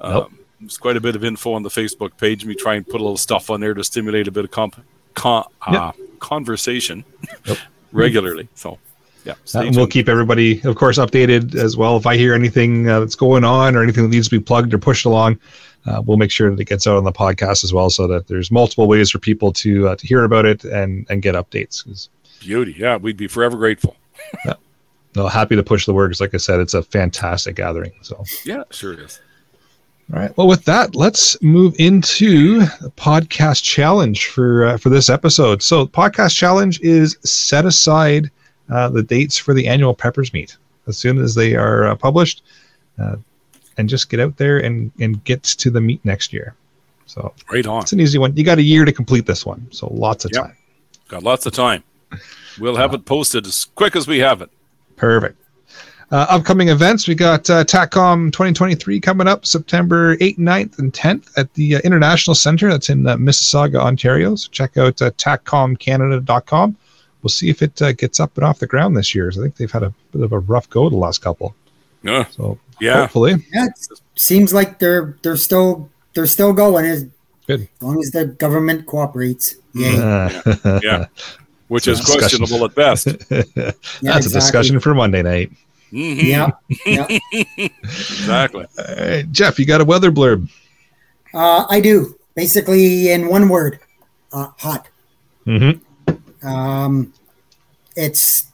Um, 0.00 0.38
there's 0.60 0.76
quite 0.76 0.98
a 0.98 1.00
bit 1.00 1.16
of 1.16 1.24
info 1.24 1.54
on 1.54 1.62
the 1.62 1.70
Facebook 1.70 2.18
page. 2.18 2.44
We 2.44 2.54
try 2.54 2.74
and 2.74 2.84
put 2.84 3.00
a 3.00 3.04
little 3.04 3.16
stuff 3.16 3.48
on 3.48 3.60
there 3.60 3.72
to 3.72 3.82
stimulate 3.82 4.28
a 4.28 4.30
bit 4.30 4.44
of 4.44 4.50
comp, 4.50 4.76
con, 5.14 5.44
uh, 5.66 5.92
conversation 6.20 7.04
Yep. 7.46 7.58
regularly. 7.92 8.48
So, 8.54 8.78
yeah, 9.24 9.34
Uh, 9.54 9.70
we'll 9.72 9.86
keep 9.86 10.08
everybody, 10.08 10.60
of 10.64 10.76
course, 10.76 10.98
updated 10.98 11.54
as 11.54 11.76
well. 11.76 11.96
If 11.96 12.06
I 12.06 12.16
hear 12.16 12.34
anything 12.34 12.88
uh, 12.88 13.00
that's 13.00 13.14
going 13.14 13.44
on 13.44 13.74
or 13.76 13.82
anything 13.82 14.02
that 14.04 14.10
needs 14.10 14.28
to 14.28 14.38
be 14.38 14.42
plugged 14.42 14.74
or 14.74 14.78
pushed 14.78 15.06
along, 15.06 15.38
uh, 15.86 16.02
we'll 16.04 16.16
make 16.18 16.30
sure 16.30 16.50
that 16.50 16.60
it 16.60 16.66
gets 16.66 16.86
out 16.86 16.96
on 16.96 17.04
the 17.04 17.12
podcast 17.12 17.64
as 17.64 17.72
well, 17.72 17.88
so 17.90 18.06
that 18.06 18.26
there's 18.28 18.50
multiple 18.50 18.86
ways 18.88 19.10
for 19.10 19.18
people 19.18 19.52
to 19.52 19.88
uh, 19.88 19.96
to 19.96 20.06
hear 20.06 20.24
about 20.24 20.44
it 20.46 20.64
and 20.64 21.06
and 21.10 21.22
get 21.22 21.34
updates. 21.34 22.08
beauty. 22.40 22.74
Yeah, 22.78 22.96
we'd 22.96 23.16
be 23.16 23.26
forever 23.28 23.56
grateful. 23.56 23.96
yeah. 24.44 24.54
no, 25.16 25.26
happy 25.28 25.56
to 25.56 25.62
push 25.62 25.84
the 25.86 25.94
word. 25.94 26.10
'cause 26.10 26.20
like 26.20 26.34
I 26.34 26.38
said, 26.38 26.60
it's 26.60 26.74
a 26.74 26.82
fantastic 26.82 27.56
gathering. 27.56 27.92
So, 28.02 28.24
Yeah, 28.44 28.64
sure 28.70 28.94
is. 28.94 29.20
Right. 30.10 30.36
Well, 30.36 30.46
with 30.46 30.64
that, 30.66 30.94
let's 30.94 31.40
move 31.42 31.74
into 31.78 32.60
the 32.60 32.92
podcast 32.96 33.62
challenge 33.62 34.26
for 34.26 34.66
uh, 34.66 34.76
for 34.76 34.90
this 34.90 35.08
episode. 35.08 35.62
So, 35.62 35.86
podcast 35.86 36.36
challenge 36.36 36.78
is 36.82 37.16
set 37.24 37.64
aside 37.64 38.30
uh, 38.70 38.90
the 38.90 39.02
dates 39.02 39.38
for 39.38 39.54
the 39.54 39.66
annual 39.66 39.94
Preppers 39.94 40.32
meet 40.34 40.56
as 40.86 40.98
soon 40.98 41.18
as 41.18 41.34
they 41.34 41.54
are 41.54 41.86
uh, 41.86 41.94
published, 41.96 42.42
uh, 42.98 43.16
and 43.78 43.88
just 43.88 44.10
get 44.10 44.20
out 44.20 44.36
there 44.36 44.58
and 44.58 44.92
and 45.00 45.24
get 45.24 45.42
to 45.42 45.70
the 45.70 45.80
meet 45.80 46.04
next 46.04 46.32
year. 46.34 46.54
So 47.06 47.32
Right 47.50 47.66
on. 47.66 47.82
it's 47.82 47.92
an 47.92 48.00
easy 48.00 48.18
one. 48.18 48.36
You 48.36 48.44
got 48.44 48.58
a 48.58 48.62
year 48.62 48.84
to 48.84 48.92
complete 48.92 49.24
this 49.24 49.46
one, 49.46 49.66
so 49.70 49.88
lots 49.90 50.24
of 50.26 50.32
Yep. 50.34 50.42
time. 50.42 50.56
Got 51.08 51.22
lots 51.22 51.46
of 51.46 51.54
time. 51.54 51.82
We'll 52.58 52.76
have 52.76 52.92
it 52.94 53.04
posted 53.06 53.46
as 53.46 53.64
quick 53.74 53.96
as 53.96 54.06
we 54.06 54.18
have 54.18 54.42
it. 54.42 54.50
Perfect. 54.96 55.38
Uh, 56.14 56.26
upcoming 56.28 56.68
events, 56.68 57.08
we 57.08 57.14
got 57.16 57.50
uh, 57.50 57.64
TACCOM 57.64 58.30
2023 58.30 59.00
coming 59.00 59.26
up 59.26 59.44
September 59.44 60.16
8th, 60.18 60.38
9th, 60.38 60.78
and 60.78 60.92
10th 60.92 61.36
at 61.36 61.52
the 61.54 61.74
uh, 61.74 61.80
International 61.82 62.36
Center. 62.36 62.70
That's 62.70 62.88
in 62.88 63.04
uh, 63.04 63.16
Mississauga, 63.16 63.80
Ontario. 63.80 64.36
So 64.36 64.48
check 64.52 64.76
out 64.76 65.02
uh, 65.02 65.10
TACCOMCanada.com. 65.10 66.76
We'll 67.20 67.28
see 67.30 67.48
if 67.50 67.62
it 67.62 67.82
uh, 67.82 67.90
gets 67.94 68.20
up 68.20 68.36
and 68.36 68.44
off 68.46 68.60
the 68.60 68.66
ground 68.68 68.96
this 68.96 69.12
year. 69.12 69.28
'cause 69.28 69.40
I 69.40 69.42
think 69.42 69.56
they've 69.56 69.72
had 69.72 69.82
a 69.82 69.92
bit 70.12 70.22
of 70.22 70.30
a 70.30 70.38
rough 70.38 70.70
go 70.70 70.88
the 70.88 70.94
last 70.96 71.20
couple. 71.20 71.52
Uh, 72.06 72.24
So 72.30 72.58
yeah. 72.80 73.00
hopefully, 73.00 73.32
Yeah, 73.52 73.64
it 73.66 73.72
seems 74.14 74.54
like 74.54 74.78
they're 74.78 75.16
they're 75.22 75.36
still 75.36 75.90
they're 76.14 76.28
still 76.28 76.52
going 76.52 76.84
as 76.84 77.06
Good. 77.48 77.62
as 77.62 77.82
long 77.82 77.98
as 77.98 78.12
the 78.12 78.26
government 78.26 78.86
cooperates. 78.86 79.56
Yay. 79.74 79.98
uh, 79.98 80.78
Yeah. 80.80 81.06
Which 81.68 81.88
is 81.88 82.00
questionable 82.02 82.64
at 82.66 82.74
best. 82.76 83.06
that's 83.30 83.98
Yeah, 84.00 84.18
a 84.18 84.22
discussion 84.22 84.78
for 84.78 84.94
Monday 84.94 85.22
night. 85.22 85.50
Mhm, 85.92 86.22
Yeah, 86.22 86.50
yeah. 86.86 87.06
Exactly. 87.82 88.66
All 88.78 88.96
right, 88.96 89.30
Jeff, 89.30 89.58
you 89.58 89.66
got 89.66 89.80
a 89.80 89.84
weather 89.84 90.10
blurb. 90.10 90.48
Uh, 91.32 91.66
I 91.68 91.80
do. 91.80 92.18
Basically, 92.34 93.10
in 93.10 93.28
one 93.28 93.48
word, 93.48 93.78
uh, 94.32 94.48
hot. 94.58 94.88
Mm-hmm. 95.46 96.46
Um, 96.46 97.12
it's 97.96 98.46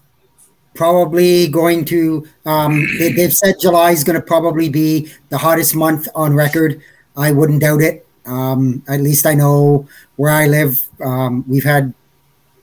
probably 0.74 1.48
going 1.48 1.84
to. 1.86 2.26
Um, 2.44 2.86
they, 2.98 3.12
they've 3.12 3.32
said 3.32 3.54
July 3.60 3.92
is 3.92 4.04
going 4.04 4.20
to 4.20 4.24
probably 4.26 4.68
be 4.68 5.10
the 5.30 5.38
hottest 5.38 5.74
month 5.74 6.08
on 6.14 6.34
record. 6.34 6.82
I 7.16 7.32
wouldn't 7.32 7.60
doubt 7.60 7.80
it. 7.82 8.06
Um, 8.26 8.82
at 8.88 9.00
least 9.00 9.26
I 9.26 9.34
know 9.34 9.88
where 10.16 10.30
I 10.30 10.46
live. 10.46 10.82
Um, 11.02 11.44
we've 11.48 11.64
had 11.64 11.94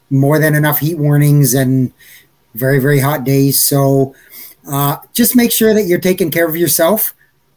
more 0.10 0.40
than 0.40 0.56
enough 0.56 0.80
heat 0.80 0.98
warnings 0.98 1.54
and 1.54 1.92
very 2.56 2.80
very 2.80 3.00
hot 3.00 3.24
days. 3.24 3.62
So 3.62 4.16
uh, 4.68 4.98
just 5.14 5.36
make 5.36 5.52
sure 5.52 5.74
that 5.74 5.84
you're 5.84 6.00
taking 6.00 6.30
care 6.30 6.48
of 6.48 6.56
yourself 6.56 7.14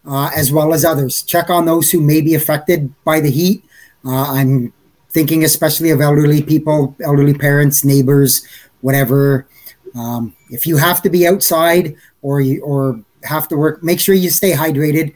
uh, 0.06 0.30
as 0.34 0.52
well 0.52 0.72
as 0.72 0.84
others. 0.84 1.22
Check 1.22 1.50
on 1.50 1.66
those 1.66 1.90
who 1.90 2.00
may 2.00 2.20
be 2.20 2.34
affected 2.34 2.92
by 3.04 3.20
the 3.20 3.30
heat. 3.30 3.64
Uh, 4.04 4.32
I'm 4.32 4.72
thinking 5.11 5.44
especially 5.44 5.90
of 5.90 6.00
elderly 6.00 6.42
people, 6.42 6.94
elderly 7.04 7.34
parents, 7.34 7.84
neighbors, 7.84 8.46
whatever. 8.80 9.46
Um, 9.94 10.34
if 10.50 10.66
you 10.66 10.76
have 10.76 11.02
to 11.02 11.11
be 11.11 11.26
outside 11.26 11.96
or 12.22 12.40
you 12.40 12.62
or 12.62 13.02
have 13.24 13.48
to 13.48 13.56
work, 13.56 13.82
make 13.82 14.00
sure 14.00 14.14
you 14.14 14.30
stay 14.30 14.52
hydrated. 14.52 15.14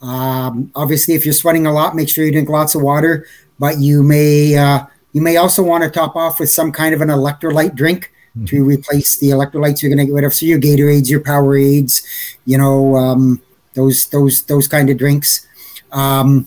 Um, 0.00 0.72
obviously, 0.74 1.14
if 1.14 1.24
you're 1.24 1.34
sweating 1.34 1.66
a 1.66 1.72
lot, 1.72 1.94
make 1.94 2.08
sure 2.08 2.24
you 2.24 2.32
drink 2.32 2.48
lots 2.48 2.74
of 2.74 2.82
water. 2.82 3.26
But 3.58 3.78
you 3.78 4.02
may 4.02 4.56
uh, 4.56 4.86
you 5.12 5.20
may 5.20 5.36
also 5.36 5.62
want 5.62 5.84
to 5.84 5.90
top 5.90 6.16
off 6.16 6.40
with 6.40 6.50
some 6.50 6.72
kind 6.72 6.94
of 6.94 7.02
an 7.02 7.08
electrolyte 7.08 7.74
drink 7.74 8.10
to 8.46 8.64
replace 8.64 9.18
the 9.18 9.30
electrolytes 9.30 9.82
you're 9.82 9.90
going 9.90 9.98
to 9.98 10.06
get 10.06 10.14
rid 10.14 10.24
of. 10.24 10.32
So 10.34 10.46
your 10.46 10.60
Gatorades, 10.60 11.08
your 11.10 11.20
Powerades, 11.20 12.02
you 12.46 12.58
know 12.58 12.96
um, 12.96 13.42
those 13.74 14.06
those 14.06 14.42
those 14.44 14.68
kind 14.68 14.88
of 14.90 14.98
drinks. 14.98 15.46
Um, 15.92 16.46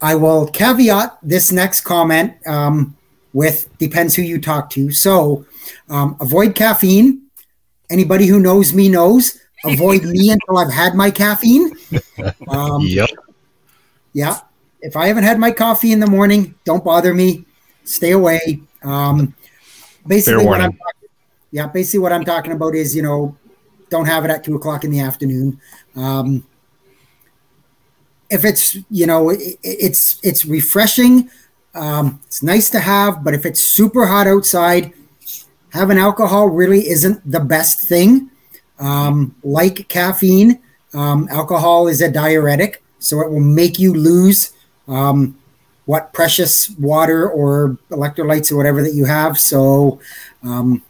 I 0.00 0.14
will 0.14 0.46
caveat 0.48 1.16
this 1.22 1.52
next 1.52 1.82
comment 1.82 2.34
um, 2.46 2.96
with 3.32 3.68
depends 3.78 4.14
who 4.14 4.22
you 4.22 4.40
talk 4.40 4.68
to. 4.70 4.90
So 4.90 5.46
um, 5.88 6.16
avoid 6.20 6.54
caffeine. 6.54 7.22
Anybody 7.90 8.26
who 8.26 8.40
knows 8.40 8.72
me 8.72 8.88
knows. 8.88 9.38
Avoid 9.64 10.02
me 10.04 10.30
until 10.30 10.58
I've 10.58 10.72
had 10.72 10.94
my 10.94 11.10
caffeine. 11.10 11.70
Um, 12.48 12.80
Yep. 12.82 13.10
yeah. 14.12 14.40
If 14.80 14.96
I 14.96 15.06
haven't 15.06 15.22
had 15.22 15.38
my 15.38 15.52
coffee 15.52 15.92
in 15.92 16.00
the 16.00 16.06
morning, 16.08 16.56
don't 16.64 16.82
bother 16.82 17.14
me. 17.14 17.44
Stay 17.84 18.10
away. 18.10 18.60
Um, 18.82 19.34
basically, 20.06 20.44
what 20.44 20.60
I'm 20.60 20.70
warning. 20.70 20.78
yeah, 21.50 21.66
basically 21.66 22.00
what 22.00 22.12
I'm 22.12 22.24
talking 22.24 22.52
about 22.52 22.74
is 22.74 22.94
you 22.94 23.02
know, 23.02 23.36
don't 23.90 24.06
have 24.06 24.24
it 24.24 24.30
at 24.30 24.44
two 24.44 24.56
o'clock 24.56 24.84
in 24.84 24.90
the 24.90 25.00
afternoon. 25.00 25.60
Um, 25.96 26.46
if 28.30 28.44
it's 28.44 28.76
you 28.90 29.06
know, 29.06 29.30
it, 29.30 29.58
it's 29.62 30.18
it's 30.22 30.44
refreshing. 30.44 31.30
Um, 31.74 32.20
it's 32.26 32.42
nice 32.42 32.68
to 32.70 32.80
have, 32.80 33.24
but 33.24 33.34
if 33.34 33.46
it's 33.46 33.62
super 33.62 34.06
hot 34.06 34.26
outside, 34.26 34.92
having 35.70 35.98
alcohol 35.98 36.48
really 36.48 36.88
isn't 36.88 37.30
the 37.30 37.40
best 37.40 37.80
thing. 37.80 38.30
Um, 38.78 39.34
like 39.42 39.88
caffeine, 39.88 40.60
um, 40.92 41.28
alcohol 41.30 41.88
is 41.88 42.00
a 42.02 42.10
diuretic, 42.10 42.82
so 42.98 43.20
it 43.20 43.30
will 43.30 43.40
make 43.40 43.78
you 43.78 43.94
lose 43.94 44.52
um, 44.88 45.38
what 45.84 46.12
precious 46.12 46.70
water 46.70 47.28
or 47.28 47.76
electrolytes 47.90 48.52
or 48.52 48.56
whatever 48.56 48.82
that 48.82 48.94
you 48.94 49.04
have. 49.04 49.38
So 49.38 50.00
um, 50.42 50.82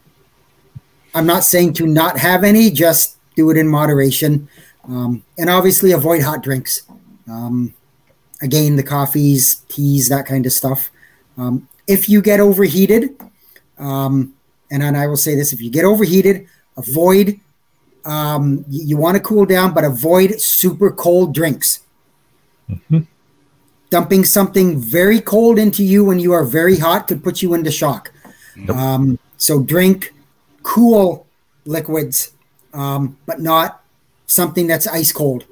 I'm 1.15 1.27
not 1.27 1.45
saying 1.45 1.75
to 1.75 1.87
not 1.87 2.19
have 2.19 2.45
any, 2.45 2.71
just 2.71 3.17
do 3.35 3.51
it 3.51 3.57
in 3.57 3.69
moderation. 3.69 4.49
Um, 4.85 5.23
and 5.39 5.49
obviously 5.49 5.93
avoid 5.93 6.23
hot 6.23 6.43
drinks. 6.43 6.83
Um, 7.29 7.75
again, 8.43 8.77
the 8.77 8.83
coffees, 8.83 9.57
teas, 9.69 10.09
that 10.09 10.27
kind 10.27 10.45
of 10.45 10.53
stuff. 10.53 10.91
Um, 11.39 11.69
if 11.87 12.09
you 12.09 12.21
get 12.21 12.41
overheated, 12.41 13.17
um, 13.79 14.35
and 14.71 14.83
then 14.83 14.97
I 14.97 15.07
will 15.07 15.17
say 15.17 15.35
this: 15.35 15.53
if 15.53 15.61
you 15.61 15.71
get 15.71 15.85
overheated, 15.85 16.47
avoid. 16.77 17.41
Um, 18.05 18.65
you, 18.69 18.85
you 18.85 18.97
want 18.97 19.17
to 19.17 19.23
cool 19.23 19.47
down, 19.47 19.73
but 19.73 19.85
avoid 19.85 20.41
super 20.41 20.91
cold 20.91 21.33
drinks. 21.33 21.81
Mm-hmm. 22.69 23.01
Dumping 23.93 24.25
something 24.25 24.81
very 24.81 25.21
cold 25.21 25.59
into 25.59 25.85
you 25.85 26.03
when 26.03 26.19
you 26.19 26.33
are 26.33 26.45
very 26.45 26.79
hot 26.79 27.07
could 27.09 27.23
put 27.23 27.43
you 27.43 27.53
into 27.53 27.71
shock. 27.71 28.11
Yep. 28.57 28.71
Um, 28.71 29.19
so 29.37 29.63
drink 29.63 30.15
cool 30.63 31.27
liquids, 31.67 32.33
um, 32.73 33.19
but 33.27 33.39
not 33.43 33.85
something 34.25 34.67
that's 34.67 34.87
ice 34.87 35.13
cold. 35.13 35.45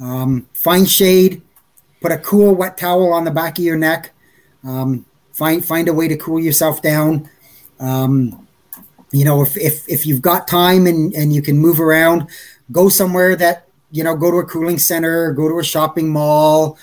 Um, 0.00 0.48
find 0.54 0.90
shade, 0.90 1.40
put 2.00 2.10
a 2.10 2.18
cool 2.18 2.52
wet 2.56 2.78
towel 2.78 3.12
on 3.12 3.22
the 3.22 3.30
back 3.30 3.58
of 3.58 3.64
your 3.64 3.78
neck. 3.78 4.10
Um, 4.64 5.06
find 5.32 5.64
find 5.64 5.86
a 5.86 5.94
way 5.94 6.08
to 6.08 6.16
cool 6.16 6.40
yourself 6.40 6.82
down. 6.82 7.30
Um, 7.78 8.48
you 9.12 9.24
know, 9.24 9.40
if, 9.42 9.56
if 9.56 9.88
if 9.88 10.04
you've 10.04 10.20
got 10.20 10.48
time 10.48 10.88
and 10.88 11.14
and 11.14 11.32
you 11.32 11.42
can 11.42 11.56
move 11.56 11.78
around, 11.80 12.28
go 12.72 12.88
somewhere 12.88 13.36
that 13.36 13.68
you 13.90 14.04
know, 14.04 14.16
go 14.16 14.30
to 14.30 14.38
a 14.38 14.44
cooling 14.44 14.78
center, 14.78 15.32
go 15.32 15.48
to 15.48 15.58
a 15.58 15.64
shopping 15.64 16.10
mall, 16.10 16.76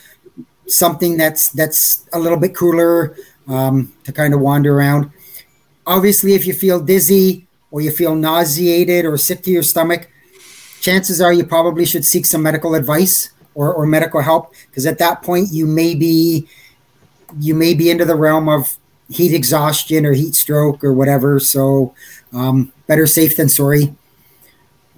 something 0.68 1.18
that's 1.18 1.50
that's 1.50 2.08
a 2.14 2.20
little 2.20 2.38
bit 2.38 2.56
cooler 2.56 3.16
um, 3.48 3.94
to 4.04 4.12
kind 4.12 4.34
of 4.34 4.40
wander 4.40 4.78
around. 4.78 5.12
Obviously, 5.86 6.34
if 6.34 6.48
you 6.48 6.54
feel 6.54 6.80
dizzy 6.80 7.48
or 7.72 7.82
you 7.82 7.92
feel 7.92 8.16
nauseated 8.16 9.06
or 9.06 9.18
sick 9.18 9.44
to 9.44 9.52
your 9.52 9.64
stomach, 9.64 10.10
chances 10.82 11.22
are 11.22 11.34
you 11.34 11.46
probably 11.46 11.86
should 11.86 12.06
seek 12.06 12.26
some 12.26 12.42
medical 12.42 12.76
advice 12.76 13.32
or, 13.54 13.74
or 13.74 13.86
medical 13.86 14.22
help 14.22 14.54
because 14.68 14.86
at 14.86 14.98
that 14.98 15.24
point 15.24 15.50
you 15.52 15.66
may 15.66 15.96
be 15.96 16.48
you 17.40 17.56
may 17.56 17.74
be 17.74 17.90
into 17.90 18.06
the 18.06 18.16
realm 18.16 18.48
of 18.48 18.78
heat 19.10 19.34
exhaustion 19.34 20.06
or 20.06 20.14
heat 20.14 20.36
stroke 20.36 20.84
or 20.84 20.94
whatever. 20.94 21.40
So 21.40 21.94
um, 22.34 22.72
better 22.88 23.08
safe 23.08 23.38
than 23.38 23.50
sorry. 23.50 23.96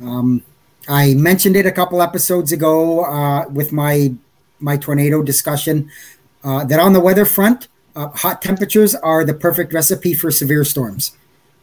Um, 0.01 0.43
I 0.88 1.13
mentioned 1.15 1.55
it 1.55 1.65
a 1.65 1.72
couple 1.72 2.01
episodes 2.01 2.51
ago 2.51 3.03
uh, 3.03 3.47
with 3.49 3.72
my 3.72 4.13
my 4.59 4.77
tornado 4.77 5.21
discussion 5.21 5.89
uh, 6.43 6.63
that 6.65 6.79
on 6.79 6.93
the 6.93 6.99
weather 6.99 7.25
front, 7.25 7.67
uh, 7.95 8.09
hot 8.09 8.41
temperatures 8.41 8.95
are 8.95 9.23
the 9.23 9.33
perfect 9.33 9.73
recipe 9.73 10.13
for 10.13 10.31
severe 10.31 10.63
storms. 10.63 11.17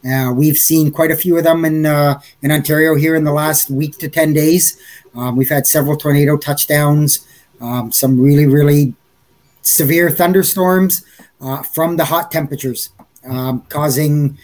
Uh, 0.05 0.31
we've 0.31 0.57
seen 0.57 0.91
quite 0.91 1.09
a 1.09 1.15
few 1.15 1.37
of 1.37 1.43
them 1.43 1.65
in 1.65 1.85
uh, 1.85 2.19
in 2.41 2.51
Ontario 2.51 2.95
here 2.95 3.15
in 3.15 3.23
the 3.23 3.31
last 3.33 3.69
week 3.69 3.97
to 3.97 4.07
ten 4.07 4.33
days. 4.33 4.79
Um, 5.15 5.35
we've 5.35 5.49
had 5.49 5.65
several 5.65 5.97
tornado 5.97 6.37
touchdowns, 6.37 7.25
um, 7.59 7.91
some 7.91 8.19
really 8.19 8.45
really 8.45 8.93
severe 9.61 10.11
thunderstorms 10.11 11.03
uh, 11.41 11.63
from 11.63 11.97
the 11.97 12.05
hot 12.05 12.31
temperatures, 12.31 12.89
um, 13.27 13.61
causing, 13.69 14.37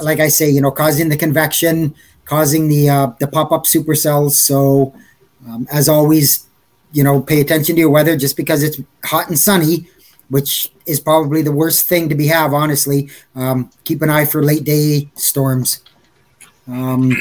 like 0.00 0.20
I 0.20 0.28
say, 0.28 0.48
you 0.48 0.60
know, 0.60 0.70
causing 0.70 1.08
the 1.08 1.16
convection, 1.16 1.94
causing 2.24 2.68
the 2.68 2.88
uh, 2.88 3.06
the 3.18 3.26
pop 3.26 3.50
up 3.50 3.64
supercells. 3.64 4.32
So, 4.32 4.94
um, 5.48 5.66
as 5.72 5.88
always, 5.88 6.46
you 6.92 7.04
know, 7.04 7.20
pay 7.20 7.40
attention 7.40 7.76
to 7.76 7.80
your 7.80 7.90
weather. 7.90 8.16
Just 8.16 8.36
because 8.36 8.62
it's 8.62 8.80
hot 9.04 9.28
and 9.28 9.38
sunny, 9.38 9.88
which 10.28 10.72
is 10.86 11.00
probably 11.00 11.42
the 11.42 11.52
worst 11.52 11.88
thing 11.88 12.08
to 12.08 12.14
be 12.14 12.26
have, 12.28 12.52
honestly. 12.52 13.10
Um, 13.34 13.70
keep 13.84 14.02
an 14.02 14.10
eye 14.10 14.24
for 14.24 14.42
late 14.42 14.64
day 14.64 15.10
storms. 15.14 15.82
Um, 16.66 17.12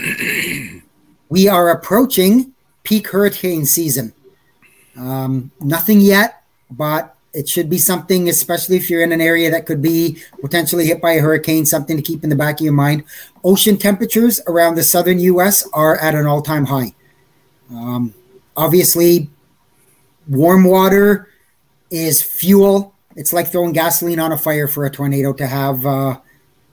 we 1.29 1.47
are 1.47 1.69
approaching 1.69 2.53
peak 2.83 3.09
hurricane 3.09 3.65
season. 3.65 4.13
Um, 4.97 5.51
nothing 5.59 6.01
yet, 6.01 6.43
but 6.71 7.15
it 7.33 7.47
should 7.47 7.69
be 7.69 7.77
something, 7.77 8.29
especially 8.29 8.77
if 8.77 8.89
you're 8.89 9.03
in 9.03 9.11
an 9.11 9.21
area 9.21 9.51
that 9.51 9.65
could 9.65 9.81
be 9.81 10.21
potentially 10.41 10.87
hit 10.87 11.01
by 11.01 11.11
a 11.11 11.21
hurricane, 11.21 11.65
something 11.65 11.95
to 11.95 12.01
keep 12.01 12.23
in 12.23 12.29
the 12.29 12.35
back 12.35 12.59
of 12.59 12.63
your 12.63 12.73
mind. 12.73 13.03
Ocean 13.43 13.77
temperatures 13.77 14.41
around 14.47 14.75
the 14.75 14.83
southern 14.83 15.19
U.S. 15.19 15.67
are 15.73 15.97
at 15.97 16.15
an 16.15 16.25
all 16.25 16.41
time 16.41 16.65
high. 16.65 16.95
Um, 17.69 18.13
obviously, 18.55 19.29
warm 20.29 20.63
water 20.63 21.29
is 21.89 22.21
fuel. 22.21 22.93
It's 23.15 23.33
like 23.33 23.47
throwing 23.47 23.73
gasoline 23.73 24.19
on 24.19 24.31
a 24.31 24.37
fire 24.37 24.67
for 24.67 24.85
a 24.85 24.91
tornado 24.91 25.33
to 25.33 25.47
have 25.47 25.85
uh, 25.85 26.19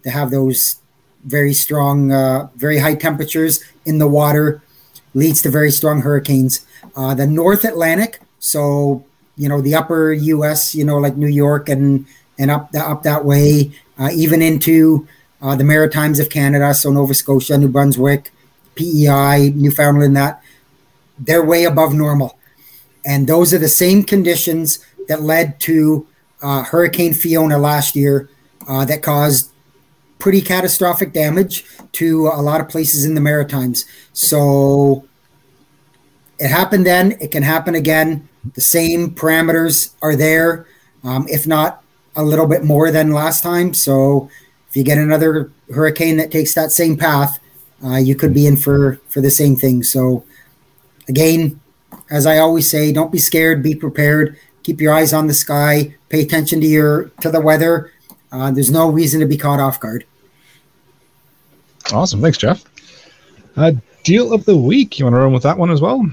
to 0.02 0.11
have 0.11 0.30
those 0.30 0.76
very 1.24 1.55
strong, 1.55 2.12
uh, 2.12 2.48
very 2.57 2.78
high 2.78 2.94
temperatures 2.94 3.64
in 3.86 3.98
the 3.98 4.07
water 4.07 4.62
leads 5.14 5.40
to 5.42 5.50
very 5.50 5.70
strong 5.70 6.02
hurricanes. 6.02 6.66
Uh, 6.96 7.14
the 7.14 7.26
North 7.26 7.64
Atlantic, 7.64 8.20
so 8.38 9.05
you 9.36 9.48
know 9.48 9.61
the 9.61 9.74
upper 9.74 10.12
U.S., 10.12 10.74
you 10.74 10.84
know 10.84 10.98
like 10.98 11.16
New 11.16 11.28
York 11.28 11.68
and 11.68 12.07
and 12.38 12.50
up 12.50 12.72
that 12.72 12.86
up 12.86 13.02
that 13.05 13.24
way, 13.24 13.72
uh, 13.98 14.11
even 14.14 14.42
into 14.42 15.09
uh, 15.40 15.57
the 15.57 15.64
Maritimes 15.64 16.20
of 16.20 16.30
Canada, 16.30 16.74
so 16.74 16.90
Nova 16.90 17.14
Scotia, 17.14 17.57
New 17.57 17.68
Brunswick, 17.68 18.32
PEI, 18.74 19.52
Newfoundland, 19.55 20.16
that 20.16 20.42
they're 21.18 21.44
way 21.44 21.64
above 21.64 21.94
normal, 21.94 22.38
and 23.05 23.26
those 23.26 23.52
are 23.52 23.59
the 23.59 23.68
same 23.68 24.02
conditions 24.02 24.84
that 25.09 25.22
led 25.22 25.61
to 25.61 26.07
uh, 26.42 26.62
Hurricane 26.62 27.14
Fiona 27.14 27.59
last 27.59 27.96
year, 27.96 28.28
uh, 28.68 28.84
that 28.84 29.02
caused 29.02 29.50
pretty 30.18 30.40
catastrophic 30.40 31.12
damage 31.12 31.64
to 31.92 32.28
a 32.28 32.40
lot 32.40 32.61
of 32.61 32.68
places 32.68 33.05
in 33.05 33.14
the 33.14 33.20
Maritimes. 33.20 33.84
So 34.12 35.07
it 36.38 36.48
happened 36.48 36.86
then. 36.86 37.12
It 37.20 37.30
can 37.30 37.42
happen 37.42 37.74
again. 37.74 38.28
The 38.55 38.61
same 38.61 39.14
parameters 39.14 39.94
are 40.02 40.16
there, 40.16 40.66
um, 41.02 41.26
if 41.28 41.46
not 41.46 41.82
a 42.16 42.22
little 42.22 42.46
bit 42.46 42.64
more 42.64 42.90
than 42.90 43.12
last 43.12 43.42
time. 43.42 43.74
So 43.74 44.30
if 44.68 44.76
you 44.76 44.82
get 44.82 44.98
another 44.98 45.50
hurricane 45.74 46.16
that 46.18 46.30
takes 46.30 46.55
that 46.55 46.72
same 46.72 46.96
path, 46.96 47.40
uh, 47.84 47.96
you 47.96 48.14
could 48.14 48.32
be 48.32 48.46
in 48.46 48.57
for 48.57 49.00
for 49.09 49.20
the 49.20 49.30
same 49.30 49.57
thing. 49.57 49.82
So 49.82 50.24
again, 51.09 51.61
as 52.11 52.26
I 52.26 52.38
always 52.38 52.70
say, 52.70 52.92
don't 52.92 53.12
be 53.12 53.18
scared. 53.18 53.62
Be 53.62 53.74
prepared. 53.74 54.38
Keep 54.62 54.80
your 54.80 54.92
eyes 54.92 55.12
on 55.12 55.26
the 55.26 55.34
sky. 55.34 55.94
Pay 56.09 56.22
attention 56.22 56.61
to 56.61 56.66
your 56.66 57.11
to 57.20 57.30
the 57.30 57.40
weather. 57.40 57.92
Uh, 58.32 58.50
there's 58.50 58.70
no 58.70 58.90
reason 58.90 59.20
to 59.20 59.26
be 59.26 59.36
caught 59.36 59.61
off 59.61 59.78
guard. 59.78 60.05
Awesome. 61.92 62.20
Thanks, 62.20 62.38
Jeff. 62.38 62.64
Uh, 63.57 63.72
deal 64.02 64.32
of 64.32 64.44
the 64.44 64.57
week. 64.57 64.98
You 64.98 65.05
want 65.05 65.14
to 65.14 65.20
run 65.20 65.32
with 65.32 65.42
that 65.42 65.57
one 65.57 65.70
as 65.70 65.80
well? 65.80 66.11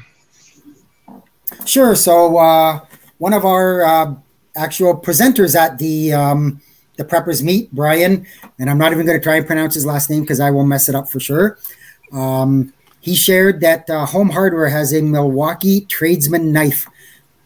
Sure. 1.66 1.96
So 1.96 2.38
uh, 2.38 2.82
one 3.18 3.34
of 3.34 3.46
our 3.46 3.84
uh, 3.84 4.16
actual 4.56 5.00
presenters 5.00 5.56
at 5.56 5.78
the 5.78 6.14
um, 6.14 6.62
the 6.98 7.06
preppers 7.06 7.42
meet, 7.42 7.72
Brian, 7.72 8.26
and 8.60 8.70
I'm 8.70 8.78
not 8.78 8.92
even 8.92 9.06
going 9.06 9.18
to 9.18 9.24
try 9.24 9.38
and 9.38 9.48
pronounce 9.48 9.76
his 9.76 9.86
last 9.86 10.10
name 10.10 10.22
because 10.22 10.40
I 10.40 10.52
will 10.52 10.66
mess 10.66 10.90
it 10.90 10.96
up 10.96 11.10
for 11.10 11.20
sure. 11.20 11.58
Um, 12.12 12.74
he 13.02 13.16
shared 13.16 13.60
that 13.62 13.90
uh, 13.90 14.06
Home 14.06 14.30
Hardware 14.30 14.70
has 14.70 14.94
a 14.94 15.02
Milwaukee 15.02 15.82
Tradesman 15.82 16.52
knife 16.52 16.88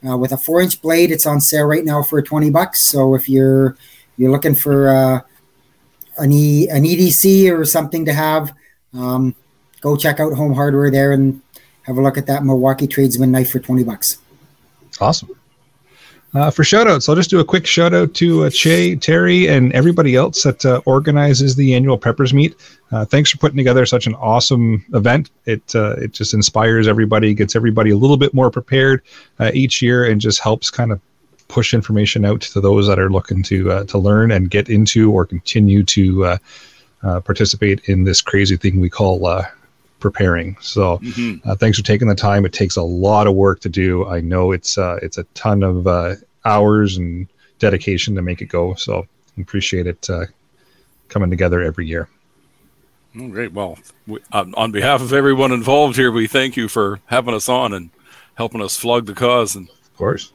uh, 0.07 0.17
with 0.17 0.33
a 0.33 0.37
four 0.37 0.61
inch 0.61 0.81
blade. 0.81 1.11
It's 1.11 1.25
on 1.25 1.41
sale 1.41 1.65
right 1.65 1.83
now 1.83 2.03
for 2.03 2.21
20 2.21 2.49
bucks. 2.51 2.81
So 2.81 3.15
if 3.15 3.27
you're 3.27 3.77
you're 4.17 4.31
looking 4.31 4.55
for 4.55 4.89
uh, 4.89 5.21
an, 6.17 6.31
e, 6.31 6.69
an 6.69 6.83
EDC 6.83 7.51
or 7.51 7.65
something 7.65 8.05
to 8.05 8.13
have, 8.13 8.53
um, 8.93 9.35
go 9.81 9.97
check 9.97 10.19
out 10.19 10.33
Home 10.33 10.53
Hardware 10.53 10.91
there 10.91 11.11
and 11.11 11.41
have 11.83 11.97
a 11.97 12.01
look 12.01 12.17
at 12.17 12.27
that 12.27 12.43
Milwaukee 12.43 12.87
Tradesman 12.87 13.31
knife 13.31 13.51
for 13.51 13.59
20 13.59 13.83
bucks. 13.83 14.17
Awesome. 15.01 15.29
Uh, 16.36 16.51
for 16.51 16.65
shout 16.65 16.86
outs, 16.86 17.07
I'll 17.07 17.15
just 17.15 17.29
do 17.29 17.39
a 17.39 17.45
quick 17.45 17.65
shout 17.65 17.93
out 17.93 18.13
to 18.15 18.43
uh, 18.43 18.49
Che, 18.49 18.97
Terry, 18.97 19.47
and 19.47 19.71
everybody 19.71 20.17
else 20.17 20.43
that 20.43 20.65
uh, 20.65 20.81
organizes 20.86 21.55
the 21.55 21.73
annual 21.73 21.97
Preppers 21.97 22.33
Meet. 22.33 22.55
Uh, 22.91 23.05
thanks 23.05 23.31
for 23.31 23.38
putting 23.38 23.55
together 23.55 23.86
such 23.86 24.05
an 24.05 24.15
awesome 24.15 24.83
event. 24.93 25.31
It 25.45 25.73
uh, 25.73 25.95
it 25.97 26.11
just 26.11 26.33
inspires 26.33 26.89
everybody, 26.89 27.33
gets 27.33 27.55
everybody 27.55 27.91
a 27.91 27.95
little 27.95 28.17
bit 28.17 28.33
more 28.33 28.51
prepared 28.51 29.01
uh, 29.39 29.51
each 29.53 29.81
year, 29.81 30.03
and 30.03 30.19
just 30.19 30.41
helps 30.41 30.69
kind 30.69 30.91
of 30.91 30.99
push 31.47 31.73
information 31.73 32.25
out 32.25 32.41
to 32.41 32.59
those 32.59 32.86
that 32.88 32.99
are 32.99 33.09
looking 33.09 33.41
to 33.43 33.86
to 33.86 33.97
learn 33.97 34.29
and 34.29 34.51
get 34.51 34.67
into 34.67 35.13
or 35.13 35.25
continue 35.25 35.83
to 35.83 36.38
participate 37.01 37.88
in 37.88 38.03
this 38.03 38.19
crazy 38.19 38.57
thing 38.57 38.81
we 38.81 38.89
call 38.89 39.19
preparing. 40.05 40.55
So 40.61 40.99
mm-hmm. 40.99 41.49
uh, 41.49 41.55
thanks 41.55 41.79
for 41.79 41.83
taking 41.83 42.07
the 42.07 42.13
time. 42.13 42.45
It 42.45 42.53
takes 42.53 42.75
a 42.75 42.83
lot 42.83 43.25
of 43.25 43.33
work 43.33 43.59
to 43.61 43.69
do. 43.69 44.05
I 44.05 44.21
know 44.21 44.51
it's 44.51 44.77
uh, 44.77 44.99
it's 45.01 45.17
a 45.17 45.23
ton 45.33 45.63
of 45.63 45.87
uh, 45.87 46.13
hours 46.45 46.97
and 46.97 47.27
dedication 47.57 48.13
to 48.13 48.21
make 48.21 48.39
it 48.39 48.45
go. 48.45 48.75
So 48.75 49.07
appreciate 49.39 49.87
it 49.87 50.07
uh, 50.07 50.25
coming 51.09 51.31
together 51.31 51.59
every 51.63 51.87
year. 51.87 52.07
Oh, 53.19 53.27
great. 53.29 53.51
Well, 53.51 53.79
we, 54.05 54.19
on 54.31 54.71
behalf 54.71 55.01
of 55.01 55.11
everyone 55.11 55.51
involved 55.51 55.95
here, 55.95 56.11
we 56.11 56.27
thank 56.27 56.55
you 56.55 56.67
for 56.67 56.99
having 57.07 57.33
us 57.33 57.49
on 57.49 57.73
and 57.73 57.89
helping 58.35 58.61
us 58.61 58.77
flog 58.77 59.07
the 59.07 59.15
cause 59.15 59.55
and 59.55 59.67
of 59.69 59.97
course 59.97 60.31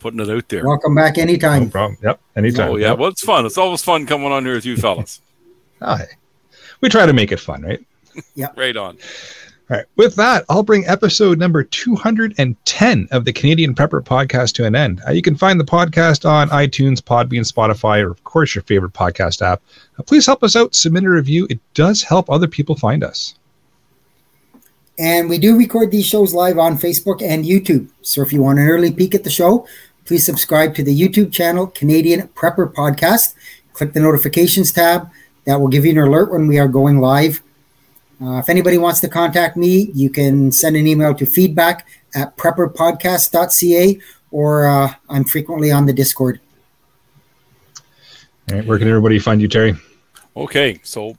putting 0.00 0.20
it 0.20 0.28
out 0.28 0.50
there. 0.50 0.66
Welcome 0.66 0.94
back 0.94 1.16
anytime. 1.16 1.64
No 1.64 1.70
problem. 1.70 1.98
Yep, 2.02 2.20
anytime. 2.36 2.72
Oh 2.72 2.76
yeah, 2.76 2.90
yep. 2.90 2.98
well 2.98 3.08
it's 3.08 3.24
fun. 3.24 3.46
It's 3.46 3.56
always 3.56 3.82
fun 3.82 4.04
coming 4.04 4.30
on 4.30 4.44
here 4.44 4.54
with 4.54 4.66
you 4.66 4.76
fellas. 4.76 5.22
Hi. 5.80 6.06
We 6.82 6.90
try 6.90 7.06
to 7.06 7.14
make 7.14 7.32
it 7.32 7.40
fun, 7.40 7.62
right? 7.62 7.80
Yeah. 8.34 8.48
right 8.56 8.76
on. 8.76 8.98
All 9.70 9.76
right. 9.76 9.86
With 9.96 10.14
that, 10.16 10.46
I'll 10.48 10.62
bring 10.62 10.86
episode 10.86 11.38
number 11.38 11.62
210 11.62 13.08
of 13.10 13.26
the 13.26 13.32
Canadian 13.34 13.74
Prepper 13.74 14.02
podcast 14.02 14.54
to 14.54 14.64
an 14.64 14.74
end. 14.74 15.02
Uh, 15.06 15.10
you 15.10 15.20
can 15.20 15.36
find 15.36 15.60
the 15.60 15.64
podcast 15.64 16.26
on 16.28 16.48
iTunes, 16.48 17.00
Podbean, 17.00 17.50
Spotify, 17.50 18.02
or 18.02 18.10
of 18.10 18.24
course 18.24 18.54
your 18.54 18.62
favorite 18.64 18.94
podcast 18.94 19.42
app. 19.42 19.60
Uh, 19.98 20.02
please 20.04 20.24
help 20.24 20.42
us 20.42 20.56
out. 20.56 20.74
Submit 20.74 21.04
a 21.04 21.10
review. 21.10 21.46
It 21.50 21.60
does 21.74 22.02
help 22.02 22.30
other 22.30 22.48
people 22.48 22.76
find 22.76 23.04
us. 23.04 23.34
And 24.98 25.28
we 25.28 25.38
do 25.38 25.56
record 25.56 25.90
these 25.90 26.06
shows 26.06 26.32
live 26.32 26.58
on 26.58 26.78
Facebook 26.78 27.22
and 27.22 27.44
YouTube. 27.44 27.90
So 28.00 28.22
if 28.22 28.32
you 28.32 28.42
want 28.42 28.58
an 28.58 28.68
early 28.68 28.90
peek 28.90 29.14
at 29.14 29.22
the 29.22 29.30
show, 29.30 29.66
please 30.06 30.24
subscribe 30.24 30.74
to 30.76 30.82
the 30.82 30.98
YouTube 30.98 31.30
channel 31.30 31.66
Canadian 31.66 32.28
Prepper 32.28 32.72
Podcast. 32.72 33.34
Click 33.74 33.92
the 33.92 34.00
notifications 34.00 34.72
tab. 34.72 35.10
That 35.44 35.60
will 35.60 35.68
give 35.68 35.84
you 35.84 35.92
an 35.92 35.98
alert 35.98 36.32
when 36.32 36.48
we 36.48 36.58
are 36.58 36.68
going 36.68 37.00
live. 37.00 37.42
Uh, 38.20 38.38
if 38.38 38.48
anybody 38.48 38.78
wants 38.78 39.00
to 39.00 39.08
contact 39.08 39.56
me, 39.56 39.90
you 39.94 40.10
can 40.10 40.50
send 40.50 40.76
an 40.76 40.86
email 40.86 41.14
to 41.14 41.24
feedback 41.24 41.86
at 42.14 42.36
prepperpodcast.ca 42.36 44.00
or 44.30 44.66
uh, 44.66 44.92
I'm 45.08 45.24
frequently 45.24 45.70
on 45.70 45.86
the 45.86 45.92
Discord. 45.92 46.40
All 48.50 48.56
right, 48.56 48.66
where 48.66 48.78
can 48.78 48.88
everybody 48.88 49.18
find 49.18 49.40
you, 49.40 49.48
Terry? 49.48 49.74
Okay, 50.36 50.80
so 50.82 51.16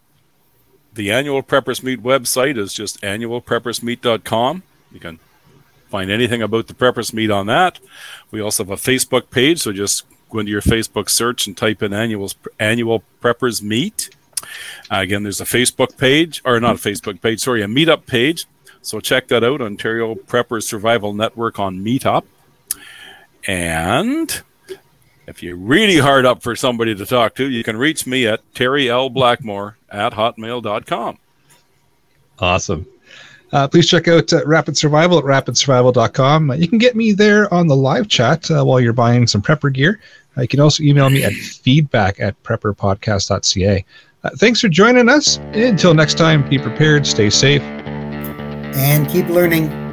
the 0.93 1.11
annual 1.11 1.43
Preppers 1.43 1.83
Meet 1.83 2.01
website 2.01 2.57
is 2.57 2.73
just 2.73 3.01
annualpreppersmeet.com. 3.01 4.63
You 4.91 4.99
can 4.99 5.19
find 5.89 6.11
anything 6.11 6.41
about 6.41 6.67
the 6.67 6.73
Preppers 6.73 7.13
Meet 7.13 7.31
on 7.31 7.47
that. 7.47 7.79
We 8.31 8.41
also 8.41 8.63
have 8.63 8.71
a 8.71 8.75
Facebook 8.75 9.29
page, 9.29 9.59
so 9.59 9.71
just 9.71 10.05
go 10.29 10.39
into 10.39 10.51
your 10.51 10.61
Facebook 10.61 11.09
search 11.09 11.47
and 11.47 11.55
type 11.55 11.83
in 11.83 11.93
annuals, 11.93 12.35
annual 12.59 13.03
Preppers 13.21 13.61
Meet. 13.61 14.09
Uh, 14.91 14.97
again, 14.97 15.23
there's 15.23 15.41
a 15.41 15.45
Facebook 15.45 15.97
page, 15.97 16.41
or 16.45 16.59
not 16.59 16.75
a 16.75 16.79
Facebook 16.79 17.21
page, 17.21 17.41
sorry, 17.41 17.61
a 17.61 17.67
meetup 17.67 18.05
page. 18.05 18.47
So 18.81 18.99
check 18.99 19.27
that 19.27 19.43
out, 19.43 19.61
Ontario 19.61 20.15
Preppers 20.15 20.63
Survival 20.63 21.13
Network 21.13 21.59
on 21.59 21.83
Meetup. 21.83 22.23
And 23.47 24.41
if 25.27 25.43
you're 25.43 25.55
really 25.55 25.97
hard 25.97 26.25
up 26.25 26.41
for 26.41 26.55
somebody 26.55 26.95
to 26.95 27.05
talk 27.05 27.35
to, 27.35 27.49
you 27.49 27.63
can 27.63 27.77
reach 27.77 28.07
me 28.07 28.25
at 28.25 28.41
Terry 28.55 28.89
L. 28.89 29.09
Blackmore 29.09 29.77
at 29.89 30.13
hotmail.com. 30.13 31.19
Awesome. 32.39 32.87
Uh, 33.51 33.67
please 33.67 33.87
check 33.87 34.07
out 34.07 34.31
uh, 34.31 34.45
Rapid 34.45 34.77
Survival 34.77 35.17
at 35.17 35.25
rapidsurvival.com. 35.25 36.51
Uh, 36.51 36.53
you 36.55 36.67
can 36.67 36.77
get 36.77 36.95
me 36.95 37.11
there 37.11 37.51
on 37.53 37.67
the 37.67 37.75
live 37.75 38.07
chat 38.07 38.49
uh, 38.51 38.63
while 38.63 38.79
you're 38.79 38.93
buying 38.93 39.27
some 39.27 39.41
prepper 39.41 39.73
gear. 39.73 39.99
Uh, 40.37 40.41
you 40.41 40.47
can 40.47 40.59
also 40.59 40.83
email 40.83 41.09
me 41.09 41.23
at 41.23 41.33
feedback 41.33 42.19
at 42.19 42.41
prepperpodcast.ca. 42.43 43.85
Uh, 44.23 44.29
thanks 44.37 44.59
for 44.59 44.67
joining 44.67 45.07
us. 45.07 45.37
Until 45.53 45.93
next 45.93 46.17
time, 46.17 46.47
be 46.49 46.57
prepared, 46.59 47.07
stay 47.07 47.29
safe, 47.29 47.61
and 47.61 49.07
keep 49.07 49.27
learning. 49.27 49.88